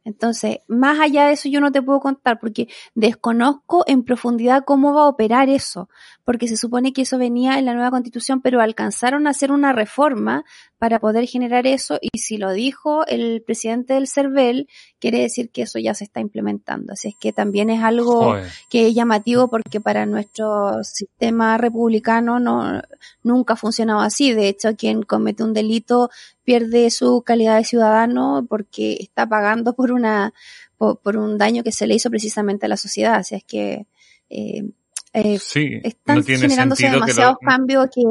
Entonces, 0.04 0.58
más 0.66 0.98
allá 0.98 1.26
de 1.26 1.34
eso 1.34 1.48
yo 1.48 1.60
no 1.60 1.70
te 1.70 1.82
puedo 1.82 2.00
contar 2.00 2.40
porque 2.40 2.68
desconozco 2.94 3.84
en 3.86 4.02
profundidad 4.02 4.64
cómo 4.64 4.92
va 4.94 5.02
a 5.02 5.08
operar 5.08 5.48
eso, 5.48 5.88
porque 6.24 6.48
se 6.48 6.56
supone 6.56 6.92
que 6.92 7.02
eso 7.02 7.18
venía 7.18 7.58
en 7.58 7.66
la 7.66 7.74
nueva 7.74 7.90
constitución, 7.90 8.40
pero 8.40 8.60
alcanzaron 8.60 9.26
a 9.26 9.30
hacer 9.30 9.52
una 9.52 9.72
reforma 9.72 10.44
para 10.82 10.98
poder 10.98 11.28
generar 11.28 11.64
eso 11.68 12.00
y 12.02 12.18
si 12.18 12.38
lo 12.38 12.50
dijo 12.50 13.06
el 13.06 13.40
presidente 13.40 13.94
del 13.94 14.08
CERVEL, 14.08 14.68
quiere 14.98 15.20
decir 15.20 15.50
que 15.50 15.62
eso 15.62 15.78
ya 15.78 15.94
se 15.94 16.02
está 16.02 16.18
implementando. 16.18 16.94
Así 16.94 17.06
es 17.06 17.14
que 17.14 17.32
también 17.32 17.70
es 17.70 17.84
algo 17.84 18.34
que 18.68 18.88
es 18.88 18.92
llamativo 18.92 19.46
porque 19.46 19.80
para 19.80 20.06
nuestro 20.06 20.82
sistema 20.82 21.56
republicano 21.56 22.40
no, 22.40 22.82
nunca 23.22 23.54
ha 23.54 23.56
funcionado 23.56 24.00
así. 24.00 24.32
De 24.32 24.48
hecho, 24.48 24.74
quien 24.74 25.04
comete 25.04 25.44
un 25.44 25.54
delito 25.54 26.10
pierde 26.42 26.90
su 26.90 27.22
calidad 27.22 27.58
de 27.58 27.64
ciudadano 27.64 28.44
porque 28.50 28.96
está 28.98 29.24
pagando 29.24 29.74
por 29.74 29.92
una 29.92 30.34
por, 30.76 31.16
un 31.16 31.38
daño 31.38 31.62
que 31.62 31.70
se 31.70 31.86
le 31.86 31.94
hizo 31.94 32.10
precisamente 32.10 32.66
a 32.66 32.68
la 32.68 32.76
sociedad. 32.76 33.14
Así 33.14 33.36
es 33.36 33.44
que 33.44 33.86
eh, 34.30 34.64
eh, 35.12 35.38
están 35.84 36.24
generándose 36.24 36.90
demasiados 36.90 37.36
cambios 37.40 37.86
que 37.94 38.02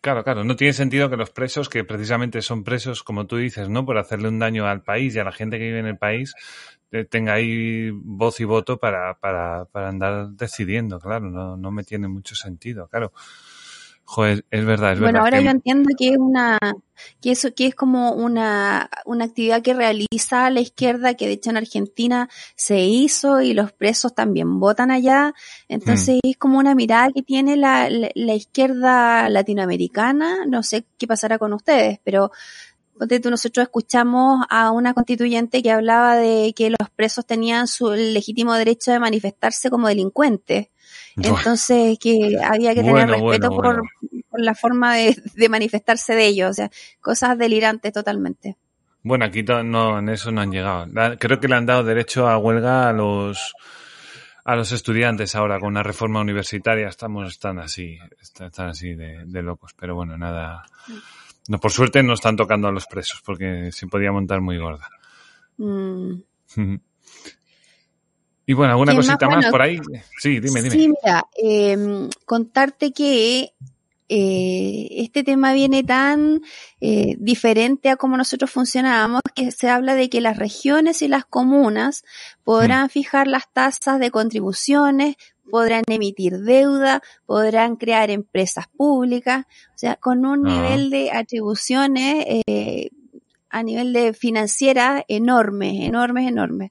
Claro, 0.00 0.22
claro, 0.22 0.44
no 0.44 0.54
tiene 0.54 0.72
sentido 0.72 1.10
que 1.10 1.16
los 1.16 1.30
presos, 1.30 1.68
que 1.68 1.82
precisamente 1.84 2.40
son 2.40 2.62
presos, 2.62 3.02
como 3.02 3.26
tú 3.26 3.36
dices, 3.36 3.68
¿no? 3.68 3.84
Por 3.84 3.98
hacerle 3.98 4.28
un 4.28 4.38
daño 4.38 4.64
al 4.66 4.82
país 4.82 5.14
y 5.16 5.18
a 5.18 5.24
la 5.24 5.32
gente 5.32 5.58
que 5.58 5.64
vive 5.64 5.80
en 5.80 5.86
el 5.86 5.98
país, 5.98 6.34
eh, 6.92 7.04
tenga 7.04 7.32
ahí 7.34 7.90
voz 7.92 8.38
y 8.38 8.44
voto 8.44 8.78
para, 8.78 9.14
para, 9.18 9.64
para 9.66 9.88
andar 9.88 10.28
decidiendo, 10.30 11.00
claro, 11.00 11.28
no, 11.30 11.56
no 11.56 11.70
me 11.72 11.82
tiene 11.82 12.06
mucho 12.06 12.36
sentido, 12.36 12.86
claro. 12.88 13.12
Joder, 14.10 14.46
es 14.50 14.64
verdad, 14.64 14.94
es 14.94 15.00
verdad. 15.00 15.00
Bueno, 15.00 15.20
ahora 15.20 15.42
yo 15.42 15.50
entiendo 15.50 15.90
que 15.98 16.08
es 16.08 16.16
una, 16.16 16.58
que 17.20 17.30
eso, 17.30 17.54
que 17.54 17.66
es 17.66 17.74
como 17.74 18.12
una, 18.12 18.88
una 19.04 19.26
actividad 19.26 19.60
que 19.60 19.74
realiza 19.74 20.48
la 20.48 20.60
izquierda, 20.60 21.12
que 21.12 21.26
de 21.26 21.34
hecho 21.34 21.50
en 21.50 21.58
Argentina 21.58 22.30
se 22.56 22.80
hizo 22.80 23.42
y 23.42 23.52
los 23.52 23.70
presos 23.70 24.14
también 24.14 24.60
votan 24.60 24.90
allá. 24.90 25.34
Entonces 25.68 26.20
mm. 26.24 26.26
es 26.30 26.38
como 26.38 26.58
una 26.58 26.74
mirada 26.74 27.10
que 27.14 27.22
tiene 27.22 27.58
la, 27.58 27.90
la, 27.90 28.34
izquierda 28.34 29.28
latinoamericana. 29.28 30.46
No 30.46 30.62
sé 30.62 30.86
qué 30.96 31.06
pasará 31.06 31.36
con 31.36 31.52
ustedes, 31.52 32.00
pero 32.02 32.30
nosotros 33.30 33.64
escuchamos 33.64 34.44
a 34.50 34.70
una 34.70 34.94
constituyente 34.94 35.62
que 35.62 35.70
hablaba 35.70 36.16
de 36.16 36.52
que 36.56 36.70
los 36.70 36.90
presos 36.94 37.26
tenían 37.26 37.66
su 37.66 37.92
legítimo 37.92 38.54
derecho 38.54 38.92
de 38.92 39.00
manifestarse 39.00 39.70
como 39.70 39.88
delincuentes. 39.88 40.68
Entonces, 41.16 41.98
que 41.98 42.38
había 42.42 42.74
que 42.74 42.82
tener 42.82 43.08
respeto 43.08 43.50
por, 43.50 43.82
la 44.32 44.54
forma 44.54 44.96
de, 44.96 45.48
manifestarse 45.48 46.14
de 46.14 46.26
ellos, 46.26 46.50
o 46.50 46.54
sea, 46.54 46.70
cosas 47.00 47.36
delirantes 47.36 47.92
totalmente. 47.92 48.56
Bueno, 49.02 49.24
aquí 49.24 49.42
no, 49.42 49.98
en 49.98 50.08
eso 50.08 50.30
no 50.30 50.40
han 50.40 50.52
llegado. 50.52 50.86
Creo 51.18 51.40
que 51.40 51.48
le 51.48 51.54
han 51.54 51.66
dado 51.66 51.84
derecho 51.84 52.28
a 52.28 52.38
huelga 52.38 52.88
a 52.88 52.92
los 52.92 53.54
a 54.48 54.56
los 54.56 54.72
estudiantes 54.72 55.34
ahora 55.34 55.60
con 55.60 55.68
una 55.68 55.82
reforma 55.82 56.20
universitaria. 56.20 56.88
Estamos 56.88 57.32
están 57.32 57.58
así, 57.58 57.98
están 58.18 58.68
así 58.68 58.94
de, 58.94 59.42
locos, 59.42 59.72
pero 59.78 59.94
bueno, 59.94 60.16
nada. 60.16 60.64
No, 61.48 61.58
por 61.58 61.72
suerte 61.72 62.02
no 62.02 62.14
están 62.14 62.36
tocando 62.36 62.68
a 62.68 62.72
los 62.72 62.86
presos 62.86 63.20
porque 63.24 63.70
se 63.72 63.86
podía 63.86 64.12
montar 64.12 64.40
muy 64.40 64.58
gorda. 64.58 64.88
Mm. 65.56 66.12
Y 68.50 68.54
bueno, 68.54 68.72
¿alguna 68.72 68.96
cosita 68.96 69.28
más, 69.28 69.44
por 69.50 69.60
ahí? 69.60 69.78
Sí, 70.18 70.40
dime, 70.40 70.62
dime. 70.62 70.70
Sí, 70.70 70.88
mira, 70.88 71.26
em, 71.36 72.08
contarte 72.24 72.92
que 72.92 73.52
eh, 74.08 74.88
este 74.90 75.22
tema 75.22 75.52
viene 75.52 75.84
tan 75.84 76.40
eh, 76.80 77.16
diferente 77.18 77.90
a 77.90 77.96
cómo 77.96 78.16
nosotros 78.16 78.50
funcionábamos 78.50 79.20
que 79.34 79.50
se 79.50 79.68
habla 79.68 79.94
de 79.96 80.08
que 80.08 80.22
las 80.22 80.38
regiones 80.38 81.02
y 81.02 81.08
las 81.08 81.26
comunas 81.26 82.04
podrán 82.42 82.86
mm. 82.86 82.88
fijar 82.88 83.26
las 83.26 83.52
tasas 83.52 84.00
de 84.00 84.10
contribuciones, 84.10 85.16
podrán 85.50 85.84
emitir 85.86 86.38
deuda, 86.38 87.02
podrán 87.26 87.76
crear 87.76 88.10
empresas 88.10 88.66
públicas, 88.68 89.46
o 89.74 89.78
sea, 89.78 89.96
con 89.96 90.24
un 90.24 90.46
ah. 90.46 90.50
nivel 90.50 90.90
de 90.90 91.10
atribuciones 91.10 92.42
eh, 92.46 92.90
a 93.50 93.62
nivel 93.62 93.92
de 93.92 94.12
financiera 94.12 95.04
enormes, 95.08 95.74
enormes, 95.82 96.28
enormes. 96.28 96.70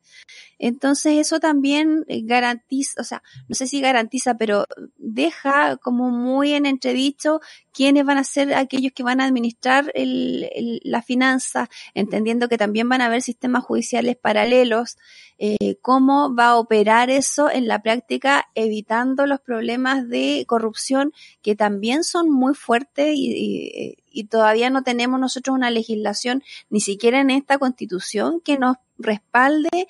Entonces 0.59 1.13
eso 1.17 1.39
también 1.39 2.03
eh, 2.07 2.21
garantiza, 2.23 2.99
o 2.99 3.03
sea, 3.03 3.21
no 3.47 3.55
sé 3.55 3.67
si 3.67 3.80
garantiza, 3.80 4.38
pero 4.38 4.65
deja 4.97 5.78
como 5.78 6.09
muy 6.09 6.53
en 6.53 6.65
entredicho 6.65 7.41
quiénes 7.71 8.05
van 8.05 8.17
a 8.17 8.23
ser 8.23 8.55
aquellos 8.55 8.91
que 8.91 9.03
van 9.03 9.21
a 9.21 9.25
administrar 9.25 9.91
el, 9.93 10.49
la 10.84 11.03
finanza, 11.03 11.69
entendiendo 11.93 12.49
que 12.49 12.57
también 12.57 12.89
van 12.89 13.01
a 13.01 13.05
haber 13.05 13.21
sistemas 13.21 13.63
judiciales 13.63 14.17
paralelos, 14.17 14.97
eh, 15.38 15.78
cómo 15.82 16.34
va 16.34 16.47
a 16.47 16.57
operar 16.57 17.11
eso 17.11 17.51
en 17.51 17.67
la 17.67 17.84
práctica, 17.84 18.47
evitando 18.55 19.28
los 19.28 19.39
problemas 19.39 20.09
de 20.09 20.43
corrupción 20.47 21.13
que 21.43 21.55
también 21.55 22.03
son 22.03 22.32
muy 22.32 22.55
fuertes 22.55 23.13
y, 23.13 23.95
y 24.06 24.06
todavía 24.26 24.70
no 24.70 24.84
tenemos 24.84 25.20
nosotros 25.20 25.55
una 25.55 25.70
legislación, 25.72 26.43
ni 26.70 26.80
siquiera 26.80 27.20
en 27.20 27.30
esta 27.30 27.57
constitución, 27.57 28.41
que 28.41 28.57
nos 28.57 28.78
respalde 28.97 29.88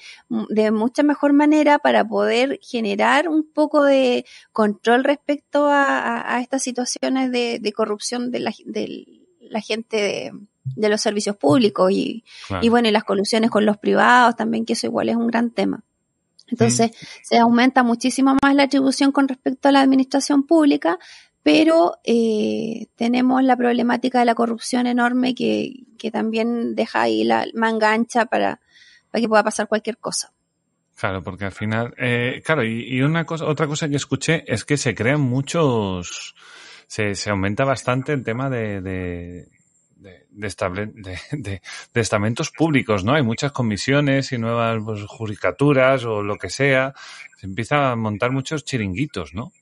de 0.49 0.71
mucha 0.71 1.03
mejor 1.03 1.33
manera 1.33 1.79
para 1.79 2.05
poder 2.05 2.59
generar 2.61 3.29
un 3.29 3.43
poco 3.43 3.83
de 3.83 4.25
control 4.51 5.03
respecto 5.03 5.67
a, 5.69 6.39
estas 6.41 6.63
situaciones 6.63 7.31
de, 7.31 7.73
corrupción 7.75 8.31
de 8.31 8.39
la, 8.39 8.51
gente 9.61 10.31
de, 10.75 10.89
los 10.89 11.01
servicios 11.01 11.35
públicos 11.37 11.91
y, 11.91 12.23
bueno, 12.69 12.89
y 12.89 12.91
las 12.91 13.03
colusiones 13.03 13.49
con 13.49 13.65
los 13.65 13.77
privados 13.77 14.35
también, 14.35 14.65
que 14.65 14.73
eso 14.73 14.87
igual 14.87 15.09
es 15.09 15.15
un 15.15 15.27
gran 15.27 15.51
tema. 15.51 15.83
Entonces, 16.49 16.91
se 17.23 17.37
aumenta 17.37 17.83
muchísimo 17.83 18.37
más 18.41 18.55
la 18.55 18.63
atribución 18.63 19.11
con 19.11 19.27
respecto 19.27 19.67
a 19.67 19.73
la 19.73 19.81
administración 19.81 20.43
pública, 20.43 20.97
pero 21.47 21.93
eh, 22.03 22.87
tenemos 22.97 23.41
la 23.41 23.55
problemática 23.55 24.19
de 24.19 24.25
la 24.25 24.35
corrupción 24.35 24.85
enorme 24.85 25.33
que, 25.33 25.85
que 25.97 26.11
también 26.11 26.75
deja 26.75 27.03
ahí 27.03 27.23
la 27.23 27.45
manga 27.53 27.93
ancha 27.93 28.25
para, 28.25 28.59
para 29.09 29.21
que 29.21 29.29
pueda 29.29 29.45
pasar 29.45 29.69
cualquier 29.69 29.97
cosa. 29.97 30.33
Claro, 30.97 31.23
porque 31.23 31.45
al 31.45 31.53
final, 31.53 31.93
eh, 31.97 32.41
claro, 32.43 32.65
y, 32.65 33.01
una 33.01 33.25
cosa, 33.25 33.45
otra 33.45 33.65
cosa 33.65 33.87
que 33.87 33.95
escuché 33.95 34.43
es 34.45 34.65
que 34.65 34.75
se 34.75 34.93
crean 34.93 35.21
muchos, 35.21 36.35
se, 36.85 37.15
se 37.15 37.29
aumenta 37.29 37.63
bastante 37.63 38.11
el 38.11 38.25
tema 38.25 38.49
de, 38.49 38.81
de, 38.81 39.47
de, 39.95 40.25
de, 40.31 41.61
de, 41.93 42.01
estamentos 42.01 42.51
públicos, 42.51 43.05
¿no? 43.05 43.13
Hay 43.13 43.23
muchas 43.23 43.53
comisiones 43.53 44.33
y 44.33 44.37
nuevas 44.37 44.81
pues, 44.83 45.01
judicaturas 45.07 46.03
o 46.03 46.21
lo 46.21 46.35
que 46.35 46.49
sea. 46.49 46.93
Se 47.37 47.45
empieza 47.45 47.91
a 47.91 47.95
montar 47.95 48.31
muchos 48.31 48.65
chiringuitos, 48.65 49.33
¿no? 49.33 49.53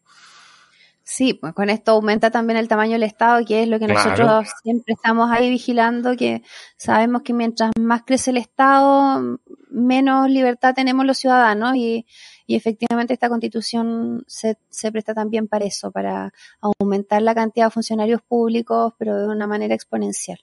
Sí, 1.08 1.36
pues 1.36 1.54
con 1.54 1.70
esto 1.70 1.92
aumenta 1.92 2.32
también 2.32 2.58
el 2.58 2.68
tamaño 2.68 2.94
del 2.94 3.04
Estado, 3.04 3.46
que 3.46 3.62
es 3.62 3.70
lo 3.70 3.78
que 3.78 3.86
nosotros 3.86 4.50
siempre 4.64 4.96
estamos 4.96 5.30
ahí 5.30 5.52
vigilando, 5.52 6.18
que 6.18 6.42
sabemos 6.78 7.22
que 7.22 7.32
mientras 7.32 7.70
más 7.80 8.02
crece 8.08 8.32
el 8.32 8.38
Estado, 8.38 9.40
menos 9.70 10.28
libertad 10.32 10.74
tenemos 10.74 11.06
los 11.06 11.20
ciudadanos 11.20 11.76
y, 11.76 12.08
y 12.48 12.56
efectivamente 12.56 13.14
esta 13.14 13.30
constitución 13.30 14.24
se, 14.26 14.58
se 14.70 14.92
presta 14.92 15.14
también 15.14 15.48
para 15.48 15.66
eso, 15.66 15.92
para 15.92 16.34
aumentar 16.60 17.22
la 17.22 17.36
cantidad 17.36 17.68
de 17.68 17.72
funcionarios 17.72 18.24
públicos, 18.24 18.94
pero 18.98 19.16
de 19.16 19.28
una 19.28 19.46
manera 19.46 19.76
exponencial. 19.76 20.40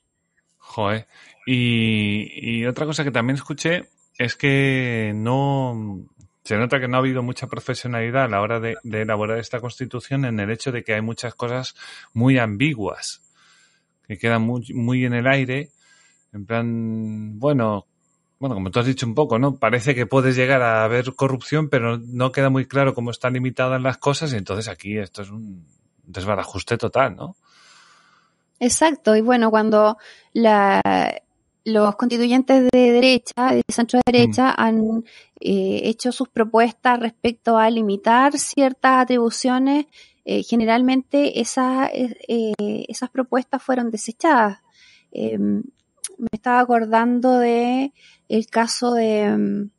Joder. 0.58 1.08
Y, 1.44 2.60
y 2.60 2.66
otra 2.66 2.86
cosa 2.86 3.02
que 3.02 3.10
también 3.10 3.34
escuché 3.34 3.88
es 4.16 4.36
que 4.36 5.12
no, 5.12 6.06
se 6.45 6.57
nota 6.57 6.80
que 6.80 6.88
no 6.88 6.97
ha 6.97 7.01
habido 7.01 7.22
mucha 7.22 7.47
profesionalidad 7.47 8.24
a 8.24 8.28
la 8.28 8.40
hora 8.40 8.59
de, 8.61 8.76
elaborar 8.84 9.38
esta 9.38 9.61
constitución 9.61 10.24
en 10.24 10.40
el 10.40 10.51
hecho 10.51 10.72
de 10.72 10.82
que 10.82 10.95
hay 10.95 11.01
muchas 11.01 11.34
cosas 11.34 11.74
muy 12.12 12.38
ambiguas, 12.38 13.22
que 14.07 14.18
quedan 14.18 14.43
muy, 14.43 15.05
en 15.05 15.14
el 15.14 15.26
aire, 15.28 15.70
en 16.32 16.47
plan, 16.47 17.38
bueno, 17.38 17.86
bueno, 18.40 18.57
como 18.57 18.72
tú 18.72 18.80
has 18.80 18.86
dicho 18.86 19.07
un 19.07 19.14
poco, 19.14 19.38
¿no? 19.38 19.57
Parece 19.57 19.95
que 19.95 20.07
puedes 20.07 20.34
llegar 20.34 20.62
a 20.62 20.82
haber 20.82 21.14
corrupción, 21.14 21.68
pero 21.68 21.99
no 21.99 22.32
queda 22.32 22.51
muy 22.51 22.66
claro 22.66 22.93
cómo 22.93 23.12
están 23.12 23.34
limitadas 23.34 23.80
las 23.80 23.99
cosas 23.99 24.32
y 24.32 24.36
entonces 24.36 24.66
aquí 24.66 24.99
esto 24.99 25.22
es 25.22 25.30
un 25.30 25.64
desbarajuste 26.03 26.76
total, 26.76 27.14
¿no? 27.14 27.36
Exacto, 28.59 29.14
y 29.14 29.20
bueno, 29.20 29.51
cuando 29.51 29.97
la, 30.32 30.80
los 31.64 31.96
constituyentes 31.96 32.68
de 32.72 32.92
derecha, 32.92 33.52
de 33.52 33.62
centro 33.68 34.00
derecha, 34.04 34.50
mm. 34.50 34.54
han 34.58 35.04
eh, 35.40 35.82
hecho 35.84 36.12
sus 36.12 36.28
propuestas 36.28 36.98
respecto 36.98 37.58
a 37.58 37.70
limitar 37.70 38.38
ciertas 38.38 39.02
atribuciones. 39.02 39.86
Eh, 40.24 40.42
generalmente 40.42 41.40
esas, 41.40 41.90
eh, 41.92 42.54
esas 42.88 43.10
propuestas 43.10 43.62
fueron 43.62 43.90
desechadas. 43.90 44.58
Em, 45.10 45.62
me 46.18 46.28
estaba 46.32 46.60
acordando 46.60 47.38
de 47.38 47.92
el 48.28 48.46
caso 48.46 48.94
de 48.94 49.20
em, 49.20 49.70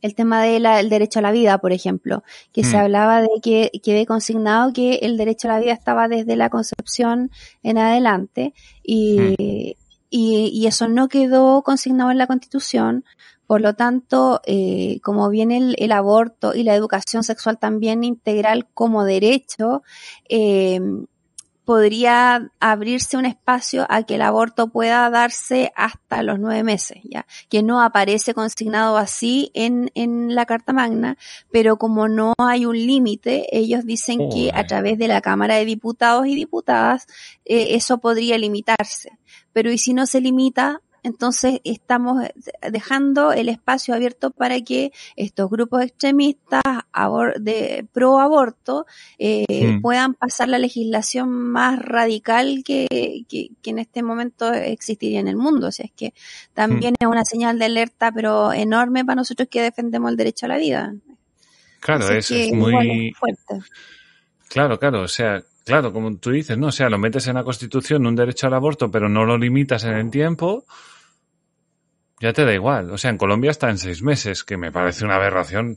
el 0.00 0.14
tema 0.14 0.42
del 0.44 0.88
derecho 0.88 1.18
a 1.18 1.22
la 1.22 1.32
vida, 1.32 1.58
por 1.58 1.72
ejemplo, 1.72 2.22
que 2.52 2.62
se 2.62 2.76
mm. 2.76 2.80
hablaba 2.80 3.20
de 3.20 3.40
que 3.42 3.70
quede 3.82 4.06
consignado 4.06 4.72
que 4.72 4.96
el 5.02 5.16
derecho 5.16 5.48
a 5.48 5.54
la 5.54 5.60
vida 5.60 5.72
estaba 5.72 6.06
desde 6.08 6.36
la 6.36 6.50
concepción 6.50 7.30
en 7.62 7.78
adelante 7.78 8.54
y, 8.82 9.18
mm 9.18 9.87
y, 10.10 10.66
eso 10.66 10.88
no 10.88 11.08
quedó 11.08 11.62
consignado 11.62 12.10
en 12.10 12.18
la 12.18 12.26
Constitución. 12.26 13.04
Por 13.46 13.60
lo 13.60 13.74
tanto, 13.74 14.40
eh, 14.46 15.00
como 15.02 15.30
viene 15.30 15.74
el, 15.76 15.92
aborto 15.92 16.54
y 16.54 16.62
la 16.62 16.74
educación 16.74 17.24
sexual 17.24 17.58
también 17.58 18.04
integral 18.04 18.68
como 18.74 19.04
derecho, 19.04 19.82
eh, 20.28 20.80
podría 21.68 22.50
abrirse 22.60 23.18
un 23.18 23.26
espacio 23.26 23.86
a 23.90 24.02
que 24.04 24.14
el 24.14 24.22
aborto 24.22 24.68
pueda 24.68 25.10
darse 25.10 25.70
hasta 25.76 26.22
los 26.22 26.38
nueve 26.38 26.62
meses, 26.62 26.96
ya 27.04 27.26
que 27.50 27.62
no 27.62 27.82
aparece 27.82 28.32
consignado 28.32 28.96
así 28.96 29.50
en, 29.52 29.90
en 29.94 30.34
la 30.34 30.46
Carta 30.46 30.72
Magna, 30.72 31.18
pero 31.52 31.76
como 31.76 32.08
no 32.08 32.32
hay 32.38 32.64
un 32.64 32.74
límite, 32.74 33.54
ellos 33.54 33.84
dicen 33.84 34.30
que 34.30 34.50
a 34.54 34.66
través 34.66 34.96
de 34.96 35.08
la 35.08 35.20
Cámara 35.20 35.56
de 35.56 35.66
Diputados 35.66 36.26
y 36.26 36.36
Diputadas 36.36 37.06
eh, 37.44 37.74
eso 37.74 37.98
podría 37.98 38.38
limitarse. 38.38 39.18
Pero 39.52 39.70
y 39.70 39.76
si 39.76 39.92
no 39.92 40.06
se 40.06 40.22
limita, 40.22 40.80
entonces 41.02 41.60
estamos 41.64 42.24
dejando 42.70 43.32
el 43.32 43.48
espacio 43.48 43.94
abierto 43.94 44.30
para 44.30 44.60
que 44.60 44.92
estos 45.16 45.50
grupos 45.50 45.82
extremistas 45.82 46.62
de 47.38 47.86
pro 47.92 48.18
aborto 48.18 48.86
eh, 49.18 49.44
hmm. 49.48 49.80
puedan 49.80 50.14
pasar 50.14 50.48
la 50.48 50.58
legislación 50.58 51.30
más 51.30 51.78
radical 51.78 52.62
que, 52.64 53.24
que, 53.28 53.50
en 53.64 53.78
este 53.78 54.02
momento 54.02 54.52
existiría 54.52 55.20
en 55.20 55.28
el 55.28 55.36
mundo. 55.36 55.68
O 55.68 55.72
sea, 55.72 55.86
es 55.86 55.92
que 55.92 56.14
también 56.54 56.94
hmm. 56.94 57.04
es 57.04 57.08
una 57.08 57.24
señal 57.24 57.58
de 57.58 57.66
alerta, 57.66 58.10
pero 58.12 58.52
enorme 58.52 59.04
para 59.04 59.16
nosotros 59.16 59.48
que 59.50 59.62
defendemos 59.62 60.10
el 60.10 60.16
derecho 60.16 60.46
a 60.46 60.50
la 60.50 60.58
vida. 60.58 60.94
Claro, 61.80 62.10
eso 62.10 62.34
es 62.34 62.52
muy 62.52 63.12
fuerte. 63.12 63.60
Claro, 64.48 64.78
claro, 64.78 65.02
o 65.02 65.08
sea, 65.08 65.42
claro, 65.68 65.92
como 65.92 66.16
tú 66.16 66.30
dices, 66.30 66.58
¿no? 66.58 66.68
O 66.68 66.72
sea, 66.72 66.88
lo 66.88 66.98
metes 66.98 67.26
en 67.28 67.34
la 67.34 67.44
Constitución 67.44 68.06
un 68.06 68.16
derecho 68.16 68.46
al 68.46 68.54
aborto, 68.54 68.90
pero 68.90 69.08
no 69.08 69.24
lo 69.24 69.38
limitas 69.38 69.84
en 69.84 69.92
el 69.92 70.10
tiempo, 70.10 70.64
ya 72.20 72.32
te 72.32 72.44
da 72.44 72.52
igual. 72.52 72.90
O 72.90 72.98
sea, 72.98 73.10
en 73.10 73.18
Colombia 73.18 73.50
está 73.50 73.70
en 73.70 73.78
seis 73.78 74.02
meses, 74.02 74.44
que 74.44 74.56
me 74.56 74.72
parece 74.72 75.04
una 75.04 75.16
aberración. 75.16 75.76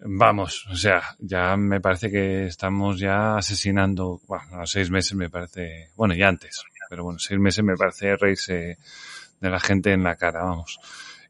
Vamos, 0.00 0.66
o 0.68 0.74
sea, 0.74 1.00
ya 1.20 1.56
me 1.56 1.80
parece 1.80 2.10
que 2.10 2.46
estamos 2.46 2.98
ya 2.98 3.36
asesinando, 3.36 4.20
bueno, 4.26 4.60
a 4.60 4.66
seis 4.66 4.90
meses 4.90 5.14
me 5.14 5.30
parece, 5.30 5.90
bueno, 5.94 6.14
ya 6.14 6.26
antes, 6.26 6.64
pero 6.90 7.04
bueno, 7.04 7.20
seis 7.20 7.38
meses 7.38 7.62
me 7.62 7.76
parece 7.76 8.16
reírse 8.16 8.78
de 9.40 9.50
la 9.50 9.60
gente 9.60 9.92
en 9.92 10.02
la 10.02 10.16
cara, 10.16 10.42
vamos. 10.42 10.80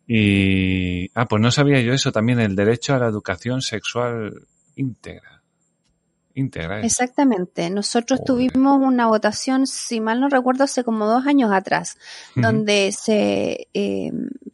Y, 0.06 1.10
ah, 1.14 1.26
pues 1.26 1.42
no 1.42 1.50
sabía 1.50 1.80
yo 1.80 1.92
eso 1.92 2.12
también, 2.12 2.40
el 2.40 2.56
derecho 2.56 2.94
a 2.94 2.98
la 2.98 3.08
educación 3.08 3.60
sexual 3.60 4.46
íntegra. 4.74 5.41
Exactamente. 6.84 7.68
Nosotros 7.70 8.24
tuvimos 8.24 8.80
una 8.80 9.06
votación, 9.06 9.66
si 9.66 10.00
mal 10.00 10.20
no 10.20 10.28
recuerdo, 10.28 10.64
hace 10.64 10.84
como 10.84 11.06
dos 11.06 11.26
años 11.26 11.52
atrás, 11.52 11.98
donde 12.34 12.92
se 12.92 13.68
eh, 13.74 14.12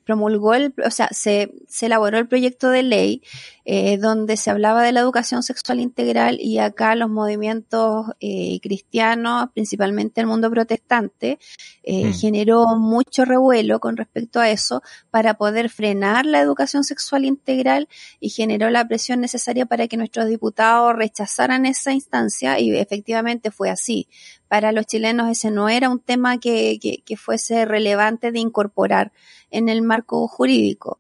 promulgó 0.09 0.55
el, 0.55 0.73
o 0.83 0.91
sea, 0.91 1.11
se, 1.13 1.53
se 1.69 1.85
elaboró 1.85 2.17
el 2.17 2.27
proyecto 2.27 2.71
de 2.71 2.83
ley 2.83 3.23
eh, 3.67 3.99
donde 3.99 4.39
se 4.39 4.51
hablaba 4.51 4.83
de 4.83 4.93
la 4.93 5.01
educación 5.01 5.43
sexual 5.43 5.81
integral 5.81 6.39
y 6.41 6.57
acá 6.61 6.95
los 6.95 7.11
movimientos 7.11 8.07
eh, 8.19 8.59
cristianos, 8.63 9.51
principalmente 9.53 10.23
el 10.23 10.27
mundo 10.27 10.51
protestante, 10.51 11.39
eh, 11.83 12.07
mm. 12.07 12.15
generó 12.15 12.79
mucho 12.79 13.27
revuelo 13.27 13.81
con 13.81 13.99
respecto 13.99 14.41
a 14.41 14.49
eso 14.49 14.83
para 15.11 15.35
poder 15.35 15.69
frenar 15.69 16.25
la 16.25 16.41
educación 16.41 16.85
sexual 16.85 17.27
integral 17.27 17.87
y 18.19 18.31
generó 18.31 18.71
la 18.71 18.89
presión 18.89 19.21
necesaria 19.21 19.67
para 19.67 19.89
que 19.89 19.99
nuestros 19.99 20.27
diputados 20.27 20.97
rechazaran 20.97 21.67
esa 21.67 21.93
instancia 21.93 22.59
y 22.59 22.75
efectivamente 22.75 23.51
fue 23.51 23.69
así. 23.69 24.09
Para 24.49 24.73
los 24.73 24.87
chilenos 24.87 25.31
ese 25.31 25.51
no 25.51 25.69
era 25.69 25.89
un 25.91 26.01
tema 26.01 26.39
que, 26.39 26.79
que, 26.81 27.03
que 27.05 27.17
fuese 27.17 27.65
relevante 27.65 28.33
de 28.33 28.41
incorporar 28.41 29.13
en 29.51 29.69
el 29.69 29.83
marco 29.83 30.27
jurídico 30.27 30.99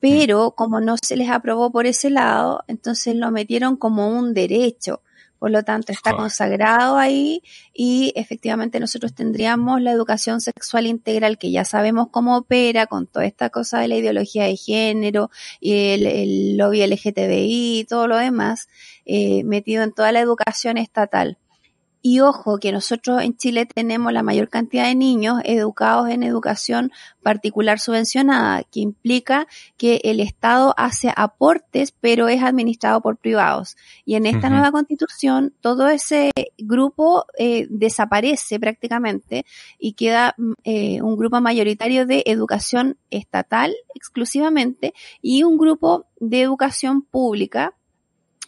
pero 0.00 0.52
como 0.52 0.80
no 0.80 0.96
se 1.00 1.16
les 1.16 1.28
aprobó 1.28 1.70
por 1.70 1.86
ese 1.86 2.10
lado, 2.10 2.64
entonces 2.66 3.14
lo 3.14 3.30
metieron 3.30 3.76
como 3.76 4.08
un 4.08 4.34
derecho. 4.34 5.02
Por 5.38 5.50
lo 5.50 5.62
tanto, 5.62 5.90
está 5.90 6.14
consagrado 6.14 6.98
ahí 6.98 7.42
y 7.72 8.12
efectivamente 8.14 8.78
nosotros 8.78 9.14
tendríamos 9.14 9.80
la 9.80 9.90
educación 9.90 10.42
sexual 10.42 10.86
integral 10.86 11.38
que 11.38 11.50
ya 11.50 11.64
sabemos 11.64 12.08
cómo 12.10 12.36
opera 12.36 12.86
con 12.86 13.06
toda 13.06 13.24
esta 13.24 13.48
cosa 13.48 13.80
de 13.80 13.88
la 13.88 13.96
ideología 13.96 14.44
de 14.44 14.56
género 14.56 15.30
y 15.58 15.72
el, 15.72 16.58
lobby 16.58 16.86
LGTBI 16.86 17.78
y 17.80 17.84
todo 17.84 18.06
lo 18.06 18.18
demás, 18.18 18.68
eh, 19.06 19.42
metido 19.44 19.82
en 19.82 19.92
toda 19.92 20.12
la 20.12 20.20
educación 20.20 20.76
estatal. 20.76 21.38
Y 22.02 22.20
ojo 22.20 22.58
que 22.58 22.72
nosotros 22.72 23.22
en 23.22 23.36
Chile 23.36 23.66
tenemos 23.66 24.12
la 24.12 24.22
mayor 24.22 24.48
cantidad 24.48 24.84
de 24.84 24.94
niños 24.94 25.40
educados 25.44 26.08
en 26.08 26.22
educación 26.22 26.92
particular 27.22 27.78
subvencionada, 27.78 28.62
que 28.62 28.80
implica 28.80 29.46
que 29.76 30.00
el 30.04 30.20
Estado 30.20 30.74
hace 30.78 31.12
aportes, 31.14 31.92
pero 31.92 32.28
es 32.28 32.42
administrado 32.42 33.02
por 33.02 33.18
privados. 33.18 33.76
Y 34.06 34.14
en 34.14 34.24
esta 34.24 34.48
nueva 34.48 34.72
constitución, 34.72 35.52
todo 35.60 35.88
ese 35.88 36.30
grupo 36.56 37.26
eh, 37.38 37.66
desaparece 37.68 38.58
prácticamente 38.58 39.44
y 39.78 39.92
queda 39.92 40.34
mm, 40.38 40.52
eh, 40.64 41.02
un 41.02 41.16
grupo 41.16 41.40
mayoritario 41.42 42.06
de 42.06 42.22
educación 42.24 42.96
estatal 43.10 43.74
exclusivamente 43.94 44.94
y 45.20 45.42
un 45.42 45.58
grupo 45.58 46.06
de 46.18 46.40
educación 46.40 47.02
pública 47.02 47.74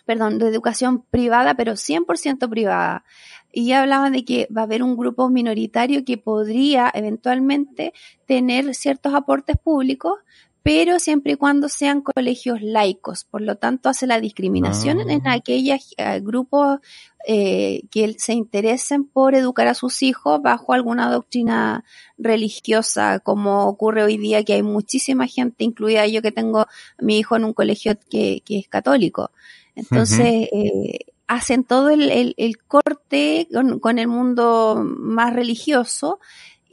perdón, 0.04 0.38
de 0.38 0.48
educación 0.48 1.02
privada, 1.10 1.54
pero 1.54 1.72
100% 1.72 2.48
privada 2.48 3.04
y 3.52 3.72
hablaban 3.72 4.14
de 4.14 4.24
que 4.24 4.48
va 4.56 4.62
a 4.62 4.64
haber 4.64 4.82
un 4.82 4.96
grupo 4.96 5.28
minoritario 5.28 6.04
que 6.04 6.16
podría 6.16 6.90
eventualmente 6.94 7.92
tener 8.26 8.74
ciertos 8.74 9.14
aportes 9.14 9.56
públicos, 9.58 10.18
pero 10.62 11.00
siempre 11.00 11.32
y 11.32 11.36
cuando 11.36 11.68
sean 11.68 12.02
colegios 12.02 12.62
laicos. 12.62 13.24
Por 13.24 13.42
lo 13.42 13.56
tanto, 13.56 13.88
hace 13.88 14.06
la 14.06 14.20
discriminación 14.20 15.10
en 15.10 15.26
Ah. 15.26 15.32
aquellos 15.32 15.92
eh, 15.96 16.20
grupos 16.20 16.78
eh, 17.26 17.82
que 17.90 18.14
se 18.18 18.32
interesen 18.32 19.04
por 19.04 19.34
educar 19.34 19.66
a 19.66 19.74
sus 19.74 20.02
hijos 20.02 20.40
bajo 20.40 20.72
alguna 20.72 21.10
doctrina 21.10 21.84
religiosa, 22.16 23.20
como 23.20 23.66
ocurre 23.66 24.02
hoy 24.04 24.18
día 24.18 24.44
que 24.44 24.54
hay 24.54 24.62
muchísima 24.62 25.26
gente, 25.26 25.64
incluida 25.64 26.06
yo 26.06 26.22
que 26.22 26.32
tengo 26.32 26.60
a 26.60 26.68
mi 27.00 27.18
hijo 27.18 27.36
en 27.36 27.44
un 27.44 27.52
colegio 27.52 27.98
que, 28.08 28.42
que 28.44 28.58
es 28.58 28.68
católico. 28.68 29.30
Entonces, 29.74 30.48
eh, 30.52 30.98
hacen 31.34 31.64
todo 31.64 31.90
el, 31.90 32.34
el- 32.36 32.56
corte 32.68 33.48
con, 33.52 33.78
con 33.80 33.98
el 33.98 34.08
mundo 34.08 34.82
más 34.84 35.32
religioso 35.34 36.18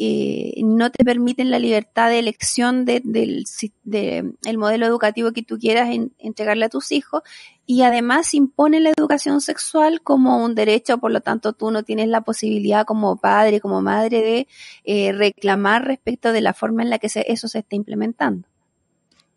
eh, 0.01 0.53
no 0.64 0.91
te 0.91 1.03
permiten 1.03 1.51
la 1.51 1.60
libertad 1.60 2.10
de 2.10 2.20
elección 2.20 2.86
de- 2.86 3.01
del 3.03 3.43
de- 3.84 4.32
el 4.45 4.57
modelo 4.57 4.86
educativo 4.86 5.34
que 5.34 5.43
tú 5.43 5.57
quieras 5.60 5.89
en- 5.89 6.14
entregarle 6.20 6.66
a 6.66 6.70
tus 6.70 6.93
hijos 6.93 7.22
y 7.66 7.82
además 7.82 8.34
imponen 8.34 8.84
la 8.86 8.91
educación 8.97 9.41
sexual 9.41 9.99
como 10.01 10.41
un 10.43 10.55
derecho, 10.55 10.99
por 10.99 11.12
lo 11.12 11.20
tanto 11.20 11.51
tú 11.51 11.70
no 11.70 11.84
tienes 11.84 12.07
la 12.07 12.22
posibilidad 12.22 12.86
como 12.86 13.18
padre, 13.18 13.60
como 13.60 13.82
madre 13.82 14.22
de 14.22 14.47
eh, 14.86 15.12
reclamar 15.12 15.86
respecto 15.86 16.32
de 16.32 16.41
la 16.41 16.53
forma 16.53 16.82
en 16.82 16.89
la 16.89 16.97
que 16.99 17.10
se- 17.10 17.26
eso 17.32 17.47
se 17.49 17.60
está 17.60 17.76
implementando. 17.76 18.47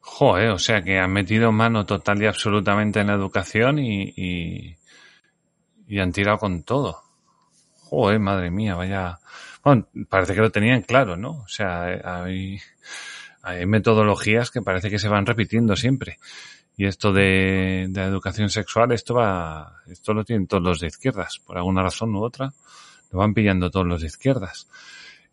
Joder, 0.01 0.51
o 0.51 0.59
sea 0.59 0.83
que 0.83 0.99
han 0.99 1.12
metido 1.12 1.51
mano 1.53 1.87
total 1.87 2.23
y 2.23 2.27
absolutamente 2.27 3.01
en 3.01 3.09
la 3.09 3.14
educación 3.14 3.79
y, 3.81 4.12
y 5.93 6.01
han 6.01 6.11
tirado 6.11 6.38
con 6.38 6.62
todo. 6.62 7.03
Joder, 7.82 8.18
madre 8.18 8.51
mía, 8.51 8.74
vaya. 8.76 9.18
Bueno, 9.62 9.88
parece 10.09 10.34
que 10.34 10.40
lo 10.40 10.51
tenían 10.51 10.80
claro, 10.80 11.18
¿no? 11.18 11.43
O 11.43 11.49
sea, 11.49 11.84
hay, 12.03 12.59
hay 13.43 13.66
metodologías 13.66 14.51
que 14.51 14.62
parece 14.62 14.88
que 14.88 14.99
se 14.99 15.09
van 15.09 15.26
repitiendo 15.26 15.76
siempre. 15.76 16.16
Y 16.78 16.86
esto 16.86 17.12
de, 17.12 17.82
educación 17.82 18.49
sexual, 18.49 18.93
esto 18.93 19.16
va, 19.16 19.82
esto 19.86 20.14
lo 20.14 20.24
tienen 20.24 20.47
todos 20.47 20.62
los 20.62 20.80
de 20.80 20.86
izquierdas, 20.86 21.43
por 21.47 21.59
alguna 21.59 21.82
razón 21.82 22.14
u 22.14 22.24
otra, 22.24 22.55
lo 23.11 23.18
van 23.18 23.34
pillando 23.34 23.70
todos 23.70 23.86
los 23.86 24.01
de 24.01 24.07
izquierdas. 24.07 24.68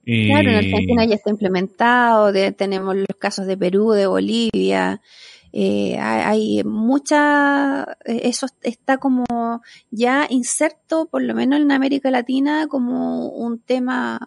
Claro, 0.03 0.49
en 0.49 0.55
Argentina 0.55 1.05
ya 1.05 1.15
está 1.15 1.29
implementado, 1.29 2.33
de- 2.33 2.51
tenemos 2.51 2.97
los 2.97 3.17
casos 3.17 3.47
de 3.47 3.55
Perú, 3.55 3.91
de 3.91 4.07
Bolivia, 4.07 4.99
eh, 5.51 5.97
hay, 5.99 6.63
mucha, 6.63 7.83
eh, 8.05 8.21
eso 8.23 8.47
está 8.61 8.97
como 8.97 9.25
ya 9.91 10.27
inserto, 10.29 11.07
por 11.07 11.21
lo 11.21 11.33
menos 11.33 11.59
en 11.59 11.71
América 11.71 12.11
Latina, 12.11 12.67
como 12.67 13.29
un 13.29 13.59
tema 13.59 14.19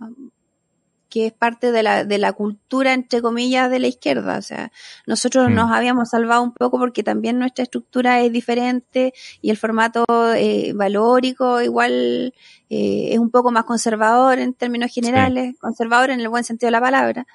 que 1.13 1.27
es 1.27 1.33
parte 1.35 1.73
de 1.73 1.83
la, 1.83 2.05
de 2.07 2.17
la 2.17 2.33
cultura, 2.33 2.95
entre 2.95 3.21
comillas, 3.21 3.71
de 3.71 3.79
la 3.81 3.87
izquierda. 3.87 4.39
O 4.39 4.43
sea, 4.43 4.73
nosotros 5.07 5.51
Hmm. 5.51 5.55
nos 5.55 5.71
habíamos 5.71 6.09
salvado 6.09 6.43
un 6.43 6.53
poco 6.55 6.79
porque 6.79 7.03
también 7.03 7.39
nuestra 7.39 7.65
estructura 7.65 8.23
es 8.23 8.33
diferente 8.33 9.13
y 9.43 9.51
el 9.51 9.59
formato 9.59 10.07
eh, 10.35 10.73
valórico 10.75 11.61
igual 11.61 12.33
eh, 12.71 13.09
es 13.13 13.19
un 13.19 13.31
poco 13.31 13.51
más 13.51 13.65
conservador 13.65 14.39
en 14.39 14.55
términos 14.55 14.91
generales, 14.91 15.55
conservador 15.61 16.09
en 16.09 16.21
el 16.21 16.31
buen 16.31 16.45
sentido 16.45 16.69
de 16.69 16.73
la 16.73 16.81
palabra. 16.81 17.27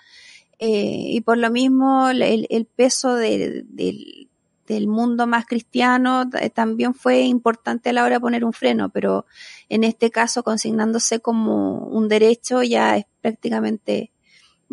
Eh, 0.59 1.03
y 1.09 1.21
por 1.21 1.37
lo 1.37 1.51
mismo 1.51 2.09
el, 2.09 2.67
peso 2.75 3.15
de- 3.15 3.63
del, 3.67 4.87
mundo 4.87 5.27
más 5.27 5.45
cristiano 5.45 6.29
t- 6.29 6.49
también 6.49 6.93
fue 6.95 7.21
importante 7.21 7.89
a 7.89 7.93
la 7.93 8.03
hora 8.03 8.15
de 8.15 8.19
poner 8.19 8.43
un 8.43 8.53
freno, 8.53 8.89
pero 8.89 9.25
en 9.69 9.83
este 9.83 10.09
caso 10.09 10.43
consignándose 10.43 11.19
como 11.19 11.85
un 11.87 12.07
derecho 12.07 12.63
ya 12.63 12.97
es 12.97 13.05
prácticamente 13.21 14.11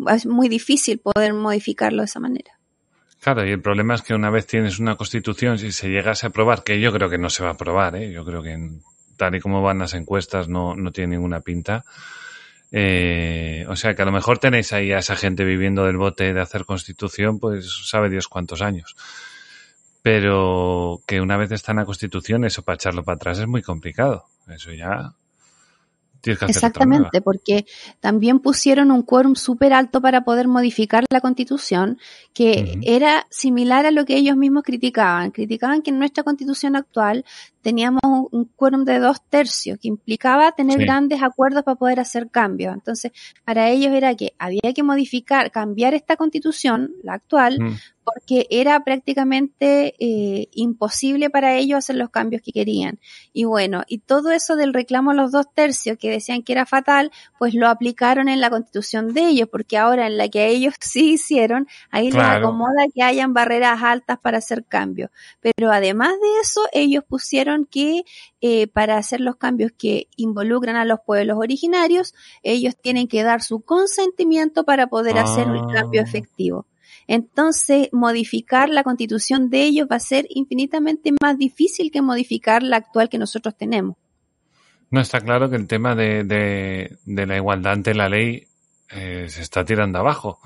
es 0.09 0.25
muy 0.25 0.49
difícil 0.49 0.99
poder 0.99 1.33
modificarlo 1.33 2.01
de 2.01 2.05
esa 2.05 2.19
manera. 2.19 2.59
Claro, 3.21 3.47
y 3.47 3.51
el 3.51 3.61
problema 3.61 3.95
es 3.95 4.01
que 4.01 4.13
una 4.13 4.29
vez 4.29 4.45
tienes 4.45 4.79
una 4.79 4.97
constitución, 4.97 5.57
si 5.57 5.71
se 5.71 5.87
llegase 5.89 6.25
a 6.25 6.29
aprobar, 6.29 6.63
que 6.63 6.79
yo 6.81 6.91
creo 6.91 7.09
que 7.09 7.17
no 7.17 7.29
se 7.29 7.43
va 7.43 7.49
a 7.49 7.53
aprobar, 7.53 7.95
¿eh? 7.95 8.11
yo 8.11 8.25
creo 8.25 8.43
que 8.43 8.57
tal 9.17 9.35
y 9.35 9.39
como 9.39 9.61
van 9.61 9.79
las 9.79 9.93
encuestas 9.93 10.49
no, 10.49 10.75
no 10.75 10.91
tiene 10.91 11.15
ninguna 11.15 11.39
pinta. 11.41 11.85
Eh, 12.77 13.65
o 13.69 13.77
sea 13.77 13.95
que 13.95 14.01
a 14.01 14.05
lo 14.05 14.11
mejor 14.11 14.37
tenéis 14.37 14.73
ahí 14.73 14.91
a 14.91 14.97
esa 14.97 15.15
gente 15.15 15.45
viviendo 15.45 15.85
del 15.85 15.95
bote 15.95 16.33
de 16.33 16.41
hacer 16.41 16.65
constitución, 16.65 17.39
pues 17.39 17.87
sabe 17.87 18.09
Dios 18.09 18.27
cuántos 18.27 18.61
años. 18.61 18.97
Pero 20.01 21.01
que 21.07 21.21
una 21.21 21.37
vez 21.37 21.53
está 21.53 21.71
en 21.71 21.77
la 21.77 21.85
constitución, 21.85 22.43
eso 22.43 22.63
para 22.63 22.75
echarlo 22.75 23.05
para 23.05 23.15
atrás 23.15 23.39
es 23.39 23.47
muy 23.47 23.61
complicado. 23.61 24.25
Eso 24.49 24.73
ya 24.73 25.13
tienes 26.25 26.39
que 26.39 26.45
hacer 26.45 26.69
otra 26.69 26.85
nueva. 26.85 27.05
Exactamente, 27.07 27.21
porque 27.21 27.65
también 27.99 28.39
pusieron 28.39 28.91
un 28.91 29.01
quórum 29.03 29.35
súper 29.35 29.71
alto 29.73 30.01
para 30.01 30.21
poder 30.25 30.47
modificar 30.47 31.05
la 31.09 31.21
constitución, 31.21 31.97
que 32.33 32.79
era 32.83 33.25
similar 33.29 33.85
a 33.85 33.91
lo 33.91 34.03
que 34.05 34.17
ellos 34.17 34.35
mismos 34.35 34.63
criticaban. 34.63 35.31
Criticaban 35.31 35.81
que 35.81 35.91
en 35.91 35.99
nuestra 35.99 36.23
constitución 36.23 36.75
actual 36.75 37.23
teníamos 37.61 38.01
un- 38.03 38.45
quórum 38.55 38.83
de 38.85 38.99
dos 38.99 39.21
tercios, 39.29 39.79
que 39.79 39.87
implicaba 39.87 40.51
tener 40.51 40.77
Sí. 40.77 40.83
grandes 40.85 41.23
acuerdos 41.23 41.63
para 41.63 41.75
poder 41.75 41.99
hacer 41.99 42.29
cambios. 42.29 42.73
Entonces, 42.73 43.11
para 43.43 43.69
ellos 43.69 43.91
era 43.93 44.13
que 44.15 44.33
había 44.37 44.73
que 44.75 44.83
modificar, 44.83 45.49
cambiar 45.51 45.93
esta 45.93 46.15
constitución, 46.15 46.91
la 47.03 47.13
actual. 47.13 47.57
Porque 48.05 48.47
era 48.49 48.83
prácticamente 48.83 49.95
eh, 49.99 50.47
imposible 50.53 51.29
para 51.29 51.55
ellos 51.55 51.79
hacer 51.79 51.95
los 51.97 52.09
cambios 52.11 52.41
que 52.41 52.51
querían. 52.51 52.99
Y 53.33 53.45
bueno, 53.45 53.83
y 53.87 53.97
todo 53.99 54.31
eso 54.31 54.55
del 54.55 54.73
reclamo 54.73 55.11
a 55.11 55.13
los 55.15 55.31
dos 55.31 55.47
tercios 55.53 55.97
que 55.97 56.09
decían 56.09 56.43
que 56.43 56.53
era 56.53 56.65
fatal, 56.65 57.11
pues 57.39 57.53
lo 57.55 57.67
aplicaron 57.67 58.29
en 58.29 58.39
la 58.41 58.49
constitución 58.49 59.13
de 59.13 59.27
ellos, 59.27 59.49
porque 59.51 59.77
ahora 59.77 60.07
en 60.07 60.17
la 60.17 60.29
que 60.29 60.47
ellos 60.47 60.75
sí 60.81 61.13
hicieron, 61.13 61.67
ahí 61.91 62.05
les 62.05 62.13
Claro. 62.15 62.47
acomoda 62.47 62.85
que 62.93 63.01
hayan 63.03 63.33
barreras 63.33 63.81
altas 63.83 64.19
para 64.19 64.37
hacer 64.37 64.63
cambios. 64.65 65.09
Pero 65.41 65.71
además 65.71 66.11
de 66.11 66.39
eso, 66.41 66.61
ellos 66.71 67.03
pusieron 67.07 67.65
que 67.65 68.03
eh, 68.41 68.67
para 68.67 68.97
hacer 68.97 69.21
los 69.21 69.37
cambios 69.37 69.71
que 69.77 70.07
involucran 70.17 70.75
a 70.75 70.85
los 70.85 70.99
pueblos 71.05 71.37
originarios, 71.39 72.13
ellos 72.43 72.75
tienen 72.79 73.07
que 73.07 73.23
dar 73.23 73.41
su 73.41 73.61
consentimiento 73.61 74.63
para 74.65 74.87
poder 74.87 75.17
hacer 75.17 75.47
el 75.47 75.61
cambio 75.73 76.01
Ah. 76.01 76.03
efectivo. 76.07 76.65
Entonces, 77.07 77.89
modificar 77.91 78.69
la 78.69 78.83
constitución 78.83 79.49
de 79.49 79.63
ellos 79.63 79.87
va 79.91 79.97
a 79.97 79.99
ser 79.99 80.25
infinitamente 80.29 81.11
más 81.21 81.37
difícil 81.37 81.91
que 81.91 82.01
modificar 82.01 82.63
la 82.63 82.77
actual 82.77 83.09
que 83.09 83.17
nosotros 83.17 83.55
tenemos. 83.55 83.95
No 84.89 85.01
está 85.01 85.19
claro 85.19 85.49
que 85.49 85.55
el 85.55 85.67
tema 85.67 85.95
de, 85.95 86.23
de, 86.23 86.97
de 87.05 87.25
la 87.25 87.37
igualdad 87.37 87.73
ante 87.73 87.93
la 87.93 88.09
ley 88.09 88.47
eh, 88.89 89.25
se 89.29 89.41
está 89.41 89.65
tirando 89.65 89.99
abajo. 89.99 90.39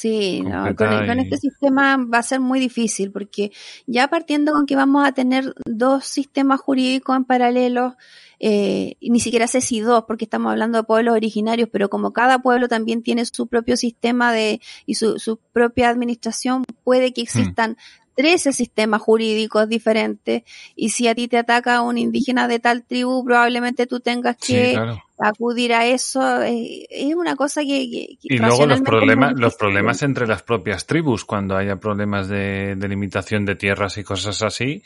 Sí, 0.00 0.40
no, 0.40 0.74
con, 0.76 0.92
el- 0.92 1.06
con 1.06 1.18
este 1.20 1.36
sistema 1.36 1.98
va 1.98 2.18
a 2.18 2.22
ser 2.22 2.40
muy 2.40 2.58
difícil 2.58 3.12
porque 3.12 3.52
ya 3.86 4.08
partiendo 4.08 4.52
con 4.54 4.64
que 4.64 4.74
vamos 4.74 5.06
a 5.06 5.12
tener 5.12 5.52
dos 5.66 6.06
sistemas 6.06 6.58
jurídicos 6.58 7.14
en 7.18 7.24
paralelo, 7.26 7.96
eh, 8.38 8.94
ni 9.02 9.20
siquiera 9.20 9.46
sé 9.46 9.60
si 9.60 9.80
dos, 9.80 10.04
porque 10.06 10.24
estamos 10.24 10.52
hablando 10.52 10.78
de 10.78 10.84
pueblos 10.84 11.14
originarios, 11.14 11.68
pero 11.70 11.90
como 11.90 12.14
cada 12.14 12.38
pueblo 12.38 12.66
también 12.66 13.02
tiene 13.02 13.26
su 13.26 13.46
propio 13.46 13.76
sistema 13.76 14.32
de 14.32 14.62
y 14.86 14.94
su, 14.94 15.18
su 15.18 15.36
propia 15.52 15.90
administración, 15.90 16.64
puede 16.82 17.12
que 17.12 17.20
existan 17.20 17.76
13 18.14 18.52
sistemas 18.52 19.00
jurídicos 19.02 19.68
diferentes 19.68 20.42
y 20.76 20.90
si 20.90 21.08
a 21.08 21.14
ti 21.14 21.28
te 21.28 21.38
ataca 21.38 21.80
un 21.82 21.98
indígena 21.98 22.48
de 22.48 22.58
tal 22.58 22.82
tribu, 22.84 23.24
probablemente 23.24 23.86
tú 23.86 24.00
tengas 24.00 24.36
Sí, 24.40 24.54
que 24.54 24.72
claro. 24.72 25.02
acudir 25.18 25.72
a 25.72 25.86
eso. 25.86 26.42
eh, 26.42 26.86
es 26.90 27.14
una 27.14 27.36
cosa 27.36 27.62
que... 27.62 28.18
Y 28.22 28.38
luego 28.38 28.66
los 28.66 28.80
problemas, 28.80 29.34
los 29.38 29.54
problemas 29.56 30.02
entre 30.02 30.26
las 30.26 30.42
propias 30.42 30.86
tribus, 30.86 31.24
cuando 31.24 31.56
haya 31.56 31.76
problemas 31.76 32.28
de, 32.28 32.74
de 32.76 32.88
limitación 32.88 33.44
de 33.44 33.56
tierras 33.56 33.96
y 33.98 34.04
cosas 34.04 34.42
así, 34.42 34.82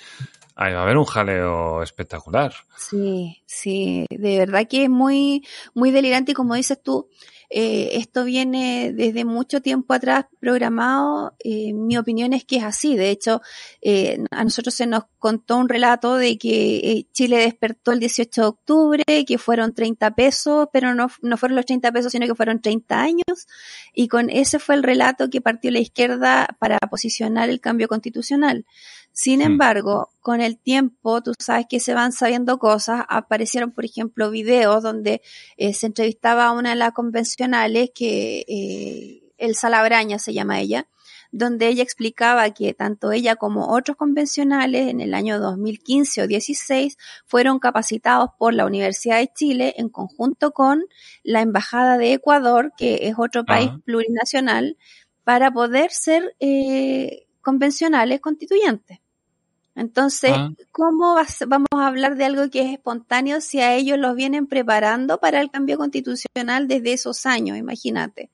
ahí 0.56 0.72
va 0.72 0.80
a 0.80 0.82
haber 0.82 0.96
un 0.96 1.04
jaleo 1.04 1.82
espectacular. 1.82 2.54
Sí, 2.76 3.42
sí, 3.46 4.06
de 4.10 4.38
verdad 4.38 4.68
que 4.68 4.84
es 4.84 4.90
muy, 4.90 5.44
muy 5.74 5.90
delirante 5.90 6.32
y 6.32 6.34
como 6.34 6.54
dices 6.54 6.80
tú, 6.82 7.08
eh, 7.50 7.90
esto 7.92 8.24
viene 8.24 8.92
desde 8.92 9.24
mucho 9.24 9.60
tiempo 9.60 9.94
atrás 9.94 10.26
programado. 10.40 11.34
eh, 11.44 11.72
mi 11.72 11.96
opinión 11.96 12.32
es 12.32 12.44
que 12.44 12.56
es 12.56 12.64
así. 12.64 12.96
De 12.96 13.10
hecho, 13.10 13.40
eh, 13.80 14.18
a 14.30 14.44
nosotros 14.44 14.74
se 14.74 14.86
nos 14.86 15.04
contó 15.18 15.56
un 15.56 15.68
relato 15.68 16.16
de 16.16 16.36
que 16.38 16.76
eh, 16.76 17.06
Chile 17.12 17.38
despertó 17.38 17.92
el 17.92 18.00
18 18.00 18.40
de 18.40 18.46
octubre, 18.46 19.04
que 19.26 19.38
fueron 19.38 19.74
30 19.74 20.14
pesos, 20.14 20.68
pero 20.72 20.94
no, 20.94 21.08
no 21.22 21.36
fueron 21.36 21.56
los 21.56 21.66
30 21.66 21.92
pesos, 21.92 22.12
sino 22.12 22.26
que 22.26 22.34
fueron 22.34 22.60
30 22.60 23.00
años. 23.00 23.46
Y 23.92 24.08
con 24.08 24.30
ese 24.30 24.58
fue 24.58 24.74
el 24.74 24.82
relato 24.82 25.30
que 25.30 25.40
partió 25.40 25.70
la 25.70 25.80
izquierda 25.80 26.48
para 26.58 26.78
posicionar 26.78 27.48
el 27.50 27.60
cambio 27.60 27.88
constitucional. 27.88 28.66
Sin 29.16 29.38
Hmm. 29.38 29.42
embargo, 29.52 30.10
con 30.20 30.40
el 30.40 30.58
tiempo, 30.58 31.22
tú 31.22 31.32
sabes 31.38 31.66
que 31.70 31.78
se 31.78 31.94
van 31.94 32.10
sabiendo 32.10 32.58
cosas. 32.58 33.04
Aparecieron, 33.08 33.70
por 33.70 33.84
ejemplo, 33.84 34.28
videos 34.30 34.82
donde 34.82 35.22
eh, 35.56 35.72
se 35.72 35.86
entrevistaba 35.86 36.46
a 36.46 36.52
una 36.52 36.70
de 36.70 36.76
las 36.76 36.92
convencionales 36.92 37.90
que 37.94 38.44
eh, 38.48 39.22
Elsa 39.38 39.70
Labraña 39.70 40.18
se 40.18 40.34
llama 40.34 40.60
ella, 40.60 40.88
donde 41.30 41.68
ella 41.68 41.84
explicaba 41.84 42.50
que 42.50 42.74
tanto 42.74 43.12
ella 43.12 43.36
como 43.36 43.68
otros 43.72 43.96
convencionales 43.96 44.88
en 44.88 45.00
el 45.00 45.14
año 45.14 45.38
2015 45.38 46.22
o 46.22 46.26
16 46.26 46.96
fueron 47.24 47.60
capacitados 47.60 48.30
por 48.36 48.52
la 48.52 48.66
Universidad 48.66 49.18
de 49.18 49.30
Chile 49.32 49.74
en 49.76 49.90
conjunto 49.90 50.50
con 50.52 50.84
la 51.22 51.40
Embajada 51.40 51.98
de 51.98 52.14
Ecuador, 52.14 52.72
que 52.76 53.06
es 53.08 53.14
otro 53.16 53.44
país 53.44 53.70
Ah. 53.72 53.80
plurinacional, 53.84 54.76
para 55.22 55.52
poder 55.52 55.92
ser 55.92 56.34
eh, 56.40 57.26
convencionales 57.42 58.20
constituyentes. 58.20 58.98
Entonces, 59.76 60.32
ah. 60.34 60.50
¿cómo 60.70 61.16
vamos 61.46 61.68
a 61.72 61.86
hablar 61.86 62.16
de 62.16 62.24
algo 62.24 62.48
que 62.50 62.62
es 62.62 62.72
espontáneo 62.72 63.40
si 63.40 63.60
a 63.60 63.74
ellos 63.74 63.98
los 63.98 64.14
vienen 64.14 64.46
preparando 64.46 65.18
para 65.18 65.40
el 65.40 65.50
cambio 65.50 65.78
constitucional 65.78 66.68
desde 66.68 66.92
esos 66.92 67.26
años? 67.26 67.58
Imagínate. 67.58 68.30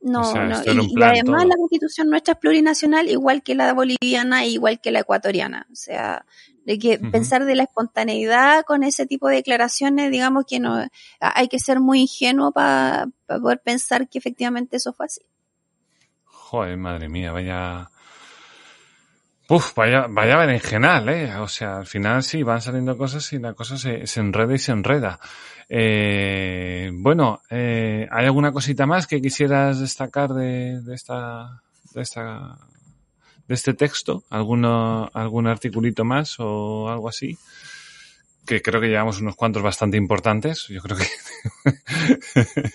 No, 0.00 0.32
no. 0.34 0.62
Y, 0.64 1.02
además 1.02 1.46
la 1.46 1.56
constitución 1.56 2.08
nuestra 2.08 2.34
es 2.34 2.38
plurinacional, 2.38 3.08
igual 3.08 3.42
que 3.42 3.54
la 3.54 3.72
boliviana, 3.72 4.44
e 4.44 4.50
igual 4.50 4.80
que 4.80 4.92
la 4.92 5.00
ecuatoriana. 5.00 5.66
O 5.72 5.74
sea, 5.74 6.24
de 6.64 6.78
que 6.78 6.98
pensar 6.98 7.44
de 7.44 7.54
la 7.54 7.64
espontaneidad 7.64 8.64
con 8.64 8.82
ese 8.82 9.06
tipo 9.06 9.28
de 9.28 9.36
declaraciones, 9.36 10.10
digamos 10.10 10.44
que 10.46 10.60
no, 10.60 10.86
hay 11.20 11.48
que 11.48 11.58
ser 11.58 11.80
muy 11.80 12.02
ingenuo 12.02 12.52
para 12.52 13.08
poder 13.26 13.60
pensar 13.60 14.08
que 14.08 14.18
efectivamente 14.18 14.76
eso 14.76 14.92
fue 14.92 15.06
así. 15.06 15.22
Joder, 16.24 16.76
madre 16.76 17.08
mía, 17.08 17.32
vaya, 17.32 17.90
Uf, 19.48 19.74
vaya, 19.76 20.06
vaya 20.08 20.36
berenjenal, 20.36 21.08
¿eh? 21.08 21.36
O 21.36 21.46
sea, 21.46 21.76
al 21.78 21.86
final 21.86 22.22
sí, 22.24 22.42
van 22.42 22.60
saliendo 22.60 22.98
cosas 22.98 23.32
y 23.32 23.38
la 23.38 23.54
cosa 23.54 23.78
se, 23.78 24.06
se 24.06 24.20
enreda 24.20 24.54
y 24.54 24.58
se 24.58 24.72
enreda. 24.72 25.20
Eh, 25.68 26.90
bueno, 26.92 27.40
eh, 27.50 28.08
¿hay 28.10 28.26
alguna 28.26 28.50
cosita 28.50 28.86
más 28.86 29.06
que 29.06 29.20
quisieras 29.20 29.78
destacar 29.78 30.30
de, 30.30 30.80
de 30.80 30.94
esta, 30.94 31.62
de 31.94 32.02
esta, 32.02 32.58
de 33.46 33.54
este 33.54 33.74
texto? 33.74 34.24
¿Alguno, 34.30 35.08
algún 35.14 35.46
articulito 35.46 36.04
más 36.04 36.36
o 36.40 36.88
algo 36.88 37.08
así? 37.08 37.38
Que 38.44 38.60
creo 38.62 38.80
que 38.80 38.88
llevamos 38.88 39.20
unos 39.20 39.36
cuantos 39.36 39.62
bastante 39.62 39.96
importantes. 39.96 40.66
Yo 40.68 40.80
creo 40.82 40.96
que. 40.96 41.04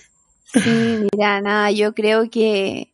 sí, 0.46 1.08
mira, 1.14 1.42
nada, 1.42 1.72
yo 1.72 1.94
creo 1.94 2.30
que 2.30 2.91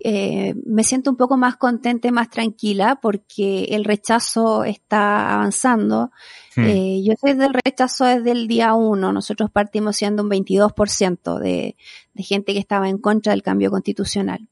eh, 0.00 0.54
me 0.64 0.84
siento 0.84 1.10
un 1.10 1.16
poco 1.16 1.36
más 1.36 1.56
contenta 1.56 2.08
y 2.08 2.12
más 2.12 2.30
tranquila 2.30 2.98
porque 3.00 3.64
el 3.70 3.84
rechazo 3.84 4.64
está 4.64 5.34
avanzando. 5.34 6.12
Hmm. 6.56 6.64
Eh, 6.64 7.02
yo 7.04 7.14
soy 7.20 7.34
del 7.34 7.52
rechazo 7.52 8.04
desde 8.04 8.32
el 8.32 8.48
día 8.48 8.74
uno. 8.74 9.12
Nosotros 9.12 9.50
partimos 9.50 9.96
siendo 9.96 10.22
un 10.22 10.30
22% 10.30 11.38
de, 11.38 11.76
de 12.14 12.22
gente 12.22 12.52
que 12.52 12.58
estaba 12.58 12.88
en 12.88 12.98
contra 12.98 13.32
del 13.32 13.42
cambio 13.42 13.70
constitucional. 13.70 14.48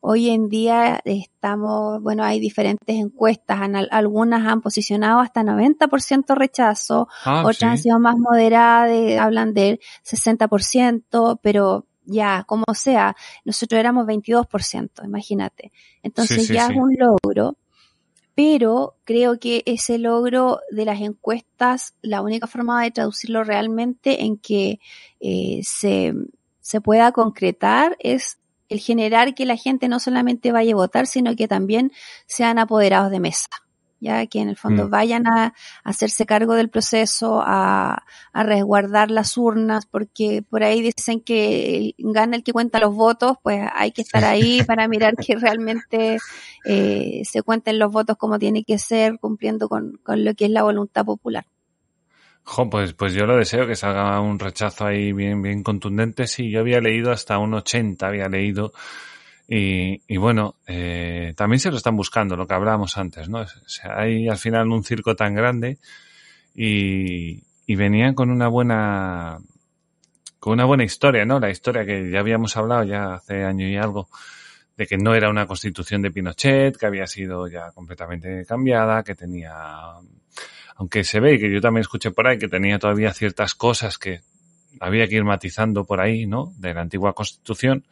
Hoy 0.00 0.30
en 0.30 0.48
día 0.48 1.00
estamos, 1.04 2.00
bueno, 2.00 2.22
hay 2.22 2.38
diferentes 2.38 2.94
encuestas, 2.94 3.58
algunas 3.90 4.46
han 4.46 4.60
posicionado 4.60 5.18
hasta 5.18 5.42
90% 5.42 6.36
rechazo, 6.36 7.08
ah, 7.24 7.42
otras 7.44 7.64
han 7.64 7.78
sido 7.78 7.98
más 7.98 8.16
moderadas, 8.16 9.18
hablan 9.18 9.54
del 9.54 9.80
60%, 10.04 11.40
pero 11.42 11.87
ya, 12.08 12.44
como 12.46 12.64
sea, 12.74 13.14
nosotros 13.44 13.78
éramos 13.78 14.06
22%, 14.06 15.04
imagínate. 15.04 15.72
Entonces 16.02 16.48
ya 16.48 16.66
es 16.68 16.76
un 16.76 16.96
logro, 16.96 17.56
pero 18.34 18.96
creo 19.04 19.38
que 19.38 19.62
ese 19.66 19.98
logro 19.98 20.60
de 20.70 20.84
las 20.84 21.00
encuestas, 21.00 21.94
la 22.02 22.22
única 22.22 22.46
forma 22.46 22.82
de 22.82 22.90
traducirlo 22.90 23.44
realmente 23.44 24.24
en 24.24 24.38
que 24.38 24.80
eh, 25.20 25.60
se, 25.62 26.14
se 26.60 26.80
pueda 26.80 27.12
concretar 27.12 27.96
es 28.00 28.38
el 28.68 28.80
generar 28.80 29.34
que 29.34 29.46
la 29.46 29.56
gente 29.56 29.88
no 29.88 30.00
solamente 30.00 30.52
vaya 30.52 30.72
a 30.72 30.76
votar, 30.76 31.06
sino 31.06 31.36
que 31.36 31.48
también 31.48 31.92
sean 32.26 32.58
apoderados 32.58 33.10
de 33.10 33.20
mesa 33.20 33.48
ya 34.00 34.26
que 34.26 34.40
en 34.40 34.48
el 34.48 34.56
fondo 34.56 34.86
mm. 34.86 34.90
vayan 34.90 35.26
a, 35.26 35.54
hacerse 35.84 36.26
cargo 36.26 36.54
del 36.54 36.68
proceso, 36.68 37.42
a, 37.44 38.04
a, 38.32 38.42
resguardar 38.42 39.10
las 39.10 39.36
urnas, 39.36 39.86
porque 39.86 40.42
por 40.48 40.62
ahí 40.62 40.80
dicen 40.82 41.20
que 41.20 41.94
gana 41.98 42.36
el 42.36 42.44
que 42.44 42.52
cuenta 42.52 42.78
los 42.80 42.94
votos, 42.94 43.36
pues 43.42 43.60
hay 43.74 43.92
que 43.92 44.02
estar 44.02 44.24
ahí 44.24 44.62
para 44.62 44.88
mirar 44.88 45.14
que 45.16 45.36
realmente 45.36 46.18
eh, 46.64 47.22
se 47.24 47.42
cuenten 47.42 47.78
los 47.78 47.92
votos 47.92 48.16
como 48.16 48.38
tiene 48.38 48.64
que 48.64 48.78
ser, 48.78 49.18
cumpliendo 49.18 49.68
con, 49.68 49.98
con 50.02 50.24
lo 50.24 50.34
que 50.34 50.46
es 50.46 50.50
la 50.50 50.62
voluntad 50.62 51.04
popular. 51.04 51.44
Jo, 52.50 52.70
pues, 52.70 52.94
pues 52.94 53.12
yo 53.12 53.26
lo 53.26 53.36
deseo 53.36 53.66
que 53.66 53.76
salga 53.76 54.18
un 54.20 54.38
rechazo 54.38 54.86
ahí 54.86 55.12
bien, 55.12 55.42
bien 55.42 55.62
contundente. 55.62 56.26
Sí, 56.26 56.50
yo 56.50 56.60
había 56.60 56.80
leído 56.80 57.12
hasta 57.12 57.36
un 57.36 57.52
80, 57.52 58.06
había 58.06 58.28
leído 58.28 58.72
y, 59.50 60.02
y 60.06 60.18
bueno, 60.18 60.56
eh, 60.66 61.32
también 61.34 61.58
se 61.58 61.70
lo 61.70 61.78
están 61.78 61.96
buscando, 61.96 62.36
lo 62.36 62.46
que 62.46 62.52
hablábamos 62.52 62.98
antes, 62.98 63.30
¿no? 63.30 63.40
O 63.40 63.46
sea, 63.66 63.98
hay 63.98 64.28
al 64.28 64.36
final 64.36 64.70
un 64.70 64.84
circo 64.84 65.16
tan 65.16 65.34
grande 65.34 65.78
y, 66.54 67.42
y 67.66 67.74
venían 67.74 68.14
con 68.14 68.30
una 68.30 68.48
buena, 68.48 69.38
con 70.38 70.52
una 70.52 70.66
buena 70.66 70.84
historia, 70.84 71.24
¿no? 71.24 71.40
La 71.40 71.48
historia 71.48 71.86
que 71.86 72.10
ya 72.10 72.20
habíamos 72.20 72.58
hablado 72.58 72.84
ya 72.84 73.14
hace 73.14 73.42
año 73.42 73.66
y 73.66 73.76
algo, 73.78 74.10
de 74.76 74.86
que 74.86 74.98
no 74.98 75.14
era 75.14 75.30
una 75.30 75.46
constitución 75.46 76.02
de 76.02 76.10
Pinochet, 76.10 76.76
que 76.76 76.84
había 76.84 77.06
sido 77.06 77.48
ya 77.48 77.70
completamente 77.70 78.44
cambiada, 78.44 79.02
que 79.02 79.14
tenía, 79.14 79.54
aunque 80.76 81.04
se 81.04 81.20
ve 81.20 81.38
que 81.38 81.50
yo 81.50 81.62
también 81.62 81.80
escuché 81.80 82.10
por 82.10 82.26
ahí 82.28 82.38
que 82.38 82.48
tenía 82.48 82.78
todavía 82.78 83.14
ciertas 83.14 83.54
cosas 83.54 83.96
que 83.96 84.20
había 84.78 85.08
que 85.08 85.14
ir 85.14 85.24
matizando 85.24 85.86
por 85.86 86.02
ahí, 86.02 86.26
¿no? 86.26 86.52
De 86.58 86.74
la 86.74 86.82
antigua 86.82 87.14
constitución 87.14 87.86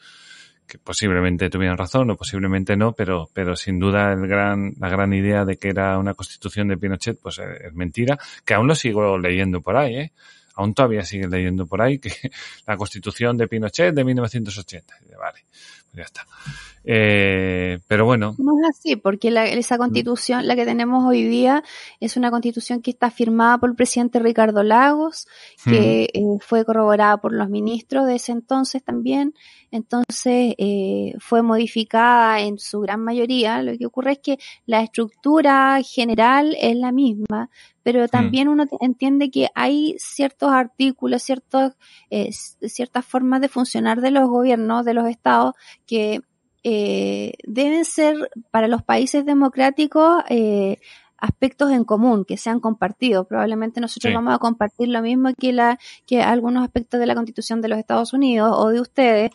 que 0.66 0.78
posiblemente 0.78 1.48
tuvieran 1.48 1.76
razón 1.76 2.10
o 2.10 2.16
posiblemente 2.16 2.76
no, 2.76 2.92
pero, 2.92 3.30
pero 3.32 3.56
sin 3.56 3.78
duda 3.78 4.12
el 4.12 4.26
gran, 4.26 4.74
la 4.78 4.88
gran 4.88 5.12
idea 5.12 5.44
de 5.44 5.56
que 5.56 5.68
era 5.68 5.98
una 5.98 6.14
constitución 6.14 6.68
de 6.68 6.76
Pinochet, 6.76 7.18
pues 7.20 7.38
eh, 7.38 7.66
es 7.66 7.74
mentira, 7.74 8.18
que 8.44 8.54
aún 8.54 8.66
lo 8.66 8.74
sigo 8.74 9.18
leyendo 9.18 9.60
por 9.60 9.76
ahí, 9.76 9.96
¿eh? 9.96 10.12
Aún 10.54 10.72
todavía 10.72 11.04
sigue 11.04 11.28
leyendo 11.28 11.66
por 11.66 11.82
ahí 11.82 11.98
que 11.98 12.10
la 12.66 12.76
constitución 12.76 13.36
de 13.36 13.46
Pinochet 13.46 13.94
de 13.94 14.04
1980. 14.04 14.94
Vale, 15.18 15.44
pues 15.90 15.96
ya 15.96 16.02
está. 16.02 16.26
Eh, 16.88 17.80
pero 17.88 18.04
bueno. 18.04 18.36
No 18.38 18.52
es 18.60 18.70
así, 18.70 18.94
porque 18.94 19.32
la, 19.32 19.44
esa 19.44 19.76
constitución, 19.76 20.46
la 20.46 20.54
que 20.54 20.64
tenemos 20.64 21.04
hoy 21.04 21.24
día, 21.24 21.64
es 21.98 22.16
una 22.16 22.30
constitución 22.30 22.80
que 22.80 22.92
está 22.92 23.10
firmada 23.10 23.58
por 23.58 23.70
el 23.70 23.76
presidente 23.76 24.20
Ricardo 24.20 24.62
Lagos, 24.62 25.26
que 25.64 26.04
eh, 26.14 26.22
fue 26.40 26.64
corroborada 26.64 27.16
por 27.16 27.32
los 27.32 27.48
ministros 27.48 28.06
de 28.06 28.14
ese 28.14 28.30
entonces 28.30 28.84
también. 28.84 29.34
Entonces, 29.72 30.54
eh, 30.58 31.14
fue 31.18 31.42
modificada 31.42 32.40
en 32.40 32.60
su 32.60 32.80
gran 32.80 33.02
mayoría. 33.02 33.62
Lo 33.62 33.76
que 33.76 33.86
ocurre 33.86 34.12
es 34.12 34.18
que 34.20 34.38
la 34.64 34.80
estructura 34.80 35.80
general 35.82 36.56
es 36.60 36.76
la 36.76 36.92
misma, 36.92 37.50
pero 37.82 38.06
también 38.06 38.46
uno 38.46 38.66
entiende 38.80 39.30
que 39.30 39.48
hay 39.56 39.96
ciertos 39.98 40.52
artículos, 40.52 41.24
ciertos, 41.24 41.72
eh, 42.10 42.30
ciertas 42.32 43.04
formas 43.04 43.40
de 43.40 43.48
funcionar 43.48 44.00
de 44.00 44.12
los 44.12 44.28
gobiernos, 44.28 44.84
de 44.84 44.94
los 44.94 45.08
estados, 45.08 45.54
que 45.84 46.20
eh, 46.68 47.34
deben 47.44 47.84
ser 47.84 48.28
para 48.50 48.66
los 48.66 48.82
países 48.82 49.24
democráticos 49.24 50.24
eh, 50.28 50.80
aspectos 51.18 51.70
en 51.70 51.84
común 51.84 52.24
que 52.24 52.36
sean 52.36 52.60
compartidos. 52.60 53.26
Probablemente 53.26 53.80
nosotros 53.80 54.12
vamos 54.12 54.34
a 54.34 54.38
compartir 54.38 54.88
lo 54.88 55.02
mismo 55.02 55.30
que 55.38 55.52
la 55.52 55.78
que 56.06 56.22
algunos 56.22 56.64
aspectos 56.64 57.00
de 57.00 57.06
la 57.06 57.14
Constitución 57.14 57.60
de 57.60 57.68
los 57.68 57.78
Estados 57.78 58.12
Unidos 58.12 58.52
o 58.54 58.68
de 58.68 58.80
ustedes. 58.80 59.30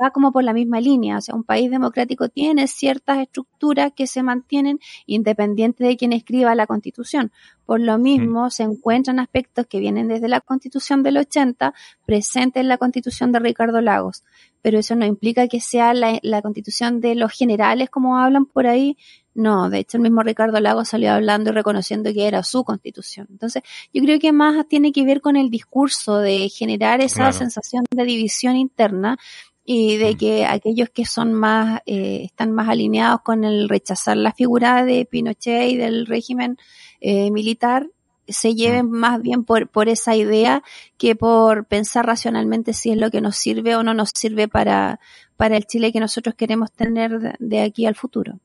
va 0.00 0.10
como 0.10 0.32
por 0.32 0.44
la 0.44 0.52
misma 0.52 0.80
línea. 0.80 1.18
O 1.18 1.20
sea, 1.20 1.34
un 1.34 1.44
país 1.44 1.70
democrático 1.70 2.28
tiene 2.28 2.68
ciertas 2.68 3.18
estructuras 3.18 3.92
que 3.94 4.06
se 4.06 4.22
mantienen 4.22 4.78
independiente 5.06 5.84
de 5.84 5.96
quien 5.96 6.12
escriba 6.12 6.54
la 6.54 6.66
Constitución. 6.66 7.32
Por 7.66 7.80
lo 7.80 7.98
mismo, 7.98 8.48
se 8.50 8.62
encuentran 8.62 9.18
aspectos 9.18 9.66
que 9.66 9.78
vienen 9.78 10.08
desde 10.08 10.28
la 10.28 10.40
Constitución 10.40 11.02
del 11.02 11.18
80 11.18 11.74
presentes 12.06 12.60
en 12.62 12.68
la 12.68 12.78
Constitución 12.78 13.30
de 13.30 13.40
Ricardo 13.40 13.80
Lagos. 13.80 14.24
Pero 14.62 14.78
eso 14.78 14.94
no 14.94 15.04
implica 15.04 15.48
que 15.48 15.60
sea 15.60 15.92
la, 15.92 16.18
la 16.22 16.40
Constitución 16.40 17.00
de 17.00 17.14
los 17.14 17.32
generales 17.32 17.90
como 17.90 18.18
hablan 18.18 18.46
por 18.46 18.66
ahí, 18.66 18.96
no, 19.38 19.70
de 19.70 19.78
hecho 19.78 19.98
el 19.98 20.02
mismo 20.02 20.24
Ricardo 20.24 20.58
Lago 20.58 20.84
salió 20.84 21.12
hablando 21.12 21.50
y 21.50 21.52
reconociendo 21.52 22.12
que 22.12 22.26
era 22.26 22.42
su 22.42 22.64
constitución. 22.64 23.28
Entonces, 23.30 23.62
yo 23.94 24.02
creo 24.02 24.18
que 24.18 24.32
más 24.32 24.66
tiene 24.66 24.90
que 24.90 25.04
ver 25.04 25.20
con 25.20 25.36
el 25.36 25.48
discurso 25.48 26.18
de 26.18 26.48
generar 26.48 27.00
esa 27.00 27.30
sensación 27.30 27.84
de 27.88 28.04
división 28.04 28.56
interna 28.56 29.16
y 29.64 29.96
de 29.96 30.14
mm. 30.14 30.18
que 30.18 30.44
aquellos 30.44 30.90
que 30.90 31.04
son 31.04 31.34
más, 31.34 31.82
eh, 31.86 32.22
están 32.24 32.50
más 32.50 32.68
alineados 32.68 33.20
con 33.20 33.44
el 33.44 33.68
rechazar 33.68 34.16
la 34.16 34.32
figura 34.32 34.84
de 34.84 35.04
Pinochet 35.04 35.70
y 35.70 35.76
del 35.76 36.06
régimen 36.06 36.58
eh, 37.00 37.30
militar, 37.30 37.86
se 38.26 38.56
lleven 38.56 38.86
mm. 38.86 38.90
más 38.90 39.22
bien 39.22 39.44
por, 39.44 39.68
por 39.68 39.88
esa 39.88 40.16
idea 40.16 40.64
que 40.96 41.14
por 41.14 41.66
pensar 41.66 42.06
racionalmente 42.06 42.72
si 42.72 42.90
es 42.90 42.98
lo 42.98 43.12
que 43.12 43.20
nos 43.20 43.36
sirve 43.36 43.76
o 43.76 43.84
no 43.84 43.94
nos 43.94 44.10
sirve 44.16 44.48
para, 44.48 44.98
para 45.36 45.56
el 45.56 45.64
Chile 45.64 45.92
que 45.92 46.00
nosotros 46.00 46.34
queremos 46.34 46.72
tener 46.72 47.36
de 47.38 47.60
aquí 47.60 47.86
al 47.86 47.94
futuro. 47.94 48.40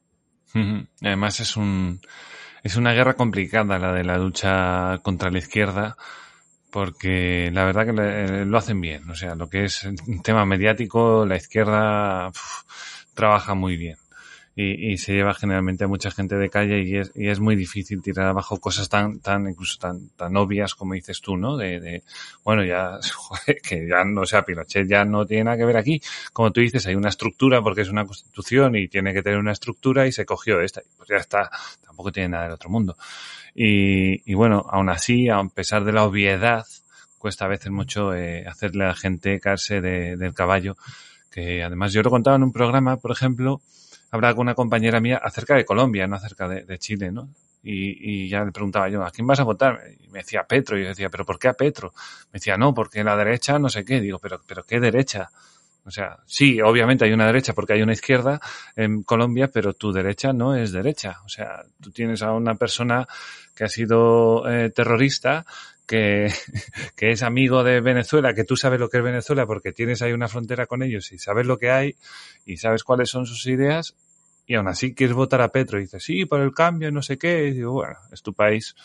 Además 1.02 1.40
es 1.40 1.58
un 1.58 2.02
es 2.64 2.76
una 2.78 2.94
guerra 2.94 3.16
complicada 3.16 3.78
la 3.80 3.92
de 3.92 4.04
la 4.04 4.18
lucha 4.18 5.00
contra 5.04 5.30
la 5.30 5.40
izquierda 5.40 5.98
porque 6.72 7.52
la 7.54 7.66
verdad 7.66 7.86
que 7.86 8.46
lo 8.46 8.58
hacen 8.58 8.82
bien. 8.82 9.10
O 9.10 9.16
sea, 9.16 9.36
lo 9.36 9.48
que 9.48 9.66
es 9.66 9.84
un 9.84 10.24
tema 10.24 10.44
mediático, 10.46 11.26
la 11.26 11.36
izquierda 11.36 12.32
trabaja 13.14 13.54
muy 13.54 13.78
bien. 13.78 13.98
Y, 14.56 14.98
se 14.98 15.14
lleva 15.14 15.34
generalmente 15.34 15.86
a 15.86 15.88
mucha 15.88 16.12
gente 16.12 16.36
de 16.36 16.50
calle 16.50 16.84
y 16.84 16.98
es, 16.98 17.12
y 17.16 17.30
es 17.30 17.40
muy 17.40 17.56
difícil 17.56 18.04
tirar 18.04 18.28
abajo 18.28 18.60
cosas 18.60 18.88
tan, 18.88 19.20
tan, 19.20 19.48
incluso 19.50 19.80
tan, 19.80 20.10
tan 20.10 20.38
obvias 20.38 20.76
como 20.76 20.94
dices 20.94 21.22
tú, 21.22 21.38
¿no? 21.38 21.58
De, 21.58 21.80
de 21.80 22.04
bueno, 22.44 22.64
ya, 22.64 23.00
que 23.64 23.88
ya 23.88 24.04
no 24.06 24.26
sea 24.26 24.44
Pinochet 24.44 24.88
ya 24.88 25.06
no 25.06 25.26
tiene 25.26 25.46
nada 25.46 25.58
que 25.58 25.66
ver 25.66 25.78
aquí. 25.78 26.02
Como 26.34 26.52
tú 26.52 26.62
dices, 26.62 26.86
hay 26.86 26.94
una 26.94 27.10
estructura 27.10 27.64
porque 27.64 27.82
es 27.82 27.90
una 27.90 28.06
constitución 28.06 28.76
y 28.76 28.88
tiene 28.88 29.12
que 29.14 29.24
tener 29.24 29.40
una 29.40 29.54
estructura 29.54 30.06
y 30.06 30.12
se 30.12 30.26
cogió 30.26 30.62
esta. 30.62 30.82
Pues 30.98 31.10
ya 31.10 31.18
está, 31.18 31.50
tampoco 31.84 32.12
tiene 32.12 32.30
nada 32.30 32.44
del 32.44 32.54
otro 32.54 32.70
mundo. 32.70 32.96
Y, 33.56 34.30
y 34.30 34.36
bueno, 34.36 34.66
aún 34.70 34.90
así, 34.90 35.30
a 35.30 35.44
pesar 35.46 35.84
de 35.84 35.94
la 35.94 36.04
obviedad, 36.04 36.66
cuesta 37.18 37.46
a 37.46 37.48
veces 37.48 37.72
mucho 37.72 38.14
eh, 38.14 38.46
hacerle 38.48 38.84
a 38.84 38.90
la 38.90 38.96
gente 38.96 39.40
caerse 39.40 39.82
de, 39.82 40.16
del 40.16 40.34
caballo. 40.34 40.76
Que 41.32 41.64
además 41.64 41.92
yo 41.92 42.04
lo 42.04 42.12
contaba 42.12 42.36
en 42.36 42.44
un 42.44 42.52
programa, 42.52 42.98
por 42.98 43.12
ejemplo, 43.12 43.62
hablaba 44.16 44.36
con 44.36 44.44
una 44.44 44.56
compañera 44.56 45.00
mía 45.00 45.20
acerca 45.22 45.56
de 45.56 45.66
Colombia, 45.66 46.06
no 46.06 46.16
acerca 46.16 46.48
de, 46.48 46.78
Chile, 46.78 47.12
¿no? 47.12 47.30
Y, 47.64 48.26
y, 48.26 48.30
ya 48.30 48.44
le 48.44 48.52
preguntaba 48.52 48.90
yo, 48.90 49.04
¿a 49.04 49.10
quién 49.10 49.26
vas 49.26 49.40
a 49.40 49.44
votar? 49.44 49.80
Y 50.00 50.08
me 50.10 50.20
decía 50.20 50.44
Petro, 50.44 50.78
y 50.78 50.84
yo 50.84 50.90
decía, 50.90 51.10
¿pero 51.10 51.26
por 51.26 51.40
qué 51.40 51.48
a 51.48 51.54
Petro? 51.54 51.94
Me 52.26 52.34
decía, 52.34 52.58
no, 52.58 52.74
porque 52.74 53.04
la 53.04 53.16
derecha 53.16 53.58
no 53.58 53.70
sé 53.70 53.84
qué. 53.84 54.02
Digo, 54.02 54.20
¿pero, 54.20 54.42
pero 54.46 54.64
qué 54.64 54.80
derecha? 54.80 55.32
O 55.86 55.92
sea, 55.92 56.18
sí, 56.26 56.62
obviamente 56.62 57.06
hay 57.06 57.12
una 57.12 57.26
derecha 57.26 57.54
porque 57.54 57.74
hay 57.74 57.82
una 57.82 57.94
izquierda 57.94 58.40
en 58.76 59.04
Colombia, 59.04 59.50
pero 59.52 59.74
tu 59.74 59.92
derecha 59.92 60.32
no 60.32 60.56
es 60.56 60.72
derecha. 60.72 61.22
O 61.26 61.30
sea, 61.30 61.64
tú 61.82 61.92
tienes 61.92 62.22
a 62.22 62.34
una 62.34 62.56
persona 62.56 63.08
que 63.56 63.64
ha 63.64 63.70
sido 63.70 64.48
eh, 64.50 64.70
terrorista, 64.70 65.46
que, 65.86 66.32
que 66.96 67.12
es 67.12 67.24
amigo 67.24 67.64
de 67.64 67.82
Venezuela, 67.82 68.34
que 68.34 68.44
tú 68.44 68.56
sabes 68.56 68.80
lo 68.80 68.90
que 68.90 68.98
es 68.98 69.04
Venezuela 69.04 69.46
porque 69.46 69.72
tienes 69.74 70.02
ahí 70.02 70.14
una 70.14 70.28
frontera 70.28 70.68
con 70.68 70.84
ellos 70.84 71.12
y 71.12 71.18
sabes 71.18 71.46
lo 71.46 71.58
que 71.58 71.72
hay 71.72 71.96
y 72.46 72.58
sabes 72.58 72.84
cuáles 72.84 73.10
son 73.10 73.26
sus 73.26 73.46
ideas 73.48 73.96
y 74.54 74.56
aún 74.56 74.68
así 74.68 74.94
quieres 74.94 75.16
votar 75.16 75.42
a 75.42 75.52
Petro 75.52 75.80
y 75.80 75.82
dices, 75.82 76.04
sí, 76.04 76.26
por 76.26 76.40
el 76.40 76.54
cambio, 76.54 76.92
no 76.92 77.02
sé 77.02 77.18
qué, 77.18 77.48
y 77.48 77.54
digo, 77.54 77.72
bueno, 77.72 77.96
es 78.12 78.22
tu 78.22 78.36
país, 78.36 78.76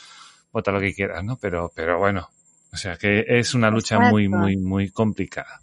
vota 0.51 0.73
lo 0.73 0.81
que 0.81 0.95
quieras, 0.95 1.23
¿no? 1.23 1.37
Pero, 1.37 1.71
pero 1.77 1.99
bueno, 1.99 2.31
o 2.73 2.77
sea 2.79 2.97
que 2.97 3.27
es 3.29 3.53
una 3.53 3.69
lucha 3.69 3.99
muy, 3.99 4.31
muy, 4.31 4.57
muy 4.57 4.89
complicada. 4.89 5.61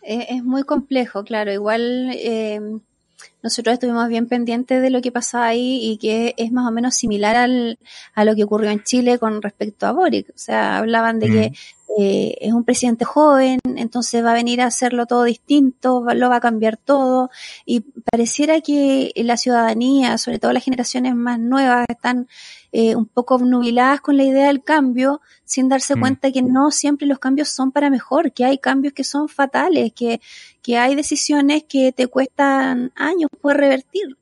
Es, 0.00 0.42
muy 0.42 0.62
complejo, 0.62 1.22
claro, 1.22 1.52
igual 1.52 2.12
eh, 2.14 2.78
nosotros 3.46 3.74
estuvimos 3.74 4.08
bien 4.08 4.26
pendientes 4.26 4.82
de 4.82 4.90
lo 4.90 5.00
que 5.00 5.12
pasaba 5.12 5.46
ahí 5.46 5.78
y 5.80 5.98
que 5.98 6.34
es 6.36 6.50
más 6.50 6.66
o 6.66 6.72
menos 6.72 6.96
similar 6.96 7.36
al, 7.36 7.78
a 8.14 8.24
lo 8.24 8.34
que 8.34 8.42
ocurrió 8.42 8.70
en 8.70 8.82
Chile 8.82 9.18
con 9.18 9.40
respecto 9.40 9.86
a 9.86 9.92
Boric. 9.92 10.30
O 10.30 10.38
sea, 10.38 10.78
hablaban 10.78 11.20
de 11.20 11.26
que 11.28 11.52
eh, 11.98 12.36
es 12.40 12.52
un 12.52 12.64
presidente 12.64 13.04
joven, 13.04 13.58
entonces 13.76 14.22
va 14.22 14.32
a 14.32 14.34
venir 14.34 14.60
a 14.60 14.66
hacerlo 14.66 15.06
todo 15.06 15.24
distinto, 15.24 16.04
lo 16.14 16.28
va 16.28 16.36
a 16.36 16.40
cambiar 16.40 16.76
todo 16.76 17.30
y 17.64 17.80
pareciera 18.10 18.60
que 18.60 19.12
la 19.16 19.36
ciudadanía, 19.36 20.18
sobre 20.18 20.38
todo 20.38 20.52
las 20.52 20.64
generaciones 20.64 21.14
más 21.14 21.38
nuevas, 21.38 21.86
están 21.88 22.28
eh, 22.72 22.96
un 22.96 23.06
poco 23.06 23.36
obnubiladas 23.36 24.02
con 24.02 24.18
la 24.18 24.24
idea 24.24 24.48
del 24.48 24.62
cambio 24.62 25.22
sin 25.46 25.70
darse 25.70 25.96
mm. 25.96 26.00
cuenta 26.00 26.32
que 26.32 26.42
no 26.42 26.70
siempre 26.70 27.06
los 27.06 27.18
cambios 27.18 27.48
son 27.48 27.72
para 27.72 27.88
mejor, 27.88 28.32
que 28.32 28.44
hay 28.44 28.58
cambios 28.58 28.92
que 28.92 29.04
son 29.04 29.28
fatales, 29.28 29.94
que, 29.94 30.20
que 30.60 30.76
hay 30.76 30.94
decisiones 30.96 31.64
que 31.64 31.92
te 31.92 32.08
cuestan 32.08 32.92
años 32.96 33.30
por 33.40 33.56
revertir. 33.56 34.16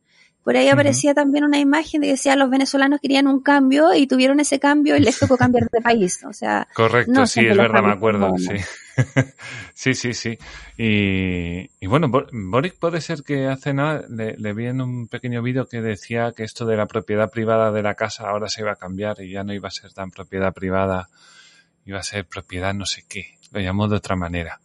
Por 0.45 0.59
ahí 0.59 0.69
aparecía 0.69 1.15
también 1.15 1.43
una 1.45 1.59
imagen 1.59 2.03
de 2.03 2.09
que 2.09 2.13
decía 2.13 2.37
los 2.37 2.51
venezolanos 2.51 3.01
querían 3.01 3.27
un 3.27 3.41
cambio 3.41 3.95
y 3.95 4.07
tuvieron 4.07 4.41
ese 4.41 4.61
cambio 4.61 4.95
y 4.95 5.01
les 5.01 5.19
tocó 5.19 5.39
cambiar 5.39 5.71
de 5.71 5.81
país. 5.81 6.23
O 6.29 6.35
sea, 6.35 6.69
correcto, 6.75 7.27
sí, 7.27 7.47
es 7.47 7.57
verdad, 7.57 7.83
me 7.83 7.93
acuerdo, 7.93 8.37
sí. 8.37 8.57
sí, 9.75 9.95
sí, 9.95 10.13
sí. 10.13 10.39
Y, 10.77 11.71
y, 11.81 11.87
bueno, 11.87 12.11
Boric 12.11 12.79
puede 12.79 13.01
ser 13.01 13.23
que 13.23 13.47
hace 13.47 13.73
nada 13.73 14.05
le, 14.11 14.37
le 14.37 14.53
vi 14.53 14.67
en 14.67 14.83
un 14.83 15.09
pequeño 15.09 15.43
vídeo 15.43 15.67
que 15.67 15.81
decía 15.81 16.33
que 16.37 16.45
esto 16.45 16.67
de 16.67 16.77
la 16.77 16.87
propiedad 16.87 17.31
privada 17.31 17.73
de 17.73 17.83
la 17.83 17.95
casa 17.95 18.29
ahora 18.29 18.51
se 18.51 18.61
iba 18.61 18.73
a 18.73 18.77
cambiar 18.77 19.23
y 19.23 19.31
ya 19.31 19.45
no 19.45 19.55
iba 19.55 19.69
a 19.69 19.73
ser 19.73 19.95
tan 19.95 20.11
propiedad 20.11 20.53
privada, 20.53 21.09
iba 21.87 22.01
a 22.01 22.03
ser 22.03 22.27
propiedad 22.27 22.75
no 22.75 22.85
sé 22.85 23.05
qué. 23.09 23.39
Lo 23.51 23.61
llamó 23.61 23.89
de 23.89 23.97
otra 23.97 24.15
manera. 24.15 24.61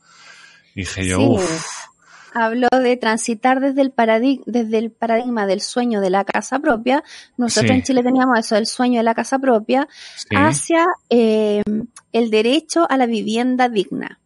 Y 0.76 0.82
dije 0.82 1.08
yo, 1.08 1.22
uff 1.22 1.89
habló 2.34 2.68
de 2.72 2.98
transitar 2.98 3.60
desde 3.60 3.82
el, 3.82 3.92
paradigma, 3.92 4.44
desde 4.46 4.78
el 4.78 4.92
paradigma 4.92 5.46
del 5.46 5.62
sueño 5.62 6.02
de 6.02 6.10
la 6.10 6.24
casa 6.24 6.60
propia, 6.60 7.04
nosotros 7.38 7.72
en 7.72 7.84
Chile 7.84 8.04
teníamos 8.04 8.40
eso, 8.40 8.56
el 8.56 8.66
sueño 8.66 9.00
de 9.00 9.04
la 9.04 9.16
casa 9.16 9.40
propia, 9.40 9.88
hacia 10.36 10.86
eh, 11.10 11.64
el 12.12 12.30
derecho 12.30 12.86
a 12.90 12.98
la 12.98 13.06
vivienda 13.06 13.70
digna. 13.70 14.20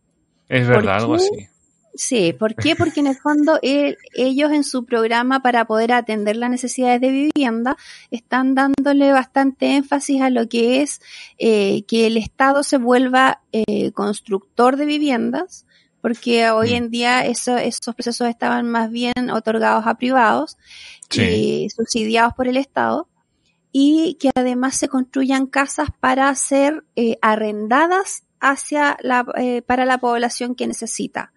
Es 0.50 0.68
verdad, 0.68 0.98
algo 0.98 1.16
así. 1.16 1.50
Sí, 1.96 2.34
¿por 2.34 2.56
qué? 2.56 2.76
Porque 2.76 3.02
en 3.02 3.08
el 3.08 3.16
fondo 3.16 3.60
ellos 3.62 4.52
en 4.52 4.64
su 4.64 4.84
programa 4.86 5.42
para 5.42 5.66
poder 5.66 5.94
atender 5.94 6.38
las 6.38 6.50
necesidades 6.50 7.00
de 7.00 7.12
vivienda 7.12 7.78
están 8.10 8.56
dándole 8.56 9.12
bastante 9.12 9.76
énfasis 9.76 10.22
a 10.22 10.32
lo 10.32 10.50
que 10.50 10.82
es 10.82 11.02
eh, 11.38 11.84
que 11.88 12.08
el 12.08 12.18
Estado 12.18 12.64
se 12.64 12.78
vuelva 12.78 13.42
eh, 13.52 13.92
constructor 13.92 14.76
de 14.76 14.86
viviendas, 14.86 15.68
porque 16.04 16.50
hoy 16.50 16.72
mm. 16.72 16.76
en 16.76 16.90
día 16.90 17.26
eso, 17.26 17.56
esos 17.58 17.96
procesos 17.96 18.28
estaban 18.28 18.70
más 18.70 18.92
bien 18.92 19.30
otorgados 19.32 19.88
a 19.88 19.96
privados 19.96 20.58
y 21.10 21.70
subsidiados 21.70 22.34
por 22.34 22.50
el 22.50 22.58
Estado 22.58 23.08
y 23.72 24.18
que 24.20 24.30
además 24.36 24.76
se 24.76 24.90
construyan 24.90 25.48
casas 25.48 25.92
para 26.02 26.36
ser 26.36 26.84
eh, 26.98 27.18
arrendadas 27.22 28.24
hacia 28.44 28.98
la, 29.02 29.26
eh, 29.38 29.62
para 29.62 29.86
la 29.86 29.98
población 29.98 30.56
que 30.56 30.68
necesita. 30.68 31.32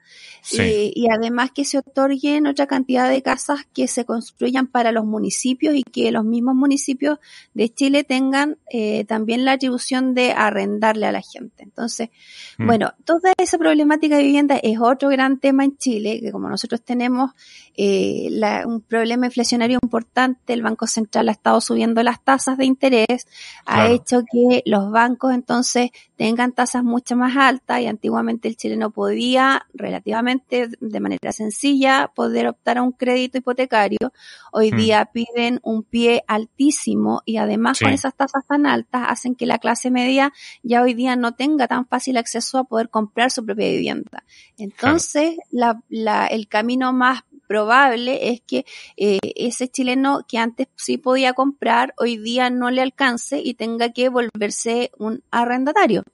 Eh, 0.52 0.92
y 0.94 1.10
además 1.10 1.50
que 1.50 1.64
se 1.64 1.78
otorguen 1.78 2.46
otra 2.46 2.66
cantidad 2.66 3.10
de 3.10 3.20
casas 3.20 3.66
que 3.74 3.88
se 3.88 4.04
construyan 4.04 4.68
para 4.68 4.92
los 4.92 5.04
municipios 5.04 5.74
y 5.74 5.82
que 5.82 6.12
los 6.12 6.24
mismos 6.24 6.54
municipios 6.54 7.18
de 7.54 7.68
Chile 7.68 8.04
tengan 8.04 8.56
eh, 8.70 9.04
también 9.06 9.44
la 9.44 9.52
atribución 9.52 10.14
de 10.14 10.32
arrendarle 10.32 11.06
a 11.06 11.12
la 11.12 11.20
gente. 11.20 11.64
Entonces, 11.64 12.10
mm. 12.58 12.66
bueno, 12.66 12.94
toda 13.04 13.32
esa 13.38 13.58
problemática 13.58 14.16
de 14.16 14.22
vivienda 14.22 14.56
es 14.56 14.78
otro 14.80 15.08
gran 15.08 15.38
tema 15.40 15.64
en 15.64 15.76
Chile, 15.78 16.20
que 16.20 16.30
como 16.30 16.48
nosotros 16.48 16.80
tenemos 16.82 17.32
eh, 17.76 18.28
un 18.64 18.82
problema 18.82 19.26
inflacionario 19.26 19.80
importante, 19.82 20.52
el 20.52 20.62
Banco 20.62 20.86
Central 20.86 21.28
ha 21.28 21.32
estado 21.32 21.60
subiendo 21.60 22.02
las 22.04 22.22
tasas 22.22 22.56
de 22.56 22.66
interés, 22.66 23.26
ha 23.64 23.88
hecho 23.88 24.22
que 24.30 24.62
los 24.64 24.90
bancos 24.92 25.34
entonces 25.34 25.90
tengan 26.16 26.52
tasas 26.52 26.84
mucho 26.96 27.14
más 27.14 27.36
altas 27.36 27.82
y 27.82 27.86
antiguamente 27.88 28.48
el 28.48 28.56
chileno 28.56 28.90
podía 28.90 29.66
relativamente 29.74 30.70
de 30.80 31.00
manera 31.00 31.30
sencilla 31.30 32.10
poder 32.14 32.46
optar 32.48 32.78
a 32.78 32.82
un 32.82 32.92
crédito 32.92 33.36
hipotecario. 33.36 34.14
Hoy 34.50 34.72
hmm. 34.72 34.76
día 34.78 35.10
piden 35.12 35.60
un 35.62 35.82
pie 35.82 36.24
altísimo 36.26 37.20
y 37.26 37.36
además 37.36 37.80
con 37.80 37.92
esas 37.92 38.14
tasas 38.14 38.46
tan 38.46 38.64
altas 38.64 39.02
hacen 39.08 39.34
que 39.34 39.44
la 39.44 39.58
clase 39.58 39.90
media 39.90 40.32
ya 40.62 40.80
hoy 40.80 40.94
día 40.94 41.16
no 41.16 41.34
tenga 41.34 41.68
tan 41.68 41.86
fácil 41.86 42.16
acceso 42.16 42.56
a 42.56 42.64
poder 42.64 42.88
comprar 42.88 43.30
su 43.30 43.44
propia 43.44 43.68
vivienda. 43.68 44.24
Entonces, 44.56 45.36
la, 45.50 45.82
la, 45.90 46.26
el 46.26 46.48
camino 46.48 46.94
más 46.94 47.24
probable 47.46 48.30
es 48.30 48.40
que 48.40 48.64
eh, 48.96 49.18
ese 49.36 49.68
chileno 49.68 50.20
que 50.26 50.38
antes 50.38 50.68
sí 50.76 50.96
podía 50.96 51.34
comprar, 51.34 51.92
hoy 51.98 52.16
día 52.16 52.48
no 52.48 52.70
le 52.70 52.80
alcance 52.80 53.42
y 53.44 53.52
tenga 53.52 53.92
que 53.92 54.08
volverse 54.08 54.92
un 54.98 55.22
arrendatario. 55.30 56.04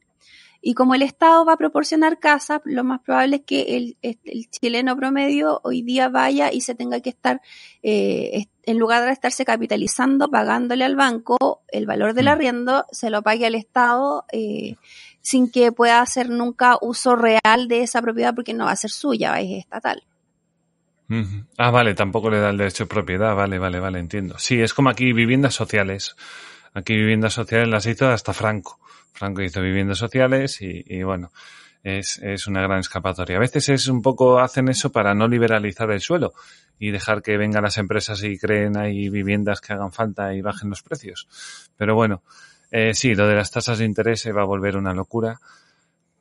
Y 0.64 0.74
como 0.74 0.94
el 0.94 1.02
Estado 1.02 1.44
va 1.44 1.54
a 1.54 1.56
proporcionar 1.56 2.20
casas, 2.20 2.60
lo 2.64 2.84
más 2.84 3.00
probable 3.00 3.36
es 3.36 3.42
que 3.42 3.76
el, 3.76 3.96
el 4.00 4.48
chileno 4.48 4.96
promedio 4.96 5.60
hoy 5.64 5.82
día 5.82 6.08
vaya 6.08 6.52
y 6.52 6.60
se 6.60 6.76
tenga 6.76 7.00
que 7.00 7.10
estar, 7.10 7.42
eh, 7.82 8.46
en 8.62 8.78
lugar 8.78 9.04
de 9.04 9.10
estarse 9.10 9.44
capitalizando, 9.44 10.30
pagándole 10.30 10.84
al 10.84 10.94
banco 10.94 11.62
el 11.66 11.84
valor 11.86 12.14
del 12.14 12.26
mm. 12.26 12.28
arriendo, 12.28 12.86
se 12.92 13.10
lo 13.10 13.22
pague 13.22 13.46
al 13.46 13.56
Estado 13.56 14.24
eh, 14.30 14.76
sin 15.20 15.50
que 15.50 15.72
pueda 15.72 16.00
hacer 16.00 16.30
nunca 16.30 16.78
uso 16.80 17.16
real 17.16 17.66
de 17.66 17.82
esa 17.82 18.00
propiedad 18.00 18.32
porque 18.32 18.54
no 18.54 18.66
va 18.66 18.70
a 18.70 18.76
ser 18.76 18.90
suya, 18.90 19.40
es 19.40 19.58
estatal. 19.58 20.04
Ah, 21.58 21.70
vale, 21.70 21.94
tampoco 21.94 22.30
le 22.30 22.38
da 22.38 22.50
el 22.50 22.56
derecho 22.56 22.84
de 22.84 22.88
propiedad, 22.88 23.34
vale, 23.34 23.58
vale, 23.58 23.80
vale, 23.80 23.98
entiendo. 23.98 24.38
Sí, 24.38 24.60
es 24.60 24.72
como 24.72 24.88
aquí 24.88 25.12
viviendas 25.12 25.54
sociales. 25.54 26.16
Aquí 26.72 26.94
viviendas 26.94 27.34
sociales 27.34 27.68
las 27.68 27.84
hizo 27.84 28.08
hasta 28.08 28.32
Franco. 28.32 28.78
Franco 29.12 29.42
hizo 29.42 29.60
viviendas 29.60 29.98
sociales 29.98 30.58
y, 30.60 31.02
bueno, 31.02 31.30
es, 31.82 32.18
es, 32.18 32.46
una 32.46 32.62
gran 32.62 32.80
escapatoria. 32.80 33.36
A 33.36 33.40
veces 33.40 33.68
es 33.68 33.88
un 33.88 34.02
poco, 34.02 34.38
hacen 34.40 34.68
eso 34.68 34.90
para 34.90 35.14
no 35.14 35.28
liberalizar 35.28 35.90
el 35.90 36.00
suelo 36.00 36.32
y 36.78 36.90
dejar 36.90 37.22
que 37.22 37.36
vengan 37.36 37.62
las 37.62 37.78
empresas 37.78 38.22
y 38.24 38.38
creen 38.38 38.76
ahí 38.76 39.08
viviendas 39.08 39.60
que 39.60 39.72
hagan 39.72 39.92
falta 39.92 40.34
y 40.34 40.40
bajen 40.40 40.70
los 40.70 40.82
precios. 40.82 41.28
Pero 41.76 41.94
bueno, 41.94 42.22
eh, 42.70 42.94
sí, 42.94 43.14
lo 43.14 43.28
de 43.28 43.36
las 43.36 43.50
tasas 43.50 43.78
de 43.78 43.84
interés 43.84 44.20
se 44.20 44.32
va 44.32 44.42
a 44.42 44.46
volver 44.46 44.76
una 44.76 44.94
locura 44.94 45.38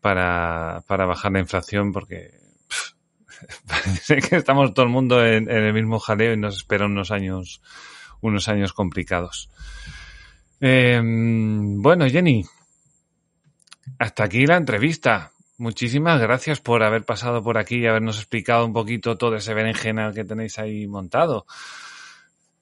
para, 0.02 0.84
para 0.86 1.06
bajar 1.06 1.32
la 1.32 1.40
inflación 1.40 1.94
porque 1.94 2.32
parece 3.68 4.18
que 4.18 4.36
estamos 4.36 4.74
todo 4.74 4.86
el 4.86 4.92
mundo 4.92 5.26
en, 5.26 5.50
en, 5.50 5.64
el 5.64 5.74
mismo 5.74 6.00
jaleo 6.00 6.34
y 6.34 6.38
nos 6.38 6.58
esperan 6.58 6.92
unos 6.92 7.12
años, 7.12 7.62
unos 8.22 8.48
años 8.50 8.74
complicados. 8.74 9.50
Eh, 10.60 11.02
bueno, 11.04 12.08
Jenny, 12.08 12.46
hasta 14.02 14.24
aquí 14.24 14.48
la 14.48 14.58
entrevista. 14.58 15.32
Muchísimas 15.60 16.20
gracias 16.20 16.60
por 16.60 16.82
haber 16.82 17.06
pasado 17.06 17.44
por 17.44 17.60
aquí 17.60 17.76
y 17.76 17.86
habernos 17.86 18.18
explicado 18.18 18.66
un 18.66 18.74
poquito 18.74 19.16
todo 19.16 19.36
ese 19.36 19.54
berenjenal 19.54 20.12
que 20.12 20.26
tenéis 20.26 20.58
ahí 20.58 20.88
montado. 20.88 21.46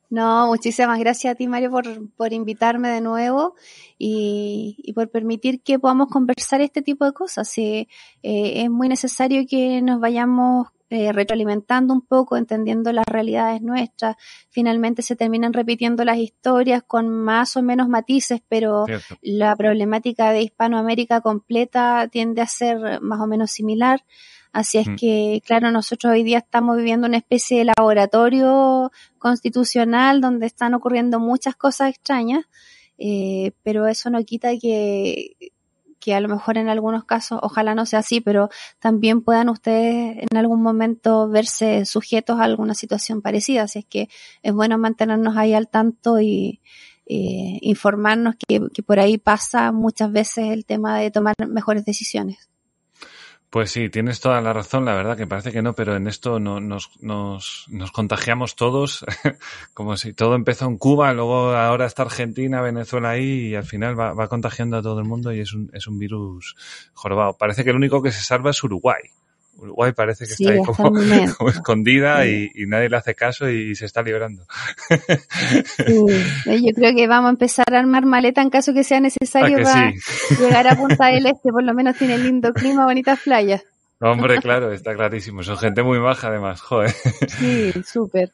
No, 0.09 0.47
muchísimas 0.47 0.99
gracias 0.99 1.31
a 1.31 1.35
ti, 1.35 1.47
Mario, 1.47 1.71
por, 1.71 2.09
por 2.17 2.33
invitarme 2.33 2.89
de 2.89 2.99
nuevo 2.99 3.55
y, 3.97 4.75
y, 4.79 4.91
por 4.91 5.09
permitir 5.09 5.61
que 5.61 5.79
podamos 5.79 6.09
conversar 6.09 6.59
este 6.59 6.81
tipo 6.81 7.05
de 7.05 7.13
cosas. 7.13 7.57
Eh, 7.57 7.87
es 8.21 8.69
muy 8.69 8.89
necesario 8.89 9.45
que 9.49 9.81
nos 9.81 10.01
vayamos 10.01 10.67
eh, 10.89 11.11
retroalimentando 11.11 11.93
un 11.93 12.01
poco, 12.01 12.35
entendiendo 12.35 12.91
las 12.91 13.05
realidades 13.05 13.61
nuestras. 13.61 14.15
Finalmente 14.49 15.03
se 15.03 15.15
terminan 15.15 15.53
repitiendo 15.53 16.03
las 16.03 16.17
historias 16.17 16.81
con 16.81 17.09
más 17.09 17.55
o 17.55 17.61
menos 17.61 17.87
matices, 17.87 18.41
pero 18.49 18.85
Cierto. 18.85 19.17
la 19.21 19.55
problemática 19.55 20.31
de 20.31 20.41
Hispanoamérica 20.41 21.21
completa 21.21 22.07
tiende 22.11 22.41
a 22.41 22.47
ser 22.47 23.01
más 23.01 23.19
o 23.19 23.27
menos 23.27 23.51
similar. 23.51 24.03
Así 24.51 24.79
es 24.79 24.87
mm. 24.87 24.95
que, 24.95 25.41
claro, 25.45 25.69
nosotros 25.71 26.11
hoy 26.11 26.23
día 26.23 26.39
estamos 26.39 26.77
viviendo 26.77 27.05
una 27.05 27.17
especie 27.17 27.59
de 27.59 27.71
laboratorio 27.77 28.91
constitucional 29.19 30.21
donde 30.21 30.47
están 30.47 30.73
ocurriendo 30.73 31.19
muchas 31.19 31.55
cosas 31.55 31.91
extrañas, 31.91 32.45
eh, 32.97 33.51
pero 33.61 33.85
eso 33.85 34.09
no 34.09 34.23
quita 34.23 34.57
que, 34.59 35.35
que 35.99 36.13
a 36.13 36.19
lo 36.19 36.29
mejor 36.29 36.57
en 36.57 36.69
algunos 36.69 37.03
casos, 37.05 37.39
ojalá 37.41 37.75
no 37.75 37.85
sea 37.85 37.99
así, 37.99 38.21
pero 38.21 38.49
también 38.79 39.21
puedan 39.21 39.49
ustedes 39.49 40.17
en 40.29 40.37
algún 40.37 40.61
momento 40.61 41.27
verse 41.29 41.85
sujetos 41.85 42.39
a 42.39 42.43
alguna 42.43 42.73
situación 42.73 43.21
parecida. 43.21 43.63
Así 43.63 43.79
es 43.79 43.85
que 43.85 44.09
es 44.43 44.53
bueno 44.53 44.77
mantenernos 44.77 45.37
ahí 45.37 45.53
al 45.53 45.67
tanto 45.67 46.19
y 46.19 46.61
eh, 47.05 47.57
informarnos 47.61 48.35
que, 48.47 48.61
que 48.73 48.83
por 48.83 48.99
ahí 48.99 49.17
pasa 49.17 49.71
muchas 49.71 50.11
veces 50.11 50.51
el 50.51 50.65
tema 50.65 50.99
de 50.99 51.11
tomar 51.11 51.35
mejores 51.47 51.85
decisiones. 51.85 52.49
Pues 53.49 53.71
sí, 53.71 53.89
tienes 53.89 54.19
toda 54.19 54.41
la 54.41 54.53
razón, 54.53 54.85
la 54.85 54.93
verdad 54.93 55.17
que 55.17 55.25
parece 55.25 55.51
que 55.51 55.63
no, 55.63 55.73
pero 55.73 55.95
en 55.95 56.07
esto 56.07 56.39
no, 56.39 56.59
nos, 56.59 56.91
nos, 57.01 57.65
nos 57.69 57.91
contagiamos 57.91 58.55
todos, 58.55 59.03
como 59.73 59.97
si 59.97 60.13
todo 60.13 60.35
empezó 60.35 60.67
en 60.67 60.77
Cuba, 60.77 61.13
luego 61.13 61.55
ahora 61.55 61.87
está 61.87 62.03
Argentina, 62.03 62.61
Venezuela 62.61 63.09
ahí 63.09 63.47
y 63.47 63.55
al 63.55 63.65
final 63.65 63.99
va, 63.99 64.13
va 64.13 64.27
contagiando 64.27 64.77
a 64.77 64.83
todo 64.83 64.99
el 64.99 65.05
mundo 65.05 65.33
y 65.33 65.39
es 65.39 65.53
un, 65.53 65.71
es 65.73 65.87
un 65.87 65.97
virus 65.97 66.55
jorobado. 66.93 67.37
Parece 67.37 67.63
que 67.63 67.71
el 67.71 67.77
único 67.77 68.03
que 68.03 68.11
se 68.11 68.21
salva 68.21 68.51
es 68.51 68.63
Uruguay. 68.63 69.01
Uruguay 69.59 69.93
parece 69.93 70.25
que 70.25 70.33
sí, 70.33 70.43
está 70.45 70.53
ahí 70.53 70.59
como, 70.65 70.91
como 71.37 71.49
escondida 71.49 72.23
sí. 72.23 72.51
y, 72.53 72.63
y, 72.63 72.67
nadie 72.67 72.89
le 72.89 72.97
hace 72.97 73.15
caso 73.15 73.49
y 73.49 73.75
se 73.75 73.85
está 73.85 74.01
librando. 74.01 74.45
Sí. 75.85 76.65
Yo 76.65 76.73
creo 76.75 76.95
que 76.95 77.07
vamos 77.07 77.29
a 77.29 77.31
empezar 77.31 77.65
a 77.73 77.79
armar 77.79 78.05
maleta 78.05 78.41
en 78.41 78.49
caso 78.49 78.73
que 78.73 78.83
sea 78.83 78.99
necesario 78.99 79.57
que 79.57 79.63
para 79.63 79.93
llegar 80.39 80.67
a 80.67 80.75
Punta 80.75 81.07
del 81.07 81.25
Este. 81.29 81.51
Por 81.51 81.63
lo 81.63 81.73
menos 81.73 81.97
tiene 81.97 82.17
lindo 82.17 82.53
clima, 82.53 82.85
bonitas 82.85 83.19
playas. 83.19 83.63
Hombre, 84.01 84.39
claro, 84.39 84.71
está 84.71 84.95
clarísimo. 84.95 85.43
Son 85.43 85.57
gente 85.57 85.83
muy 85.83 85.99
baja 85.99 86.29
además, 86.29 86.61
joder. 86.61 86.91
Sí, 87.39 87.73
súper. 87.85 88.31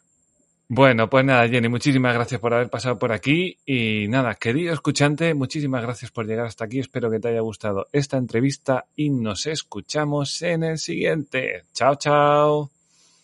Bueno, 0.67 1.09
pues 1.09 1.23
nada, 1.23 1.47
Jenny, 1.47 1.69
muchísimas 1.69 2.15
gracias 2.15 2.41
por 2.41 2.53
haber 2.53 2.69
pasado 2.69 2.97
por 2.97 3.11
aquí 3.11 3.59
y 3.67 4.07
nada, 4.07 4.33
querido 4.33 4.73
escuchante, 4.73 5.35
muchísimas 5.35 5.83
gracias 5.83 6.09
por 6.09 6.25
llegar 6.25 6.47
hasta 6.47 6.65
aquí. 6.65 6.79
Espero 6.79 7.11
que 7.11 7.19
te 7.19 7.27
haya 7.27 7.41
gustado 7.41 7.87
esta 7.91 8.17
entrevista 8.17 8.85
y 8.95 9.11
nos 9.11 9.45
escuchamos 9.45 10.41
en 10.41 10.63
el 10.63 10.79
siguiente. 10.79 11.65
Chao, 11.73 11.95
chao. 11.95 12.71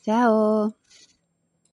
Chao. 0.03 0.80